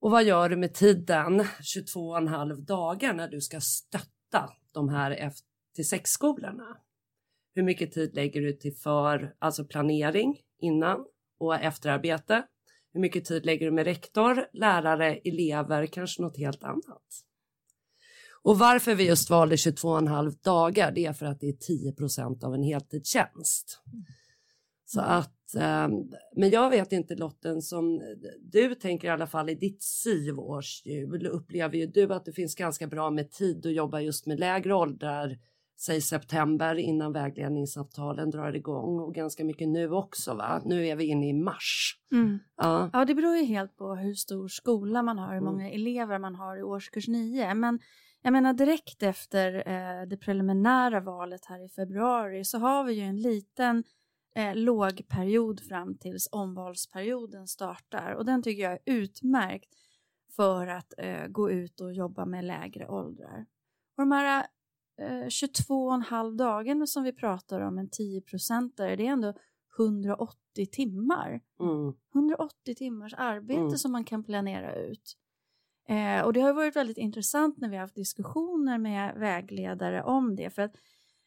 Och 0.00 0.10
vad 0.10 0.24
gör 0.24 0.48
du 0.48 0.56
med 0.56 0.74
tiden 0.74 1.40
22,5 1.40 2.54
dagar 2.54 3.14
när 3.14 3.28
du 3.28 3.40
ska 3.40 3.60
stötta 3.60 4.50
de 4.72 4.88
här 4.88 5.10
F 5.10 5.34
till 5.74 5.88
sexskolorna. 5.88 6.76
Hur 7.54 7.62
mycket 7.62 7.92
tid 7.92 8.14
lägger 8.14 8.40
du 8.40 8.52
till 8.52 8.76
för 8.76 9.34
alltså 9.38 9.64
planering 9.64 10.40
innan 10.58 11.06
och 11.38 11.54
efterarbete? 11.54 12.46
Hur 12.92 13.00
mycket 13.00 13.24
tid 13.24 13.46
lägger 13.46 13.66
du 13.66 13.72
med 13.72 13.84
rektor, 13.84 14.46
lärare, 14.52 15.16
elever, 15.16 15.86
kanske 15.86 16.22
något 16.22 16.36
helt 16.36 16.64
annat? 16.64 17.24
Och 18.42 18.58
varför 18.58 18.94
vi 18.94 19.06
just 19.06 19.30
valde 19.30 19.56
22,5 19.56 20.34
dagar, 20.42 20.92
det 20.92 21.06
är 21.06 21.12
för 21.12 21.26
att 21.26 21.40
det 21.40 21.48
är 21.48 21.52
10 21.52 21.92
procent 21.92 22.44
av 22.44 22.54
en 22.54 22.62
heltidstjänst. 22.62 23.80
Så 24.84 25.00
att, 25.00 25.54
eh, 25.54 25.88
men 26.36 26.50
jag 26.50 26.70
vet 26.70 26.92
inte 26.92 27.14
Lotten, 27.14 27.62
som 27.62 28.02
du 28.40 28.74
tänker 28.74 29.08
i 29.08 29.10
alla 29.10 29.26
fall 29.26 29.50
i 29.50 29.54
ditt 29.54 29.82
SIV-årshjul, 29.82 31.26
upplever 31.26 31.76
ju 31.76 31.86
du 31.86 32.12
att 32.12 32.24
det 32.24 32.32
finns 32.32 32.54
ganska 32.54 32.86
bra 32.86 33.10
med 33.10 33.30
tid 33.30 33.66
att 33.66 33.72
jobba 33.72 34.00
just 34.00 34.26
med 34.26 34.40
lägre 34.40 34.74
åldrar, 34.74 35.38
säg 35.80 36.00
september 36.00 36.74
innan 36.74 37.12
vägledningsavtalen 37.12 38.30
drar 38.30 38.52
igång 38.56 39.00
och 39.00 39.14
ganska 39.14 39.44
mycket 39.44 39.68
nu 39.68 39.90
också 39.90 40.34
va? 40.34 40.62
Nu 40.64 40.86
är 40.86 40.96
vi 40.96 41.04
inne 41.04 41.28
i 41.28 41.32
mars. 41.32 41.96
Mm. 42.12 42.38
Ja. 42.56 42.90
Ja, 42.92 43.04
det 43.04 43.14
beror 43.14 43.36
ju 43.36 43.44
helt 43.44 43.76
på 43.76 43.94
hur 43.94 44.14
stor 44.14 44.48
skola 44.48 45.02
man 45.02 45.18
har, 45.18 45.26
hur 45.28 45.40
Mm. 45.40 45.44
många 45.44 45.70
elever 45.70 46.18
man 46.18 46.34
har 46.34 46.56
i 46.56 46.62
årskurs 46.62 47.08
9. 47.08 47.54
Men 47.54 47.80
jag 48.22 48.32
menar 48.32 48.52
direkt 48.52 49.02
efter 49.02 49.54
eh, 49.54 50.06
det 50.08 50.16
preliminära 50.16 51.00
valet 51.00 51.44
här 51.44 51.64
i 51.64 51.68
februari 51.68 52.44
så 52.44 52.58
har 52.58 52.84
vi 52.84 52.92
ju 52.92 53.02
en 53.02 53.16
liten 53.20 53.84
eh, 54.34 54.54
låg 54.54 55.08
period 55.08 55.60
fram 55.60 55.94
tills 55.98 56.28
omvalsperioden 56.32 57.46
startar 57.46 58.12
och 58.12 58.24
den 58.24 58.42
tycker 58.42 58.62
jag 58.62 58.72
är 58.72 58.78
utmärkt 58.84 59.68
för 60.36 60.66
att 60.66 60.94
eh, 60.98 61.26
gå 61.26 61.50
ut 61.50 61.80
och 61.80 61.92
jobba 61.92 62.24
med 62.24 62.44
lägre 62.44 62.88
åldrar. 62.88 63.46
Och 63.96 64.02
de 64.02 64.12
här 64.12 64.46
eh, 64.98 65.26
22,5 65.26 66.36
dagarna 66.36 66.86
som 66.86 67.02
vi 67.02 67.12
pratar 67.12 67.60
om, 67.60 67.78
en 67.78 67.90
10 67.90 68.20
procentare, 68.20 68.96
det 68.96 69.06
är 69.06 69.10
ändå 69.12 69.34
180 69.78 70.66
timmar. 70.72 71.40
Mm. 71.60 71.94
180 72.14 72.74
timmars 72.76 73.14
arbete 73.16 73.60
Mm. 73.60 73.78
som 73.78 73.92
man 73.92 74.04
kan 74.04 74.24
planera 74.24 74.74
ut. 74.74 75.16
Eh, 75.88 76.20
och 76.24 76.32
det 76.32 76.40
har 76.40 76.52
varit 76.52 76.76
väldigt 76.76 76.98
intressant 76.98 77.58
när 77.58 77.68
vi 77.68 77.76
har 77.76 77.80
haft 77.80 77.94
diskussioner 77.94 78.78
med 78.78 79.14
vägledare 79.14 80.02
om 80.02 80.36
det. 80.36 80.50
För 80.50 80.62
att 80.62 80.74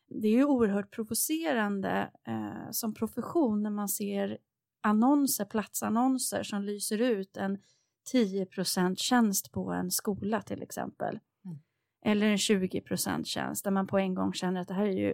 det 0.07 0.28
är 0.28 0.32
ju 0.32 0.45
oerhört 0.45 0.91
provocerande 0.95 2.11
eh, 2.28 2.72
som 2.72 2.93
profession 2.93 3.63
när 3.63 3.69
man 3.69 3.89
ser 3.89 4.38
annonser, 4.82 5.45
platsannonser 5.45 6.43
som 6.43 6.61
lyser 6.61 7.01
ut 7.01 7.38
en 7.38 7.57
10% 8.13 8.95
tjänst 8.95 9.51
på 9.51 9.72
en 9.72 9.91
skola 9.91 10.41
till 10.41 10.61
exempel. 10.61 11.19
Mm. 12.05 12.11
Eller 12.11 12.27
en 12.27 12.37
20% 12.37 13.23
tjänst 13.23 13.63
där 13.63 13.71
man 13.71 13.87
på 13.87 13.97
en 13.97 14.13
gång 14.15 14.33
känner 14.33 14.61
att 14.61 14.67
det 14.67 14.73
här 14.73 14.85
är 14.85 15.07
ju 15.07 15.13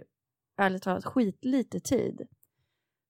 ärligt 0.56 0.82
talat 0.82 1.04
skitlite 1.04 1.80
tid. 1.80 2.28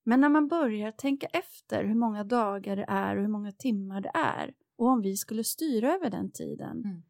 Men 0.05 0.21
när 0.21 0.29
man 0.29 0.49
börjar 0.49 0.93
tänka 0.93 1.27
efter 1.27 1.85
hur 1.85 1.95
många 1.95 2.25
dagar 2.25 2.77
det 2.77 2.85
är 2.89 3.17
och 3.17 3.23
hur 3.23 3.29
många 3.29 3.53
timmar 3.53 4.01
det 4.01 4.11
är 4.15 4.55
och 4.79 4.87
om 4.87 5.03
vi 5.03 5.17
skulle 5.17 5.45
styra 5.45 5.95
över 5.95 6.11
den 6.11 6.31
tiden 6.33 6.83
Mm. 6.85 7.03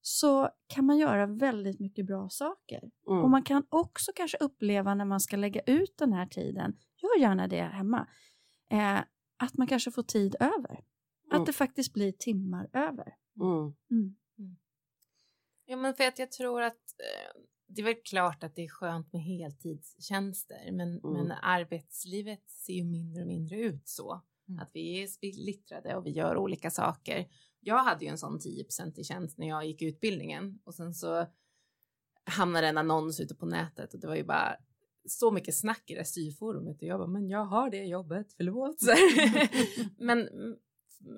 så 0.00 0.48
kan 0.66 0.84
man 0.84 0.98
göra 0.98 1.26
väldigt 1.26 1.80
mycket 1.80 2.06
bra 2.06 2.28
saker. 2.28 2.90
Mm. 3.08 3.22
Och 3.22 3.30
man 3.30 3.42
kan 3.42 3.66
också 3.68 4.12
kanske 4.14 4.38
uppleva 4.40 4.94
när 4.94 5.04
man 5.04 5.20
ska 5.20 5.36
lägga 5.36 5.60
ut 5.60 5.94
den 5.98 6.12
här 6.12 6.26
tiden, 6.26 6.76
gör 6.96 7.20
gärna 7.20 7.48
det 7.48 7.62
hemma, 7.62 8.08
eh, 8.70 8.98
att 9.36 9.56
man 9.56 9.66
kanske 9.66 9.90
får 9.90 10.02
tid 10.02 10.36
över. 10.40 10.70
Mm. 11.30 11.40
Att 11.40 11.46
det 11.46 11.52
faktiskt 11.52 11.92
blir 11.92 12.12
timmar 12.12 12.68
över. 12.72 13.14
Ja, 15.70 15.76
men 15.76 15.94
för 15.94 16.04
att 16.04 16.18
jag 16.18 16.32
tror 16.32 16.62
att 16.62 16.74
eh, 16.98 17.40
det 17.66 17.80
är 17.80 17.84
väl 17.84 18.02
klart 18.04 18.44
att 18.44 18.54
det 18.56 18.64
är 18.64 18.68
skönt 18.68 19.12
med 19.12 19.22
heltidstjänster, 19.22 20.72
men, 20.72 20.98
Mm. 20.98 21.12
men 21.12 21.32
arbetslivet 21.42 22.50
ser 22.50 22.72
ju 22.72 22.84
mindre 22.84 23.22
och 23.22 23.28
mindre 23.28 23.56
ut 23.56 23.88
så. 23.88 24.20
Mm. 24.48 24.60
Att 24.60 24.70
vi 24.72 25.02
är 25.02 25.06
splittrade 25.06 25.96
och 25.96 26.06
vi 26.06 26.10
gör 26.10 26.36
olika 26.36 26.70
saker. 26.70 27.28
Jag 27.60 27.84
hade 27.84 28.04
ju 28.04 28.10
en 28.10 28.18
sån 28.18 28.40
10 28.40 28.64
i 28.96 29.04
tjänst 29.04 29.38
när 29.38 29.48
jag 29.48 29.66
gick 29.66 29.82
utbildningen 29.82 30.60
och 30.64 30.74
sen 30.74 30.94
så 30.94 31.26
hamnade 32.24 32.66
en 32.66 32.78
annons 32.78 33.20
ute 33.20 33.34
på 33.34 33.46
nätet 33.46 33.94
och 33.94 34.00
det 34.00 34.06
var 34.06 34.16
ju 34.16 34.24
bara 34.24 34.56
så 35.08 35.30
mycket 35.30 35.54
snack 35.54 35.90
i 35.90 35.94
det 35.94 36.04
styrforumet 36.04 36.82
och 36.82 36.88
jag 36.88 37.00
bara, 37.00 37.08
men 37.08 37.28
jag 37.28 37.44
har 37.44 37.70
det 37.70 37.84
jobbet, 37.84 38.32
förlåt. 38.36 38.76
Men 39.98 40.28
mm, 40.28 40.56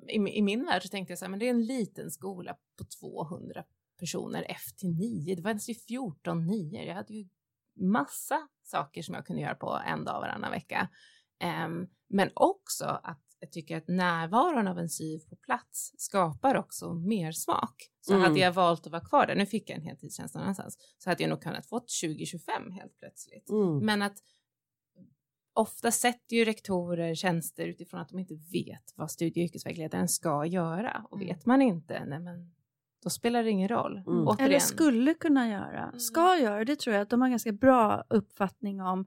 i, 0.07 0.37
i 0.37 0.41
min 0.41 0.65
värld 0.65 0.83
så 0.83 0.89
tänkte 0.89 1.11
jag 1.11 1.19
så 1.19 1.25
här, 1.25 1.29
men 1.29 1.39
det 1.39 1.45
är 1.45 1.49
en 1.49 1.65
liten 1.65 2.11
skola 2.11 2.57
på 2.77 2.83
200 2.99 3.63
personer 3.97 4.45
F 4.49 4.61
till 4.77 4.89
9. 4.89 5.35
Det 5.35 5.41
var 5.41 5.49
ens 5.49 5.65
14 5.87 6.45
9. 6.47 6.83
Jag 6.83 6.95
hade 6.95 7.13
ju 7.13 7.27
massa 7.75 8.47
saker 8.63 9.01
som 9.01 9.15
jag 9.15 9.25
kunde 9.25 9.41
göra 9.41 9.55
på 9.55 9.81
en 9.87 10.05
dag 10.05 10.21
varannan 10.21 10.51
vecka. 10.51 10.89
Ehm, 11.39 11.87
men 12.09 12.29
också 12.33 12.85
att 12.85 13.19
jag 13.39 13.51
tycker 13.51 13.77
att 13.77 13.87
närvaron 13.87 14.67
av 14.67 14.79
en 14.79 14.89
syv 14.89 15.19
på 15.29 15.35
plats 15.35 15.91
skapar 15.97 16.55
också 16.55 16.93
mer 16.93 17.31
smak. 17.31 17.75
Så 18.01 18.13
Mm. 18.13 18.23
hade 18.23 18.39
jag 18.39 18.51
valt 18.51 18.85
att 18.85 18.91
vara 18.91 19.05
kvar 19.05 19.27
där, 19.27 19.35
nu 19.35 19.45
fick 19.45 19.69
jag 19.69 19.77
en 19.77 19.83
heltidstjänst 19.85 20.35
någon 20.35 20.43
annanstans, 20.43 20.77
så 20.97 21.09
hade 21.09 21.23
jag 21.23 21.29
nog 21.29 21.41
kunnat 21.41 21.65
fått 21.69 21.89
20-25 21.89 22.71
helt 22.71 22.97
plötsligt. 22.99 23.49
Mm. 23.49 23.85
Men 23.85 24.01
att 24.01 24.17
ofta 25.53 25.91
sätter 25.91 26.35
ju 26.35 26.45
rektorer 26.45 27.15
tjänster 27.15 27.67
utifrån 27.67 27.99
att 27.99 28.09
de 28.09 28.19
inte 28.19 28.35
vet 28.51 28.93
vad 28.95 29.11
studie 29.11 29.41
och 29.41 29.45
yrkesvägledaren 29.45 30.07
ska 30.07 30.45
göra. 30.45 31.05
Och 31.09 31.17
Mm. 31.17 31.27
vet 31.27 31.45
man 31.45 31.61
inte, 31.61 32.05
nej 32.05 32.19
men 32.19 32.52
då 33.03 33.09
spelar 33.09 33.43
det 33.43 33.49
ingen 33.49 33.69
roll. 33.69 33.97
Mm. 33.97 34.27
Återigen. 34.27 34.49
Eller 34.49 34.59
skulle 34.59 35.13
kunna 35.13 35.49
göra. 35.49 35.83
Mm. 35.83 35.99
Ska 35.99 36.37
göra, 36.37 36.65
det 36.65 36.75
tror 36.79 36.93
jag 36.95 37.01
att 37.01 37.09
de 37.09 37.21
har 37.21 37.29
ganska 37.29 37.51
bra 37.51 38.03
uppfattning 38.09 38.81
om 38.81 39.05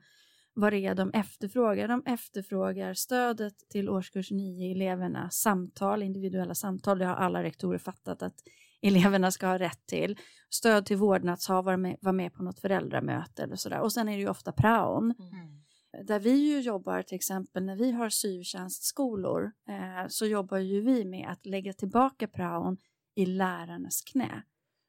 vad 0.54 0.72
det 0.72 0.86
är 0.86 0.94
de 0.94 1.10
efterfrågar. 1.10 1.88
De 1.88 2.02
efterfrågar 2.06 2.94
stödet 2.94 3.54
till 3.68 3.88
årskurs 3.88 4.30
9 4.30 4.72
eleverna, 4.72 5.30
samtal, 5.30 6.02
individuella 6.02 6.54
samtal. 6.54 6.98
Det 6.98 7.04
har 7.04 7.14
alla 7.14 7.42
rektorer 7.42 7.78
fattat 7.78 8.22
att 8.22 8.34
eleverna 8.82 9.30
ska 9.30 9.46
ha 9.46 9.58
rätt 9.58 9.86
till. 9.86 10.18
Stöd 10.50 10.86
till 10.86 10.96
vårdnadshavare, 10.96 11.76
med, 11.76 11.96
vara 12.00 12.12
med 12.12 12.34
på 12.34 12.42
något 12.42 12.60
föräldramöte 12.60 13.42
eller 13.42 13.56
sådär. 13.56 13.80
Och 13.80 13.92
sen 13.92 14.08
är 14.08 14.12
det 14.12 14.18
ju 14.18 14.28
ofta 14.28 14.52
praon. 14.52 15.14
Mm. 15.18 16.06
Där 16.06 16.20
vi 16.20 16.30
ju 16.30 16.60
jobbar 16.60 17.02
till 17.02 17.16
exempel 17.16 17.64
när 17.64 17.76
vi 17.76 17.92
har 17.92 18.08
syvtjänstskolor 18.08 19.52
eh, 19.68 20.08
så 20.08 20.26
jobbar 20.26 20.58
ju 20.58 20.80
vi 20.80 21.04
med 21.04 21.28
att 21.30 21.46
lägga 21.46 21.72
tillbaka 21.72 22.28
praon 22.28 22.76
i 23.16 23.26
lärarnas 23.26 24.02
knä. 24.02 24.42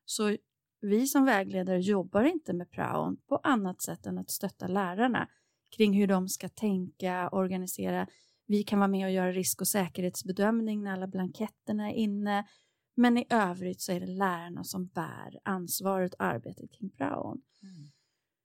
Så 0.05 0.37
vi 0.81 1.07
som 1.07 1.25
vägledare 1.25 1.79
jobbar 1.79 2.23
inte 2.23 2.53
med 2.53 2.71
praon 2.71 3.17
på 3.27 3.37
annat 3.37 3.81
sätt 3.81 4.05
än 4.05 4.17
att 4.17 4.31
stötta 4.31 4.67
lärarna 4.67 5.27
kring 5.77 5.93
hur 5.93 6.07
de 6.07 6.29
ska 6.29 6.49
tänka, 6.49 7.29
organisera. 7.31 8.07
Vi 8.45 8.63
kan 8.63 8.79
vara 8.79 8.87
med 8.87 9.05
och 9.05 9.11
göra 9.11 9.31
risk 9.31 9.61
och 9.61 9.67
säkerhetsbedömning 9.67 10.83
när 10.83 10.93
alla 10.93 11.07
blanketterna 11.07 11.91
är 11.91 11.95
inne. 11.95 12.47
Men 12.95 13.17
i 13.17 13.25
övrigt 13.29 13.81
så 13.81 13.91
är 13.91 13.99
det 13.99 14.07
lärarna 14.07 14.63
som 14.63 14.87
bär 14.87 15.39
ansvaret 15.43 16.13
och 16.13 16.23
arbetet 16.23 16.71
kring 16.71 16.89
praon. 16.89 17.41
Mm. 17.63 17.91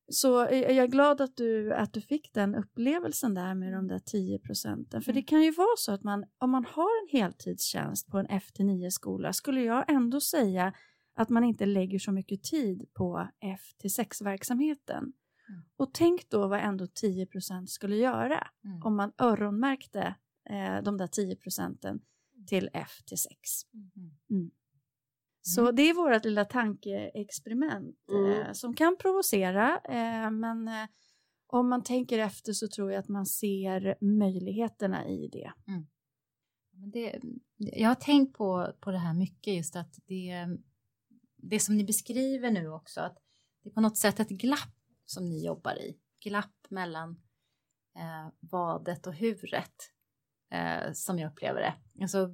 Så 0.08 0.46
eh, 0.46 0.58
jag 0.58 0.84
är 0.84 0.86
glad 0.86 1.20
att 1.20 1.36
du, 1.36 1.72
att 1.74 1.92
du 1.92 2.00
fick 2.00 2.32
den 2.32 2.54
upplevelsen 2.54 3.34
där 3.34 3.54
med 3.54 3.72
de 3.72 3.88
där 3.88 3.98
10 3.98 4.38
procenten. 4.38 5.02
För 5.02 5.12
det 5.12 5.22
kan 5.22 5.42
ju 5.42 5.50
vara 5.50 5.76
så 5.78 5.92
att 5.92 6.02
man, 6.02 6.24
om 6.38 6.50
man 6.50 6.64
har 6.64 7.02
en 7.02 7.20
heltidstjänst 7.20 8.10
på 8.10 8.18
en 8.18 8.26
F-9-skola 8.26 9.32
skulle 9.32 9.62
jag 9.62 9.90
ändå 9.90 10.20
säga 10.20 10.72
att 11.14 11.28
man 11.28 11.44
inte 11.44 11.66
lägger 11.66 11.98
så 11.98 12.12
mycket 12.12 12.42
tid 12.42 12.86
på 12.94 13.28
F-6-verksamheten. 13.40 14.98
Mm. 15.48 15.62
Och 15.76 15.94
tänk 15.94 16.30
då 16.30 16.48
vad 16.48 16.60
ändå 16.60 16.86
10 16.86 17.26
procent 17.26 17.70
skulle 17.70 17.96
göra 17.96 18.48
Mm. 18.64 18.82
om 18.82 18.96
man 18.96 19.12
öronmärkte 19.18 20.14
eh, 20.50 20.82
de 20.82 20.96
där 20.96 21.06
10 21.06 21.36
procenten 21.36 22.00
till 22.46 22.70
F-6. 22.72 23.26
Mm. 24.30 24.50
Så 25.42 25.72
det 25.72 25.82
är 25.82 25.94
vårt 25.94 26.24
lilla 26.24 26.44
tankeexperiment 26.44 27.96
Mm. 28.08 28.40
eh, 28.40 28.52
som 28.52 28.74
kan 28.74 28.96
provocera 28.96 29.78
eh, 29.84 30.30
men 30.30 30.68
eh, 30.68 30.86
om 31.46 31.68
man 31.68 31.82
tänker 31.82 32.18
efter 32.18 32.52
så 32.52 32.68
tror 32.68 32.92
jag 32.92 32.98
att 32.98 33.08
man 33.08 33.26
ser 33.26 34.04
möjligheterna 34.04 35.08
i 35.08 35.28
det. 35.28 35.52
Men 36.74 36.90
det, 36.90 37.20
jag 37.56 37.88
har 37.88 37.94
tänkt 37.94 38.36
på, 38.36 38.72
på 38.80 38.90
det 38.90 38.98
här 38.98 39.14
mycket, 39.14 39.54
just 39.54 39.76
att 39.76 39.98
det, 40.06 40.46
det 41.36 41.60
som 41.60 41.76
ni 41.76 41.84
beskriver 41.84 42.50
nu 42.50 42.68
också, 42.68 43.00
att 43.00 43.18
det 43.62 43.68
är 43.68 43.72
på 43.72 43.80
något 43.80 43.96
sätt 43.96 44.20
ett 44.20 44.28
glapp 44.28 44.74
som 45.04 45.28
ni 45.28 45.44
jobbar 45.46 45.74
i. 45.78 45.98
Glapp 46.24 46.66
mellan 46.70 47.10
eh, 47.96 48.28
vadet 48.40 49.06
och 49.06 49.14
huret, 49.14 49.74
eh, 50.50 50.92
som 50.92 51.18
jag 51.18 51.30
upplever 51.32 51.60
det. 51.60 51.74
Alltså, 52.02 52.30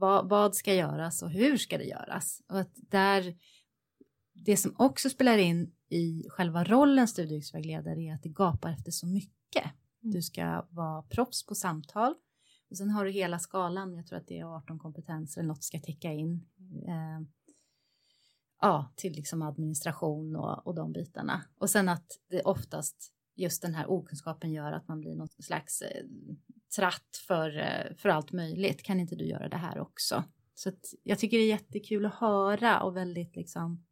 vad, 0.00 0.28
vad 0.28 0.54
ska 0.54 0.74
göras 0.74 1.22
och 1.22 1.30
hur 1.30 1.56
ska 1.56 1.78
det 1.78 1.84
göras? 1.84 2.42
Och 2.48 2.60
att 2.60 2.74
där, 2.74 3.34
det 4.32 4.56
som 4.56 4.74
också 4.78 5.10
spelar 5.10 5.38
in 5.38 5.72
i 5.88 6.24
själva 6.28 6.64
rollen 6.64 7.08
studieyrkesvägledare 7.08 8.00
är 8.02 8.14
att 8.14 8.22
det 8.22 8.28
gapar 8.28 8.70
efter 8.70 8.90
så 8.90 9.06
mycket. 9.06 9.64
Du 10.00 10.22
ska 10.22 10.66
vara 10.70 11.02
proffs 11.02 11.46
på 11.46 11.54
samtal, 11.54 12.14
och 12.70 12.76
sen 12.76 12.90
har 12.90 13.04
du 13.04 13.10
hela 13.10 13.38
skalan, 13.38 13.94
jag 13.94 14.06
tror 14.06 14.18
att 14.18 14.26
det 14.26 14.38
är 14.38 14.56
18 14.56 14.78
kompetenser 14.78 15.40
eller 15.40 15.48
något 15.48 15.64
ska 15.64 15.80
täcka 15.80 16.12
in. 16.12 16.46
Eh, 16.86 17.20
ja, 18.60 18.92
till 18.96 19.12
liksom 19.12 19.42
administration 19.42 20.36
och, 20.36 20.66
och 20.66 20.74
de 20.74 20.92
bitarna. 20.92 21.44
Och 21.58 21.70
sen 21.70 21.88
att 21.88 22.18
det 22.30 22.42
oftast 22.42 23.12
just 23.40 23.62
den 23.62 23.74
här 23.74 23.90
okunskapen 23.90 24.52
gör 24.52 24.72
att 24.72 24.88
man 24.88 25.00
blir 25.00 25.14
något 25.14 25.44
slags 25.44 25.82
eh, 25.82 26.04
tratt 26.76 27.16
för, 27.26 27.58
eh, 27.58 27.96
för 27.96 28.08
allt 28.08 28.32
möjligt. 28.32 28.82
Kan 28.82 29.00
inte 29.00 29.16
du 29.16 29.24
göra 29.24 29.48
det 29.48 29.56
här 29.56 29.78
också? 29.78 30.24
Så 30.54 30.68
att 30.68 30.94
jag 31.02 31.18
tycker 31.18 31.36
det 31.36 31.42
är 31.42 31.48
jättekul 31.48 32.06
att 32.06 32.14
höra 32.14 32.82
och 32.82 32.96
väldigt 32.96 33.36
liksom 33.36 33.84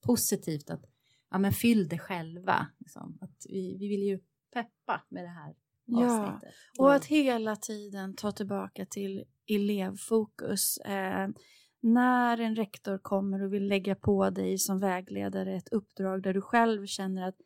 positivt 0.00 0.70
att 0.70 0.84
ja, 1.30 1.38
men 1.38 1.52
fyll 1.52 1.88
det 1.88 1.98
själva. 1.98 2.66
Liksom. 2.78 3.18
Att 3.20 3.46
vi, 3.48 3.76
vi 3.78 3.88
vill 3.88 4.02
ju 4.02 4.20
peppa 4.52 5.02
med 5.08 5.24
det 5.24 5.28
här 5.28 5.54
Ja, 5.84 6.26
avsnittet. 6.26 6.54
och 6.78 6.94
att 6.94 7.04
hela 7.04 7.56
tiden 7.56 8.16
ta 8.16 8.32
tillbaka 8.32 8.86
till 8.86 9.24
elevfokus. 9.48 10.76
Eh, 10.76 11.28
när 11.80 12.40
en 12.40 12.56
rektor 12.56 12.98
kommer 12.98 13.42
och 13.42 13.52
vill 13.52 13.66
lägga 13.68 13.94
på 13.94 14.30
dig 14.30 14.58
som 14.58 14.78
vägledare 14.78 15.56
ett 15.56 15.68
uppdrag 15.68 16.22
där 16.22 16.34
du 16.34 16.40
själv 16.40 16.86
känner 16.86 17.28
att 17.28 17.36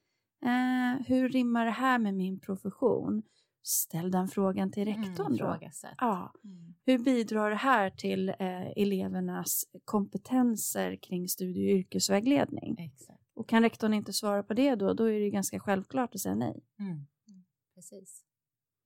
eh, 0.46 1.06
hur 1.06 1.28
rimmar 1.28 1.64
det 1.64 1.70
här 1.70 1.98
med 1.98 2.14
min 2.14 2.40
profession? 2.40 3.22
Ställ 3.62 4.10
den 4.10 4.28
frågan 4.28 4.72
till 4.72 4.84
rektorn 4.84 5.26
Mm, 5.26 5.38
då. 5.38 5.58
Ja, 5.98 6.32
Mm. 6.44 6.74
hur 6.84 6.98
bidrar 6.98 7.50
det 7.50 7.56
här 7.56 7.90
till 7.90 8.28
eh, 8.28 8.66
elevernas 8.76 9.64
kompetenser 9.84 10.96
kring 10.96 11.28
studie 11.28 11.72
och 11.72 11.78
yrkesvägledning? 11.78 12.76
Exakt. 12.78 13.20
Och 13.34 13.48
kan 13.48 13.62
rektorn 13.62 13.94
inte 13.94 14.12
svara 14.12 14.42
på 14.42 14.54
det 14.54 14.74
då, 14.74 14.92
då 14.94 15.04
är 15.04 15.20
det 15.20 15.30
ganska 15.30 15.60
självklart 15.60 16.14
att 16.14 16.20
säga 16.20 16.34
nej. 16.34 16.64
Mm. 16.78 17.06
Precis. 17.74 18.24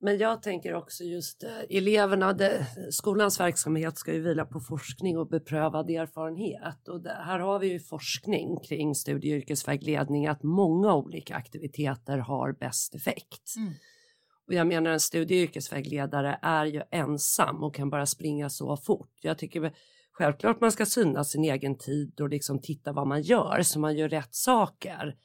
Men 0.02 0.18
jag 0.18 0.42
tänker 0.42 0.74
också 0.74 1.04
just 1.04 1.42
eh, 1.42 1.50
eleverna, 1.76 2.32
det, 2.32 2.66
skolans 2.90 3.40
verksamhet 3.40 3.98
ska 3.98 4.12
ju 4.12 4.20
vila 4.20 4.44
på 4.44 4.60
forskning 4.60 5.18
och 5.18 5.28
beprövad 5.28 5.90
erfarenhet. 5.90 6.88
Och 6.88 7.02
det, 7.02 7.22
här 7.26 7.38
har 7.38 7.58
vi 7.58 7.72
ju 7.72 7.80
forskning 7.80 8.60
kring 8.68 8.94
studie 8.94 9.32
och 9.32 9.38
yrkesvägledning 9.38 10.26
att 10.26 10.42
många 10.42 10.94
olika 10.94 11.34
aktiviteter 11.34 12.18
har 12.18 12.52
bäst 12.52 12.94
effekt. 12.94 13.56
Mm. 13.56 13.72
Och 14.46 14.54
jag 14.54 14.66
menar 14.66 14.90
en 14.90 15.00
studie 15.00 15.34
och 15.34 15.48
yrkesvägledare 15.48 16.38
är 16.42 16.66
ju 16.66 16.82
ensam 16.90 17.62
och 17.62 17.74
kan 17.74 17.90
bara 17.90 18.06
springa 18.06 18.50
så 18.50 18.76
fort. 18.76 19.12
Jag 19.22 19.38
tycker 19.38 19.72
självklart 20.12 20.60
man 20.60 20.72
ska 20.72 20.86
syna 20.86 21.24
sin 21.24 21.44
egen 21.44 21.78
tid 21.78 22.20
och 22.20 22.28
liksom 22.28 22.60
titta 22.60 22.92
vad 22.92 23.06
man 23.06 23.22
gör 23.22 23.62
så 23.62 23.80
man 23.80 23.96
gör 23.96 24.08
rätt 24.08 24.34
saker. 24.34 25.16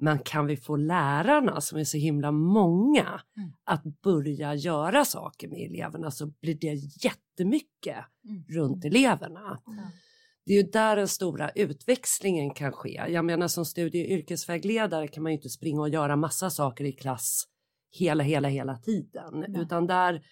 Men 0.00 0.18
kan 0.18 0.46
vi 0.46 0.56
få 0.56 0.76
lärarna 0.76 1.60
som 1.60 1.78
är 1.78 1.84
så 1.84 1.96
himla 1.98 2.32
många 2.32 3.20
Mm. 3.36 3.52
att 3.64 3.82
börja 4.02 4.54
göra 4.54 5.04
saker 5.04 5.48
med 5.48 5.58
eleverna 5.70 6.10
så 6.10 6.26
blir 6.26 6.54
det 6.54 6.74
jättemycket 7.04 8.04
Mm. 8.28 8.44
runt 8.48 8.84
eleverna. 8.84 9.58
Ja. 9.66 9.72
det 10.46 10.52
är 10.52 10.62
ju 10.62 10.70
där 10.70 10.96
den 10.96 11.08
stora 11.08 11.50
utväxlingen 11.50 12.50
kan 12.54 12.72
ske. 12.72 13.04
Jag 13.08 13.24
menar 13.24 13.48
som 13.48 13.64
studie 13.64 14.04
och 14.04 14.10
yrkesvägledare 14.10 15.08
kan 15.08 15.22
man 15.22 15.32
ju 15.32 15.36
inte 15.36 15.48
springa 15.48 15.80
och 15.80 15.88
göra 15.88 16.16
massa 16.16 16.50
saker 16.50 16.84
i 16.84 16.92
klass 16.92 17.44
hela, 17.90 18.24
hela, 18.24 18.48
hela 18.48 18.76
tiden, 18.76 19.44
Nej. 19.48 19.62
utan 19.62 19.86
där 19.86 20.22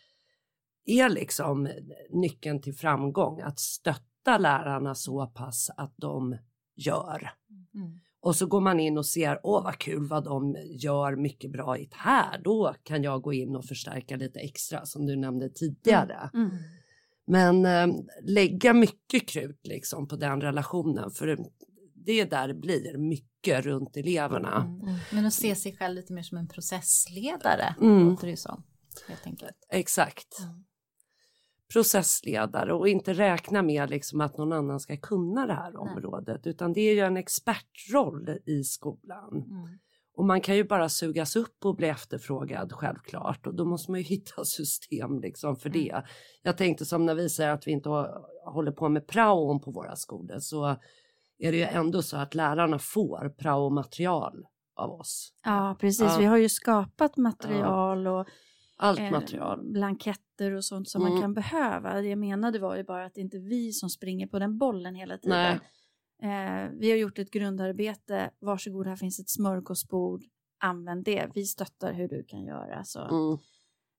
är 0.84 1.08
liksom 1.08 1.68
nyckeln 2.10 2.60
till 2.62 2.74
framgång 2.74 3.40
att 3.40 3.58
stötta 3.58 4.38
lärarna 4.38 4.94
så 4.94 5.26
pass 5.26 5.70
att 5.76 5.94
de 5.96 6.36
gör. 6.76 7.30
Mm. 7.74 8.00
Och 8.26 8.36
så 8.36 8.46
går 8.46 8.60
man 8.60 8.80
in 8.80 8.98
och 8.98 9.06
ser, 9.06 9.40
åh 9.42 9.64
vad 9.64 9.78
kul 9.78 10.06
vad 10.06 10.24
de 10.24 10.56
gör 10.64 11.16
mycket 11.16 11.52
bra 11.52 11.78
i 11.78 11.84
det 11.84 11.96
här, 11.96 12.40
då 12.44 12.74
kan 12.82 13.02
jag 13.02 13.22
gå 13.22 13.32
in 13.32 13.56
och 13.56 13.64
förstärka 13.64 14.16
lite 14.16 14.38
extra 14.40 14.86
som 14.86 15.06
du 15.06 15.16
nämnde 15.16 15.48
tidigare. 15.48 16.30
Mm. 16.34 16.50
Mm. 16.50 16.58
Men 17.26 17.66
eh, 17.66 17.96
lägga 18.22 18.72
mycket 18.72 19.28
krut 19.28 19.66
liksom 19.66 20.08
på 20.08 20.16
den 20.16 20.40
relationen 20.40 21.10
för 21.10 21.38
det 21.94 22.20
är 22.20 22.26
där 22.26 22.54
blir 22.54 22.98
mycket 22.98 23.64
runt 23.64 23.96
eleverna. 23.96 24.56
Mm. 24.56 24.80
mm. 24.80 24.94
Men 25.12 25.26
att 25.26 25.34
se 25.34 25.54
sig 25.54 25.76
själv 25.76 25.94
lite 25.94 26.12
mer 26.12 26.22
som 26.22 26.38
en 26.38 26.48
processledare 26.48 27.74
mm. 27.80 28.08
låter 28.08 28.26
det 28.26 28.30
ju 28.30 28.36
som. 28.36 28.62
Helt 29.08 29.26
enkelt. 29.26 29.56
Exakt. 29.70 30.38
Processledare 31.72 32.72
och 32.72 32.88
inte 32.88 33.12
räkna 33.12 33.62
med 33.62 33.90
liksom 33.90 34.20
att 34.20 34.38
någon 34.38 34.52
annan 34.52 34.80
ska 34.80 34.96
kunna 34.96 35.46
det 35.46 35.52
här 35.52 35.72
Nej. 35.72 35.80
området 35.80 36.46
utan 36.46 36.72
det 36.72 36.80
är 36.80 36.94
ju 36.94 37.00
en 37.00 37.16
expertroll 37.16 38.38
i 38.46 38.64
skolan. 38.64 39.32
Mm. 39.32 39.78
Och 40.16 40.24
man 40.24 40.40
kan 40.40 40.56
ju 40.56 40.64
bara 40.64 40.88
sugas 40.88 41.36
upp 41.36 41.64
och 41.64 41.76
bli 41.76 41.88
efterfrågad 41.88 42.72
självklart 42.72 43.46
och 43.46 43.54
då 43.54 43.64
måste 43.64 43.90
man 43.90 44.00
ju 44.00 44.06
hitta 44.08 44.44
system 44.44 45.20
liksom 45.20 45.56
för 45.56 45.68
det. 45.68 45.90
Mm. 45.90 46.04
Jag 46.42 46.56
tänkte 46.56 46.84
som 46.84 47.06
när 47.06 47.14
vi 47.14 47.28
säger 47.28 47.50
att 47.50 47.66
vi 47.66 47.70
inte 47.72 47.88
håller 48.44 48.72
på 48.72 48.88
med 48.88 49.06
praon 49.06 49.60
på 49.60 49.70
våra 49.70 49.96
skolor 49.96 50.38
så 50.38 50.76
är 51.38 51.52
det 51.52 51.58
ju 51.58 51.64
ändå 51.64 52.02
så 52.02 52.16
att 52.16 52.34
lärarna 52.34 52.78
får 52.78 53.34
prao-material 53.38 54.44
av 54.76 54.90
oss. 54.90 55.32
Ja 55.44 55.76
precis, 55.80 56.00
ja. 56.00 56.16
vi 56.18 56.24
har 56.24 56.36
ju 56.36 56.48
skapat 56.48 57.16
material 57.16 58.06
och 58.06 58.26
allt 58.76 59.00
eh, 59.00 59.10
material. 59.10 59.72
blanketter 59.72 60.52
och 60.52 60.64
sånt 60.64 60.88
som 60.88 61.02
mm. 61.02 61.12
man 61.12 61.22
kan 61.22 61.34
behöva. 61.34 61.94
Det 61.94 62.08
jag 62.08 62.18
menade 62.18 62.58
var 62.58 62.76
ju 62.76 62.84
bara 62.84 63.04
att 63.04 63.14
det 63.14 63.20
inte 63.20 63.36
är 63.36 63.48
vi 63.48 63.72
som 63.72 63.90
springer 63.90 64.26
på 64.26 64.38
den 64.38 64.58
bollen 64.58 64.94
hela 64.94 65.18
tiden. 65.18 65.60
Eh, 66.22 66.70
vi 66.72 66.90
har 66.90 66.96
gjort 66.96 67.18
ett 67.18 67.30
grundarbete, 67.30 68.30
varsågod 68.40 68.86
här 68.86 68.96
finns 68.96 69.20
ett 69.20 69.30
smörgåsbord, 69.30 70.22
använd 70.60 71.04
det, 71.04 71.30
vi 71.34 71.44
stöttar 71.44 71.92
hur 71.92 72.08
du 72.08 72.24
kan 72.24 72.44
göra. 72.44 72.84
Så. 72.84 73.00
Mm. 73.00 73.38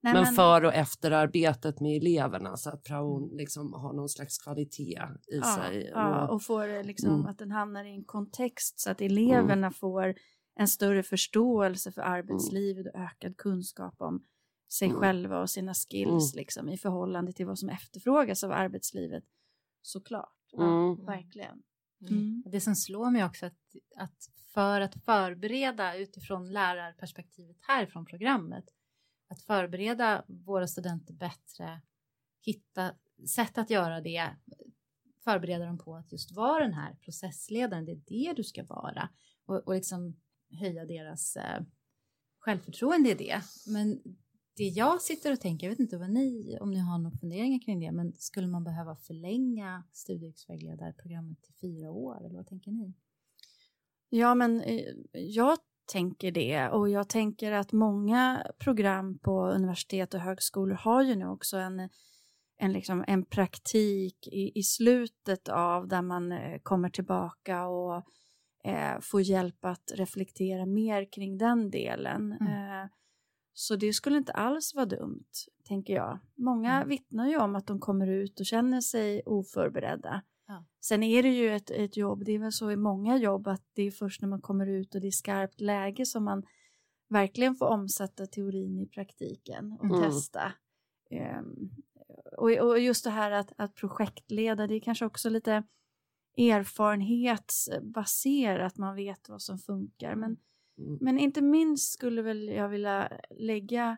Nej, 0.02 0.14
men, 0.14 0.24
men, 0.24 0.34
för 0.34 0.66
och 0.66 0.74
efterarbetet 0.74 1.80
med 1.80 1.98
eleverna 1.98 2.58
så 2.58 2.70
att 2.70 2.84
praon 2.84 3.30
liksom 3.34 3.74
har 3.74 3.94
någon 3.94 4.10
slags 4.10 4.38
kvalitet 4.38 5.02
i 5.32 5.38
ja, 5.42 5.60
sig. 5.62 5.92
Ja, 5.94 6.28
och 6.28 6.44
får 6.44 6.84
liksom 6.84 7.14
mm. 7.14 7.26
att 7.26 7.38
den 7.38 7.52
hamnar 7.52 7.86
i 7.86 7.92
en 7.92 8.04
kontext 8.04 8.80
så 8.80 8.92
att 8.92 9.02
eleverna 9.02 9.54
mm. 9.54 9.74
får 9.74 10.16
en 10.56 10.68
större 10.68 11.04
förståelse 11.04 11.92
för 11.92 12.02
arbetslivet 12.02 12.86
och 12.86 13.00
ökad 13.00 13.38
kunskap 13.38 13.96
om 13.98 14.24
sig 14.70 14.88
mm. 14.88 15.00
själva 15.00 15.40
och 15.42 15.50
sina 15.50 15.74
skills 15.74 16.34
mm. 16.34 16.42
liksom, 16.42 16.70
i 16.70 16.78
förhållande 16.78 17.34
till 17.34 17.46
vad 17.46 17.60
som 17.60 17.70
efterfrågas 17.70 18.44
av 18.44 18.52
arbetslivet. 18.52 19.24
Såklart, 19.82 20.36
ja, 20.52 20.64
mm. 20.64 21.06
verkligen. 21.06 21.64
Mm. 22.02 22.14
mm. 22.14 22.44
Det 22.46 22.62
som 22.62 22.76
slår 22.76 23.12
mig 23.12 23.26
också 23.26 23.46
att, 23.46 23.76
att 23.96 24.30
för 24.54 24.82
att 24.82 25.04
förbereda 25.04 25.98
utifrån 25.98 26.52
lärarperspektivet 26.52 27.58
härifrån 27.62 28.06
programmet, 28.06 28.66
att 29.30 29.42
förbereda 29.42 30.24
våra 30.28 30.68
studenter 30.68 31.14
bättre, 31.14 31.82
hitta 32.42 32.94
sätt 33.36 33.58
att 33.58 33.70
göra 33.70 34.02
det, 34.02 34.30
förbereda 35.24 35.66
dem 35.66 35.78
på 35.78 35.96
att 35.96 36.12
just 36.12 36.32
vara 36.32 36.64
den 36.64 36.74
här 36.74 36.96
processledaren, 37.02 37.86
det 37.86 37.92
är 37.92 38.02
det 38.08 38.34
du 38.34 38.44
ska 38.44 38.64
vara 38.64 39.10
och, 39.46 39.68
och 39.68 39.74
liksom 39.74 40.16
höja 40.52 40.86
deras 40.86 41.36
eh, 41.36 41.62
självförtroende 42.40 43.12
i 43.12 43.14
det. 43.14 43.42
Men 43.68 44.02
det 44.58 44.64
jag 44.64 45.02
sitter 45.02 45.34
och 45.34 45.40
tänker, 45.40 45.68
jag 45.68 45.72
vet 45.72 45.80
inte 45.80 45.98
vad 45.98 46.10
ni, 46.10 46.58
om 46.62 46.72
ni 46.72 46.80
har 46.80 46.98
några 46.98 47.18
funderingar 47.18 47.60
kring 47.60 47.80
det, 47.80 47.92
men 47.92 48.14
skulle 48.14 48.48
man 48.48 48.64
behöva 48.64 48.96
förlänga 48.96 49.84
studievägledarprogrammet 49.94 51.42
till 51.42 51.54
fyra 51.54 51.92
år 51.92 52.26
eller 52.26 52.36
vad 52.36 52.48
tänker 52.48 52.72
ni? 52.72 52.94
Ja, 54.10 54.36
men 54.36 54.62
eh, 54.62 54.86
jag 55.12 55.58
tänker 55.92 56.32
det 56.32 56.70
och 56.70 56.90
jag 56.90 57.10
tänker 57.10 57.52
att 57.52 57.72
många 57.72 58.44
program 58.60 59.20
på 59.20 59.48
universitet 59.48 60.14
och 60.14 60.20
högskolor 60.20 60.76
har 60.76 61.04
ju 61.04 61.16
nu 61.16 61.28
också 61.28 61.58
en, 61.58 61.90
en, 62.58 62.74
liksom, 62.74 63.04
en 63.08 63.26
praktik 63.26 64.28
i, 64.28 64.52
i 64.60 64.64
slutet 64.64 65.50
av 65.50 65.88
där 65.88 66.02
man 66.02 66.32
eh, 66.32 66.60
kommer 66.64 66.90
tillbaka 66.90 67.68
och 67.68 67.96
eh, 68.64 69.00
får 69.02 69.22
hjälp 69.22 69.66
att 69.66 69.92
reflektera 69.96 70.66
mer 70.66 71.12
kring 71.12 71.38
den 71.38 71.70
delen. 71.72 72.32
Mm. 72.32 72.67
Så 73.60 73.76
det 73.76 73.94
skulle 73.94 74.18
inte 74.18 74.32
alls 74.32 74.76
vara 74.76 74.86
dumt, 74.86 75.26
tänker 75.68 75.94
jag. 75.94 76.20
Många 76.36 76.74
mm. 76.74 76.90
vittnar 76.90 77.28
ju 77.28 77.38
om 77.38 77.56
att 77.56 77.68
de 77.68 77.80
kommer 77.80 78.08
ut 78.08 78.40
och 78.40 78.46
känner 78.46 78.82
sig 78.82 79.22
oförberedda. 79.26 80.22
Ja. 80.48 80.66
Sen 80.80 81.04
är 81.04 81.24
det 81.24 81.30
ju 81.30 81.56
ett, 81.56 81.70
ett 81.70 81.98
jobb, 81.98 82.26
det 82.26 82.32
är 82.32 82.40
väl 82.40 82.52
så 82.52 82.72
i 82.72 82.76
många 82.76 83.18
jobb 83.18 83.48
att 83.48 83.64
det 83.74 83.84
är 83.84 83.92
först 83.92 84.22
när 84.22 84.30
man 84.30 84.42
kommer 84.42 84.68
ut 84.68 84.96
och 84.96 85.02
det 85.02 85.08
är 85.08 85.12
skarpt 85.12 85.62
läge 85.62 86.06
som 86.06 86.24
man 86.24 86.44
verkligen 87.10 87.56
får 87.56 87.66
omsätta 87.66 88.26
teorin 88.26 88.80
i 88.80 88.88
praktiken 88.88 89.78
och 89.80 89.86
mm. 89.86 90.02
testa. 90.02 90.54
Um, 91.40 91.72
och, 92.38 92.52
och, 92.52 92.80
just 92.80 93.04
det 93.04 93.10
här 93.10 93.32
att, 93.32 93.54
att 93.58 93.76
projektleda, 93.76 94.68
det 94.68 94.76
är 94.76 94.80
kanske 94.80 95.06
också 95.06 95.30
lite 95.30 95.64
erfarenhetsbaserat, 96.38 98.78
man 98.78 98.96
vet 98.96 99.30
vad 99.30 99.42
som 99.42 99.60
funkar. 99.60 100.16
Men 100.16 100.30
Mm. 100.30 100.40
Men 100.78 101.20
inte 101.20 101.42
minst 101.42 101.94
skulle 101.94 102.22
väl 102.22 102.48
jag 102.48 102.70
vilja 102.70 103.12
lägga 103.30 103.98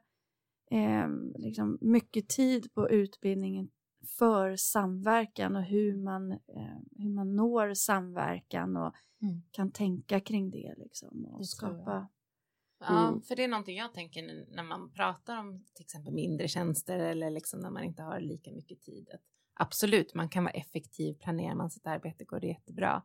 eh, 0.72 1.08
liksom 1.36 1.78
mycket 1.82 2.30
tid 2.30 2.74
på 2.74 2.90
utbildningen 2.90 3.70
för 4.08 4.56
samverkan 4.56 5.56
och 5.56 5.64
hur 5.64 5.96
man, 5.96 6.32
eh, 6.32 6.78
hur 6.98 7.10
man 7.10 7.36
når 7.36 7.74
samverkan 7.74 8.78
och 8.78 8.96
mm. 9.22 9.42
kan 9.52 9.72
tänka 9.72 10.20
kring 10.20 10.52
det. 10.52 10.74
Liksom, 10.78 11.26
och 11.26 11.40
det 11.40 11.46
skapa... 11.46 12.08
Ja, 12.80 13.08
mm. 13.08 13.22
för 13.22 13.36
det 13.36 13.44
är 13.44 13.48
någonting 13.48 13.78
jag 13.78 13.94
tänker 13.94 14.46
när 14.56 14.64
man 14.64 14.92
pratar 14.92 15.38
om 15.38 15.64
till 15.74 15.84
exempel 15.84 16.14
mindre 16.14 16.48
tjänster 16.48 17.00
eller 17.00 17.30
liksom 17.30 17.60
när 17.60 17.70
man 17.70 17.84
inte 17.84 18.04
har 18.04 18.20
lika 18.20 18.52
mycket 18.52 18.82
tid. 18.82 19.10
Absolut, 19.54 20.14
man 20.14 20.30
kan 20.30 20.44
vara 20.44 20.54
effektiv, 20.54 21.14
planerar 21.14 21.56
man 21.56 21.70
sitt 21.70 21.88
arbete 21.88 22.26
går 22.26 22.40
det 22.40 22.48
jättebra 22.48 23.04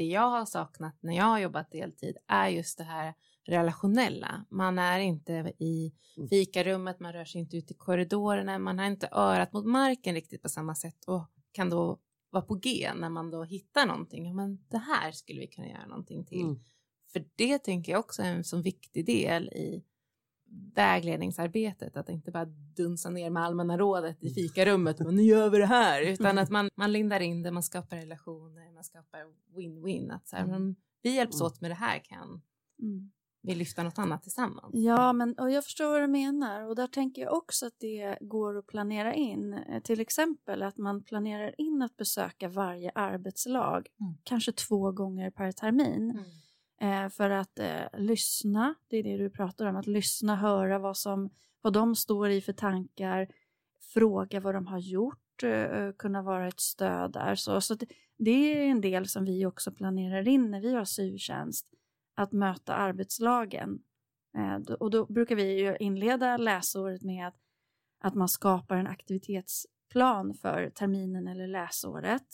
det 0.00 0.06
jag 0.06 0.30
har 0.30 0.46
saknat 0.46 0.96
när 1.00 1.16
jag 1.16 1.24
har 1.24 1.38
jobbat 1.38 1.70
deltid 1.70 2.16
är 2.26 2.48
just 2.48 2.78
det 2.78 2.84
här 2.84 3.14
relationella. 3.44 4.44
Man 4.50 4.78
är 4.78 4.98
inte 4.98 5.32
i 5.58 5.92
mm. 6.16 6.28
fikarummet, 6.28 7.00
man 7.00 7.12
rör 7.12 7.24
sig 7.24 7.40
inte 7.40 7.56
ut 7.56 7.70
i 7.70 7.74
korridorerna, 7.74 8.58
man 8.58 8.78
har 8.78 8.86
inte 8.86 9.08
örat 9.12 9.52
mot 9.52 9.66
marken 9.66 10.14
riktigt 10.14 10.42
på 10.42 10.48
samma 10.48 10.74
sätt 10.74 11.04
och 11.06 11.30
kan 11.52 11.70
då 11.70 11.98
vara 12.30 12.42
på 12.42 12.54
G 12.54 12.90
när 12.96 13.10
man 13.10 13.30
då 13.30 13.44
hittar 13.44 13.86
någonting. 13.86 14.26
Ja, 14.26 14.34
men 14.34 14.64
det 14.68 14.78
här 14.78 15.12
skulle 15.12 15.40
vi 15.40 15.46
kunna 15.46 15.68
göra 15.68 15.86
någonting 15.86 16.24
till. 16.24 16.42
Mm. 16.42 16.60
För 17.12 17.24
det 17.36 17.58
tänker 17.58 17.92
jag 17.92 17.98
också 17.98 18.22
är 18.22 18.34
en 18.34 18.44
så 18.44 18.62
viktig 18.62 19.06
del 19.06 19.48
i 19.48 19.84
vägledningsarbetet, 20.74 21.96
att 21.96 22.08
inte 22.08 22.30
bara 22.30 22.44
dunsa 22.76 23.10
ner 23.10 23.30
med 23.30 23.42
allmänna 23.42 23.78
rådet 23.78 24.16
i 24.20 24.26
mm. 24.26 24.34
fikarummet 24.34 25.00
och 25.00 25.14
nu 25.14 25.22
gör 25.22 25.50
vi 25.50 25.58
det 25.58 25.66
här, 25.66 26.02
utan 26.12 26.38
att 26.38 26.50
man, 26.50 26.68
man 26.74 26.92
lindar 26.92 27.20
in 27.20 27.42
det, 27.42 27.50
man 27.50 27.62
skapar 27.62 27.96
relationer, 27.96 28.74
man 28.74 28.84
skapar 28.84 29.20
win-win, 29.56 30.14
att 30.14 30.28
så 30.28 30.36
här, 30.36 30.44
mm. 30.44 30.76
vi 31.02 31.14
hjälps 31.16 31.40
mm. 31.40 31.46
åt 31.46 31.60
med 31.60 31.70
det 31.70 31.74
här 31.74 31.98
kan 31.98 32.42
mm. 32.82 33.10
vi 33.42 33.54
lyfta 33.54 33.82
något 33.82 33.98
annat 33.98 34.22
tillsammans. 34.22 34.70
Ja, 34.72 35.12
men 35.12 35.34
och 35.34 35.50
jag 35.50 35.64
förstår 35.64 35.90
vad 35.90 36.02
du 36.02 36.06
menar 36.06 36.68
och 36.68 36.76
där 36.76 36.86
tänker 36.86 37.22
jag 37.22 37.32
också 37.32 37.66
att 37.66 37.78
det 37.78 38.18
går 38.20 38.58
att 38.58 38.66
planera 38.66 39.14
in, 39.14 39.52
eh, 39.52 39.82
till 39.82 40.00
exempel 40.00 40.62
att 40.62 40.78
man 40.78 41.02
planerar 41.02 41.54
in 41.58 41.82
att 41.82 41.96
besöka 41.96 42.48
varje 42.48 42.90
arbetslag, 42.94 43.86
mm. 44.00 44.14
kanske 44.22 44.52
två 44.52 44.92
gånger 44.92 45.30
per 45.30 45.52
termin 45.52 46.10
mm 46.10 46.24
eh, 46.80 47.08
för 47.08 47.30
att 47.30 47.58
eh, 47.58 47.84
lyssna, 47.98 48.74
det 48.88 48.96
är 48.96 49.02
det 49.02 49.16
du 49.16 49.30
pratar 49.30 49.66
om, 49.66 49.76
att 49.76 49.86
lyssna, 49.86 50.36
höra 50.36 50.78
vad, 50.78 50.96
som, 50.96 51.30
vad 51.60 51.72
de 51.72 51.96
står 51.96 52.30
i 52.30 52.40
för 52.40 52.52
tankar, 52.52 53.28
fråga 53.94 54.40
vad 54.40 54.54
de 54.54 54.66
har 54.66 54.78
gjort, 54.78 55.42
eh, 55.42 55.50
eh 55.50 55.92
kunna 55.92 56.22
vara 56.22 56.48
ett 56.48 56.60
stöd 56.60 57.12
där. 57.12 57.34
Så, 57.34 57.60
så 57.60 57.74
det, 57.74 57.86
det, 58.18 58.30
är 58.30 58.70
en 58.70 58.80
del 58.80 59.08
som 59.08 59.24
vi 59.24 59.46
också 59.46 59.72
planerar 59.72 60.28
in 60.28 60.50
när 60.50 60.60
vi 60.60 60.74
har 60.74 60.84
syvtjänst, 60.84 61.66
att 62.14 62.32
möta 62.32 62.74
arbetslagen. 62.74 63.82
Eh, 64.36 64.74
och 64.74 64.90
då 64.90 65.06
brukar 65.06 65.36
vi 65.36 65.76
inleda 65.80 66.36
läsåret 66.36 67.02
med 67.02 67.26
att, 67.26 67.36
att 68.00 68.14
man 68.14 68.28
skapar 68.28 68.76
en 68.76 68.86
aktivitetsplan 68.86 70.34
för 70.34 70.70
terminen 70.70 71.28
eller 71.28 71.46
läsåret. 71.46 72.26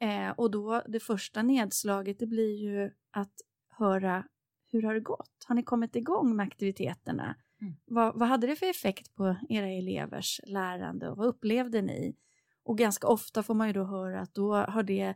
Eh, 0.00 0.30
och 0.30 0.50
då 0.50 0.82
det 0.88 1.00
första 1.00 1.42
nedslaget 1.42 2.18
det 2.18 2.26
blir 2.26 2.54
ju 2.54 2.90
att 3.10 3.32
höra 3.78 4.24
hur 4.72 4.82
har 4.82 4.94
det 4.94 5.00
gått? 5.00 5.44
Har 5.46 5.54
ni 5.54 5.62
kommit 5.62 5.96
igång 5.96 6.36
med 6.36 6.46
aktiviteterna? 6.46 7.36
Mm. 7.60 7.74
Vad, 7.86 8.18
vad 8.18 8.28
hade 8.28 8.46
det 8.46 8.56
för 8.56 8.70
effekt 8.70 9.14
på 9.14 9.36
era 9.48 9.68
elevers 9.68 10.40
lärande 10.46 11.10
och 11.10 11.16
vad 11.16 11.26
upplevde 11.26 11.82
ni? 11.82 12.16
Och 12.62 12.78
ganska 12.78 13.06
ofta 13.06 13.42
får 13.42 13.54
man 13.54 13.66
ju 13.66 13.72
då 13.72 13.84
höra 13.84 14.20
att 14.20 14.34
då 14.34 14.54
har 14.54 14.82
det 14.82 15.14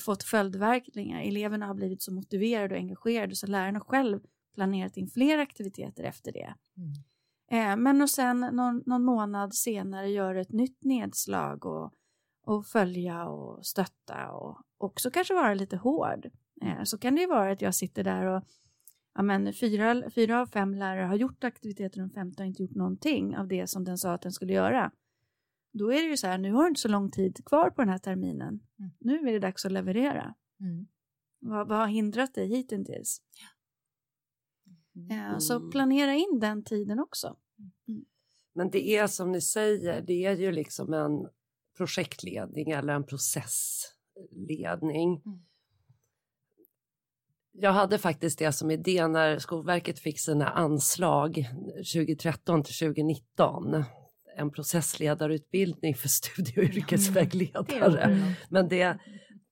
fått 0.00 0.22
följdverkningar. 0.22 1.22
Eleverna 1.22 1.66
har 1.66 1.74
blivit 1.74 2.02
så 2.02 2.12
motiverade 2.12 2.74
och 2.74 2.80
engagerade 2.80 3.36
så 3.36 3.46
lärarna 3.46 3.80
själv 3.80 4.20
planerat 4.54 4.96
in 4.96 5.08
fler 5.08 5.38
aktiviteter 5.38 6.04
efter 6.04 6.32
det. 6.32 6.54
Mm. 6.76 6.92
Eh, 7.50 7.76
men 7.76 8.02
och 8.02 8.10
sen 8.10 8.40
någon, 8.40 8.82
någon, 8.86 9.04
månad 9.04 9.54
senare 9.54 10.10
gör 10.10 10.34
ett 10.34 10.52
nytt 10.52 10.84
nedslag 10.84 11.66
och, 11.66 11.92
och 12.44 12.66
följa 12.66 13.28
och 13.28 13.66
stötta 13.66 14.30
och 14.30 14.58
också 14.78 15.10
kanske 15.10 15.34
vara 15.34 15.54
lite 15.54 15.76
hård. 15.76 16.30
Eh, 16.62 16.82
så 16.84 16.98
kan 16.98 17.14
det 17.14 17.20
ju 17.20 17.26
vara 17.26 17.52
att 17.52 17.62
jag 17.62 17.74
sitter 17.74 18.04
där 18.04 18.26
och 18.26 18.44
ja, 19.14 19.22
men 19.22 19.52
fyra, 19.52 20.10
fyra 20.10 20.40
av 20.40 20.46
fem 20.46 20.74
lärare 20.74 21.06
har 21.06 21.16
gjort 21.16 21.44
aktiviteter 21.44 22.00
och 22.00 22.08
den 22.08 22.14
femte 22.14 22.42
har 22.42 22.46
inte 22.46 22.62
gjort 22.62 22.74
någonting 22.74 23.36
av 23.36 23.48
det 23.48 23.66
som 23.66 23.84
den 23.84 23.98
sa 23.98 24.12
att 24.12 24.22
den 24.22 24.32
skulle 24.32 24.52
göra. 24.52 24.92
Då 25.72 25.92
är 25.92 26.02
det 26.02 26.08
ju 26.08 26.16
så 26.16 26.26
här, 26.26 26.38
nu 26.38 26.52
har 26.52 26.62
du 26.62 26.68
inte 26.68 26.80
så 26.80 26.88
lång 26.88 27.10
tid 27.10 27.44
kvar 27.44 27.70
på 27.70 27.82
den 27.82 27.88
här 27.88 27.98
terminen. 27.98 28.60
Mm. 28.78 28.90
Nu 28.98 29.28
är 29.28 29.32
det 29.32 29.38
dags 29.38 29.64
att 29.64 29.72
leverera. 29.72 30.34
Mm. 30.60 30.86
Vad, 31.38 31.68
vad 31.68 31.78
har 31.78 31.86
hindrat 31.86 32.34
dig 32.34 32.48
hittills? 32.48 33.22
Ja. 33.34 33.46
Mm. 35.14 35.40
Så 35.40 35.70
planera 35.70 36.14
in 36.14 36.38
den 36.40 36.64
tiden 36.64 36.98
också. 36.98 37.36
Mm. 37.88 38.04
Men 38.52 38.70
det 38.70 38.96
är 38.96 39.06
som 39.06 39.32
ni 39.32 39.40
säger, 39.40 40.02
det 40.02 40.24
är 40.24 40.36
ju 40.36 40.52
liksom 40.52 40.92
en 40.92 41.28
projektledning 41.76 42.70
eller 42.70 42.92
en 42.92 43.06
processledning. 43.06 45.22
Mm. 45.26 45.38
Jag 47.60 47.72
hade 47.72 47.98
faktiskt 47.98 48.38
det 48.38 48.52
som 48.52 48.70
idé 48.70 49.06
när 49.06 49.38
Skolverket 49.38 49.98
fick 49.98 50.20
sina 50.20 50.48
anslag 50.48 51.48
2013 51.94 52.62
till 52.62 52.74
2019 52.74 53.84
en 54.38 54.50
processledarutbildning 54.50 55.94
för 55.94 56.08
studie 56.08 56.60
och 56.60 56.64
yrkesvägledare. 56.64 58.02
Mm. 58.02 58.32
Men 58.50 58.68
det, 58.68 58.98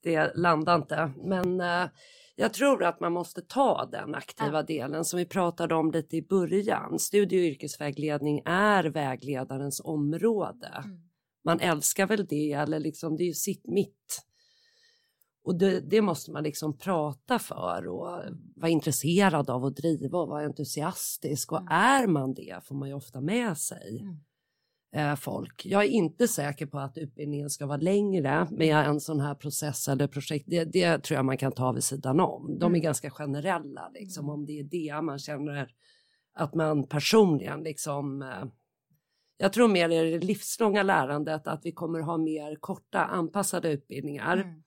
det 0.02 0.32
landade 0.36 0.76
inte. 0.76 1.12
Men 1.16 1.60
uh, 1.60 1.88
jag 2.36 2.52
tror 2.52 2.84
att 2.84 3.00
man 3.00 3.12
måste 3.12 3.42
ta 3.42 3.88
den 3.92 4.14
aktiva 4.14 4.58
ja. 4.58 4.62
delen 4.62 5.04
som 5.04 5.18
vi 5.18 5.26
pratade 5.26 5.74
om 5.74 5.90
lite 5.90 6.16
i 6.16 6.22
början. 6.22 6.98
Studie 6.98 7.36
och 7.36 7.52
yrkesvägledning 7.52 8.42
är 8.44 8.84
vägledarens 8.84 9.80
område. 9.84 10.82
Mm. 10.84 10.98
Man 11.44 11.60
älskar 11.60 12.06
väl 12.06 12.26
det 12.26 12.52
eller 12.52 12.80
liksom 12.80 13.16
det 13.16 13.22
är 13.22 13.26
ju 13.26 13.34
sitt 13.34 13.66
mitt. 13.66 14.22
Och 15.46 15.58
det, 15.58 15.80
det, 15.80 16.00
måste 16.00 16.30
man 16.30 16.42
liksom 16.42 16.78
prata 16.78 17.38
för 17.38 17.88
och 17.88 18.22
vara 18.56 18.70
intresserad 18.70 19.50
av 19.50 19.64
att 19.64 19.76
driva 19.76 20.18
och 20.18 20.28
vara 20.28 20.44
entusiastisk. 20.44 21.52
Och 21.52 21.60
mm. 21.60 21.72
är 21.72 22.06
man 22.06 22.34
det 22.34 22.60
får 22.64 22.74
man 22.74 22.88
ju 22.88 22.94
ofta 22.94 23.20
med 23.20 23.58
sig. 23.58 24.00
Mm 24.00 24.16
eh, 24.96 25.14
folk. 25.14 25.66
Jag 25.66 25.84
är 25.84 25.88
inte 25.88 26.28
säker 26.28 26.66
på 26.66 26.78
att 26.78 26.98
utbildningen 26.98 27.50
ska 27.50 27.66
vara 27.66 27.76
längre 27.76 28.48
med 28.50 28.76
en 28.76 29.00
sån 29.00 29.20
här 29.20 29.34
process 29.34 29.88
eller 29.88 30.06
projekt. 30.06 30.44
Det, 30.48 30.64
det 30.64 30.98
tror 30.98 31.16
jag 31.16 31.24
man 31.24 31.36
kan 31.36 31.52
ta 31.52 31.72
vid 31.72 31.84
sidan 31.84 32.20
om. 32.20 32.58
De 32.58 32.64
är 32.64 32.66
mm. 32.66 32.80
ganska 32.80 33.10
generella 33.10 33.90
liksom 33.94 34.24
mm. 34.24 34.34
om 34.34 34.46
det 34.46 34.60
är 34.60 34.64
det 34.64 35.02
man 35.02 35.18
känner 35.18 35.68
att 36.34 36.54
man 36.54 36.86
personligen 36.86 37.62
liksom 37.62 38.22
eh, 38.22 38.44
jag 39.38 39.52
tror 39.52 39.68
mer 39.68 39.90
i 39.90 40.10
det 40.10 40.26
livslånga 40.26 40.82
lärandet 40.82 41.46
att 41.46 41.60
vi 41.64 41.72
kommer 41.72 42.00
ha 42.00 42.18
mer 42.18 42.56
korta 42.56 43.04
anpassade 43.04 43.68
utbildningar. 43.72 44.36
Mm. 44.36 44.62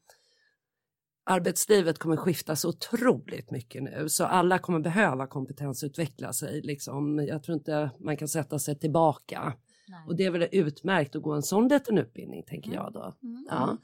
Arbetslivet 1.30 2.00
kommer 2.00 2.18
skifta 2.18 2.56
så 2.56 2.70
otroligt 2.70 3.52
mycket 3.52 3.84
nu 3.84 4.10
så 4.10 4.26
alla 4.26 4.60
kommer 4.60 4.80
behöva 4.80 5.28
kompetensutveckla 5.28 6.34
sig. 6.34 6.62
Liksom. 6.62 7.26
Jag 7.28 7.44
tror 7.44 7.58
inte 7.58 7.92
man 8.00 8.18
kan 8.18 8.28
sätta 8.28 8.60
sig 8.60 8.80
tillbaka. 8.80 9.54
Nej. 9.88 10.04
Och 10.08 10.16
det 10.16 10.26
är 10.26 10.32
väl 10.32 10.48
utmärkt 10.52 11.16
att 11.16 11.22
gå 11.22 11.34
en 11.34 11.44
sån 11.44 11.68
liten 11.68 11.98
utbildning 11.98 12.44
tänker 12.44 12.70
mm. 12.70 12.84
jag 12.84 12.94
då. 12.94 13.16
Mm. 13.24 13.48
Ja. 13.50 13.78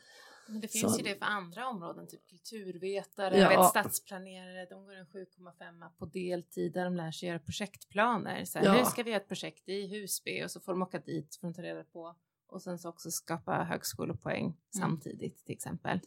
Men 0.47 0.61
det 0.61 0.67
finns 0.67 0.93
så. 0.93 0.99
ju 0.99 1.03
det 1.03 1.15
för 1.19 1.25
andra 1.25 1.67
områden, 1.67 2.07
typ 2.07 2.27
kulturvetare, 2.29 3.37
ja. 3.37 3.49
vet, 3.49 3.65
stadsplanerare, 3.65 4.65
de 4.69 4.85
går 4.85 4.93
en 4.93 5.05
7,5 5.05 5.89
på 5.99 6.05
deltid 6.05 6.73
där 6.73 6.85
de 6.85 6.95
lär 6.95 7.11
sig 7.11 7.29
göra 7.29 7.39
projektplaner. 7.39 8.45
Så 8.45 8.59
här, 8.59 8.65
ja. 8.65 8.73
Nu 8.73 8.85
ska 8.85 9.03
vi 9.03 9.09
göra 9.09 9.21
ett 9.21 9.27
projekt 9.27 9.69
i 9.69 9.87
Husby 9.87 10.43
och 10.43 10.51
så 10.51 10.59
får 10.59 10.71
de 10.71 10.81
åka 10.81 10.99
dit 10.99 11.37
för 11.41 11.47
att 11.47 11.55
ta 11.55 11.61
reda 11.61 11.83
på 11.83 12.15
och 12.47 12.61
sen 12.61 12.79
så 12.79 12.89
också 12.89 13.11
skapa 13.11 13.63
högskolepoäng 13.63 14.43
mm. 14.43 14.55
samtidigt 14.71 15.45
till 15.45 15.53
exempel. 15.53 15.99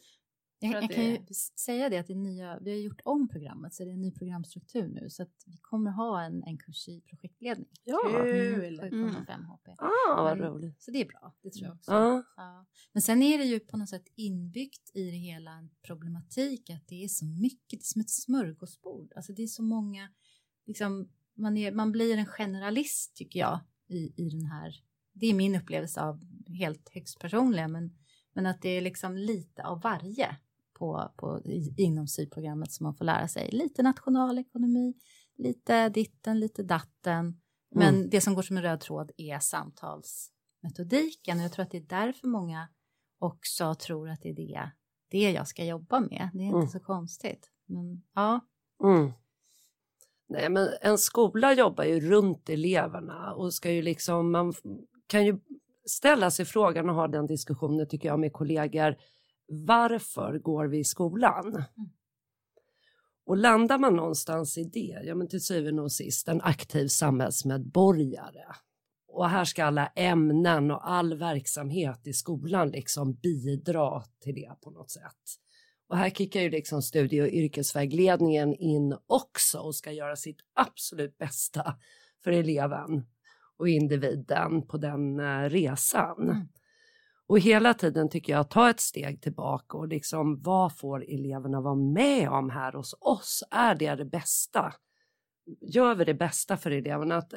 Jag, 0.60 0.82
jag 0.82 0.90
kan 0.90 1.04
ju 1.04 1.18
säga 1.56 1.88
det 1.88 1.98
att 1.98 2.06
det 2.06 2.14
nya, 2.14 2.58
vi 2.58 2.70
har 2.70 2.78
gjort 2.78 3.00
om 3.04 3.28
programmet 3.28 3.74
så 3.74 3.84
det 3.84 3.90
är 3.90 3.94
en 3.94 4.00
ny 4.00 4.12
programstruktur 4.12 4.88
nu 4.88 5.10
så 5.10 5.22
att 5.22 5.42
vi 5.46 5.56
kommer 5.56 5.90
ha 5.90 6.22
en, 6.22 6.42
en 6.42 6.58
kurs 6.58 6.88
i 6.88 7.00
projektledning. 7.00 7.68
Ja, 7.84 7.98
kul! 8.04 8.80
Mm, 8.80 9.10
7,5 9.10 9.44
HP. 9.44 9.68
Ah, 9.78 10.22
vad 10.22 10.40
roligt. 10.40 10.82
Så 10.82 10.90
det 10.90 11.00
är 11.00 11.04
bra, 11.06 11.34
det 11.42 11.50
tror 11.50 11.66
jag 11.66 11.74
också. 11.74 11.92
Ah. 11.92 12.22
Ja. 12.36 12.66
Men 12.92 13.02
sen 13.02 13.22
är 13.22 13.38
det 13.38 13.44
ju 13.44 13.60
på 13.60 13.76
något 13.76 13.88
sätt 13.88 14.08
inbyggt 14.14 14.90
i 14.94 15.10
det 15.10 15.16
hela 15.16 15.52
en 15.52 15.70
problematik 15.82 16.70
att 16.70 16.88
det 16.88 17.04
är 17.04 17.08
så 17.08 17.26
mycket, 17.26 17.70
det 17.70 17.76
är 17.76 17.92
som 17.92 18.00
ett 18.00 18.10
smörgåsbord. 18.10 19.12
Alltså 19.16 19.32
det 19.32 19.42
är 19.42 19.46
så 19.46 19.62
många, 19.62 20.08
liksom, 20.66 21.08
man, 21.34 21.56
är, 21.56 21.72
man 21.72 21.92
blir 21.92 22.16
en 22.16 22.26
generalist 22.26 23.16
tycker 23.16 23.40
jag 23.40 23.60
i, 23.88 24.12
i 24.16 24.30
den 24.30 24.46
här, 24.46 24.82
det 25.12 25.26
är 25.26 25.34
min 25.34 25.56
upplevelse 25.56 26.00
av 26.00 26.20
helt 26.48 26.88
högst 26.94 27.18
personliga 27.18 27.68
men, 27.68 27.98
men 28.32 28.46
att 28.46 28.62
det 28.62 28.68
är 28.68 28.80
liksom 28.80 29.16
lite 29.16 29.64
av 29.64 29.80
varje 29.80 30.36
på, 30.78 31.12
på, 31.16 31.40
inom 31.76 32.08
syprogrammet 32.08 32.72
som 32.72 32.84
man 32.84 32.94
får 32.94 33.04
lära 33.04 33.28
sig. 33.28 33.50
Lite 33.52 33.82
nationalekonomi, 33.82 34.94
lite 35.36 35.88
ditten, 35.88 36.40
lite 36.40 36.62
datten. 36.62 37.40
Men 37.74 37.94
mm. 37.94 38.10
det 38.10 38.20
som 38.20 38.34
går 38.34 38.42
som 38.42 38.56
en 38.56 38.62
röd 38.62 38.80
tråd 38.80 39.10
är 39.16 39.38
samtalsmetodiken. 39.38 41.38
Och 41.38 41.44
jag 41.44 41.52
tror 41.52 41.62
att 41.62 41.70
det 41.70 41.78
är 41.78 41.86
därför 41.88 42.28
många 42.28 42.68
också 43.18 43.74
tror 43.74 44.08
att 44.08 44.22
det 44.22 44.28
är 44.28 44.34
det, 44.34 44.70
det 45.10 45.30
jag 45.30 45.48
ska 45.48 45.64
jobba 45.64 46.00
med. 46.00 46.30
Det 46.32 46.42
är 46.42 46.46
inte 46.46 46.56
mm. 46.56 46.68
så 46.68 46.80
konstigt. 46.80 47.50
Men 47.66 48.02
ja. 48.14 48.40
Mm. 48.84 49.12
Nej, 50.28 50.50
men 50.50 50.68
en 50.80 50.98
skola 50.98 51.52
jobbar 51.52 51.84
ju 51.84 52.00
runt 52.00 52.48
eleverna 52.48 53.34
och 53.34 53.54
ska 53.54 53.70
ju 53.70 53.82
liksom, 53.82 54.30
man 54.30 54.52
kan 55.06 55.26
ju 55.26 55.38
ställa 55.84 56.30
sig 56.30 56.44
frågan 56.44 56.88
och 56.88 56.94
ha 56.94 57.08
den 57.08 57.26
diskussionen 57.26 57.88
tycker 57.88 58.08
jag 58.08 58.20
med 58.20 58.32
kollegor 58.32 58.96
varför 59.48 60.38
går 60.38 60.66
vi 60.66 60.78
i 60.78 60.84
skolan? 60.84 61.48
Mm. 61.48 61.90
Och 63.26 63.36
landar 63.36 63.78
man 63.78 63.96
någonstans 63.96 64.58
i 64.58 64.64
det, 64.64 65.00
ja 65.04 65.14
men 65.14 65.28
till 65.28 65.44
syvende 65.44 65.82
och 65.82 65.92
sist 65.92 66.28
en 66.28 66.40
aktiv 66.40 66.86
samhällsmedborgare. 66.86 68.44
Och 69.08 69.28
här 69.28 69.44
ska 69.44 69.64
alla 69.64 69.86
ämnen 69.86 70.70
och 70.70 70.90
all 70.90 71.14
verksamhet 71.18 72.06
i 72.06 72.12
skolan 72.12 72.70
liksom 72.70 73.14
bidra 73.14 74.02
till 74.20 74.34
det 74.34 74.52
på 74.60 74.70
något 74.70 74.90
sätt. 74.90 75.22
Och 75.88 75.96
här 75.96 76.10
kickar 76.10 76.40
ju 76.40 76.50
liksom 76.50 76.82
studie 76.82 77.20
och 77.20 77.28
yrkesvägledningen 77.28 78.54
in 78.54 78.96
också 79.06 79.58
och 79.58 79.74
ska 79.74 79.92
göra 79.92 80.16
sitt 80.16 80.38
absolut 80.54 81.18
bästa 81.18 81.74
för 82.24 82.30
eleven 82.30 83.06
och 83.58 83.68
individen 83.68 84.66
på 84.66 84.76
den 84.76 85.20
eh, 85.20 85.48
resan. 85.48 86.22
Mm. 86.22 86.48
Och 87.28 87.38
hela 87.38 87.74
tiden 87.74 88.08
tycker 88.08 88.32
jag 88.32 88.50
ta 88.50 88.70
ett 88.70 88.80
steg 88.80 89.22
tillbaka 89.22 89.76
och 89.76 89.88
liksom 89.88 90.42
vad 90.42 90.76
får 90.76 91.04
eleverna 91.08 91.60
vara 91.60 91.74
med 91.74 92.28
om 92.28 92.50
här 92.50 92.72
hos 92.72 92.94
oss? 93.00 93.44
Är 93.50 93.74
det 93.74 93.94
det 93.94 94.04
bästa? 94.04 94.74
Gör 95.60 95.94
vi 95.94 96.04
det 96.04 96.14
bästa 96.14 96.56
för 96.56 96.70
eleverna? 96.70 97.16
Att 97.16 97.32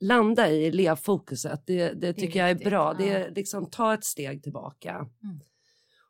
landa 0.00 0.48
i 0.48 0.66
elevfokuset, 0.66 1.62
det, 1.66 1.92
det 1.92 2.12
tycker 2.12 2.42
det 2.42 2.48
jag 2.48 2.60
är 2.60 2.70
bra. 2.70 2.94
Det 2.94 3.10
är 3.10 3.30
liksom 3.30 3.70
ta 3.70 3.94
ett 3.94 4.04
steg 4.04 4.42
tillbaka. 4.42 4.90
Mm. 4.90 5.40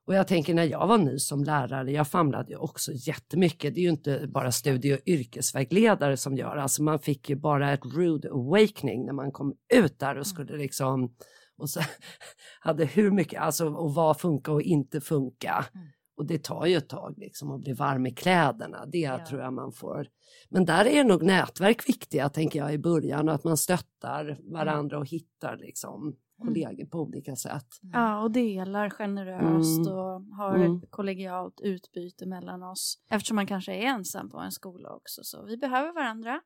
Och 0.05 0.15
jag 0.15 0.29
tänker 0.29 0.55
när 0.55 0.65
jag 0.65 0.87
var 0.87 0.99
ny 0.99 1.19
som 1.19 1.45
lärare, 1.45 1.93
jag 1.93 2.09
famlade 2.09 2.51
ju 2.51 2.57
också 2.57 2.93
jättemycket. 2.95 3.75
Det 3.75 3.81
är 3.81 3.83
ju 3.83 3.91
inte 3.91 4.27
bara 4.29 4.53
studie 4.53 4.95
och 4.95 5.01
yrkesvägledare 5.07 6.17
som 6.17 6.37
gör, 6.37 6.57
alltså 6.57 6.83
man 6.83 6.99
fick 6.99 7.31
ju 7.31 7.37
bara 7.37 7.73
ett 7.73 7.85
rude 7.85 8.31
awakening 8.31 9.07
när 9.07 9.13
man 9.13 9.33
kom 9.33 9.55
ut 9.75 9.99
där 9.99 10.09
och 10.09 10.15
mm. 10.15 10.25
skulle 10.25 10.57
liksom 10.57 11.15
och 11.61 11.71
så 11.71 11.81
hade 12.61 12.85
hur 12.85 13.11
mycket, 13.11 13.41
alltså 13.41 13.69
och 13.69 13.95
vad 13.95 14.21
funkar 14.21 14.53
och 14.53 14.63
inte 14.63 15.01
funka. 15.01 15.65
Mm. 15.75 15.87
Och 16.21 16.27
det 16.27 16.45
tar 16.45 16.67
ju 16.67 16.77
ett 16.77 16.89
tag 16.89 17.15
liksom 17.19 17.51
att 17.51 17.61
bli 17.61 17.73
varm 17.73 18.07
i 18.07 18.11
kläderna, 18.11 18.87
det 18.87 18.99
ja. 18.99 19.27
tror 19.27 19.41
jag 19.41 19.53
man 19.53 19.73
får. 19.73 20.07
Men 20.49 20.65
där 20.65 20.85
är 20.85 21.05
nog 21.05 21.23
nätverk 21.23 21.89
viktiga 21.89 22.29
tänker 22.29 22.59
jag 22.59 22.75
i 22.75 22.79
början 22.79 23.29
och 23.29 23.35
att 23.35 23.45
man 23.45 23.57
stöttar 23.57 24.39
varandra 24.53 24.99
och 24.99 25.07
hittar 25.07 25.57
liksom 25.57 26.03
mm. 26.03 26.15
kollegor 26.39 26.87
på 26.87 26.99
olika 26.99 27.37
sätt. 27.37 27.67
Mm. 27.83 28.01
Ja, 28.01 28.23
och 28.23 28.31
delar 28.31 28.91
generöst 28.91 29.87
mm. 29.87 29.99
och 29.99 30.23
har 30.37 30.55
mm. 30.55 30.77
ett 30.77 30.91
kollegialt 30.91 31.61
utbyte 31.61 32.27
mellan 32.27 32.63
oss. 32.63 32.99
Eftersom 33.11 33.37
man 33.37 33.47
kanske 33.47 33.73
är 33.75 33.83
ensam 33.83 34.31
på 34.31 34.39
en 34.39 34.53
skola 34.53 34.91
också, 34.93 35.21
så 35.25 35.45
vi 35.45 35.57
behöver 35.57 35.93
varandra. 35.93 36.41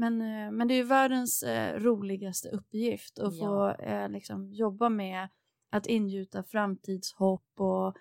Men, 0.00 0.20
eh, 0.20 0.50
men 0.50 0.68
det 0.68 0.74
är 0.74 0.84
världens 0.84 1.42
eh, 1.42 1.80
roligaste 1.80 2.48
uppgift 2.48 3.18
att 3.18 3.36
ja. 3.36 3.76
få 3.76 3.82
eh, 3.84 4.08
liksom, 4.08 4.52
jobba 4.52 4.88
med 4.88 5.28
att 5.70 5.86
ingjuta 5.86 6.42
framtidshopp 6.42 7.60
och 7.60 7.96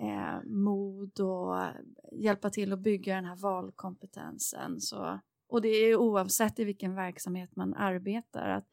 eh, 0.00 0.42
mod 0.44 1.20
och 1.20 1.56
hjälpa 2.12 2.50
till 2.50 2.72
att 2.72 2.80
bygga 2.80 3.14
den 3.14 3.24
här 3.24 3.36
valkompetensen. 3.36 4.80
Så, 4.80 5.20
och 5.48 5.62
det 5.62 5.68
är 5.68 5.96
oavsett 5.96 6.58
i 6.58 6.64
vilken 6.64 6.94
verksamhet 6.94 7.56
man 7.56 7.74
arbetar. 7.74 8.48
Att 8.48 8.68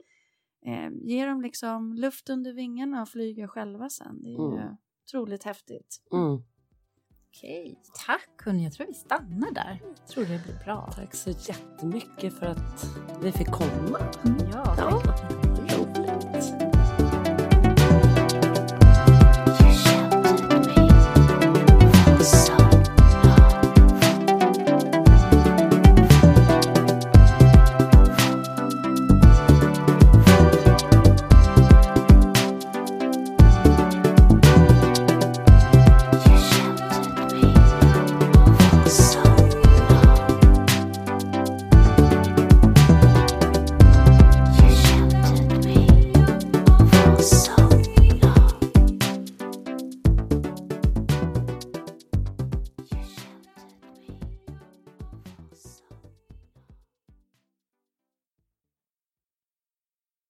eh, 0.66 0.90
ge 1.02 1.26
dem 1.26 1.42
liksom 1.42 1.94
luft 1.94 2.30
under 2.30 2.54
vingarna 2.54 3.02
och 3.02 3.10
flyga 3.10 3.48
själva 3.48 3.90
sen. 3.90 4.24
Det 4.24 4.30
är 4.30 4.48
mm. 4.48 4.60
ju 4.60 4.78
otroligt 5.06 5.44
häftigt. 5.44 6.02
Mm. 6.14 6.44
Okej, 7.38 7.76
tack 8.08 8.46
hörni. 8.46 8.64
Jag 8.64 8.74
tror 8.74 8.88
vi 8.88 8.94
stannar 8.94 9.52
där. 9.52 9.82
Jag 10.00 10.08
tror 10.08 10.26
det 10.26 10.44
blir 10.44 10.64
bra. 10.66 10.92
Tack 10.96 11.16
så 11.16 11.30
jättemycket 11.30 12.34
för 12.34 12.46
att 12.46 12.86
vi 13.22 13.32
fick 13.32 13.48
komma. 13.48 14.00
Ja, 14.54 14.76
tack. 14.76 15.06
Ja. 15.06 15.53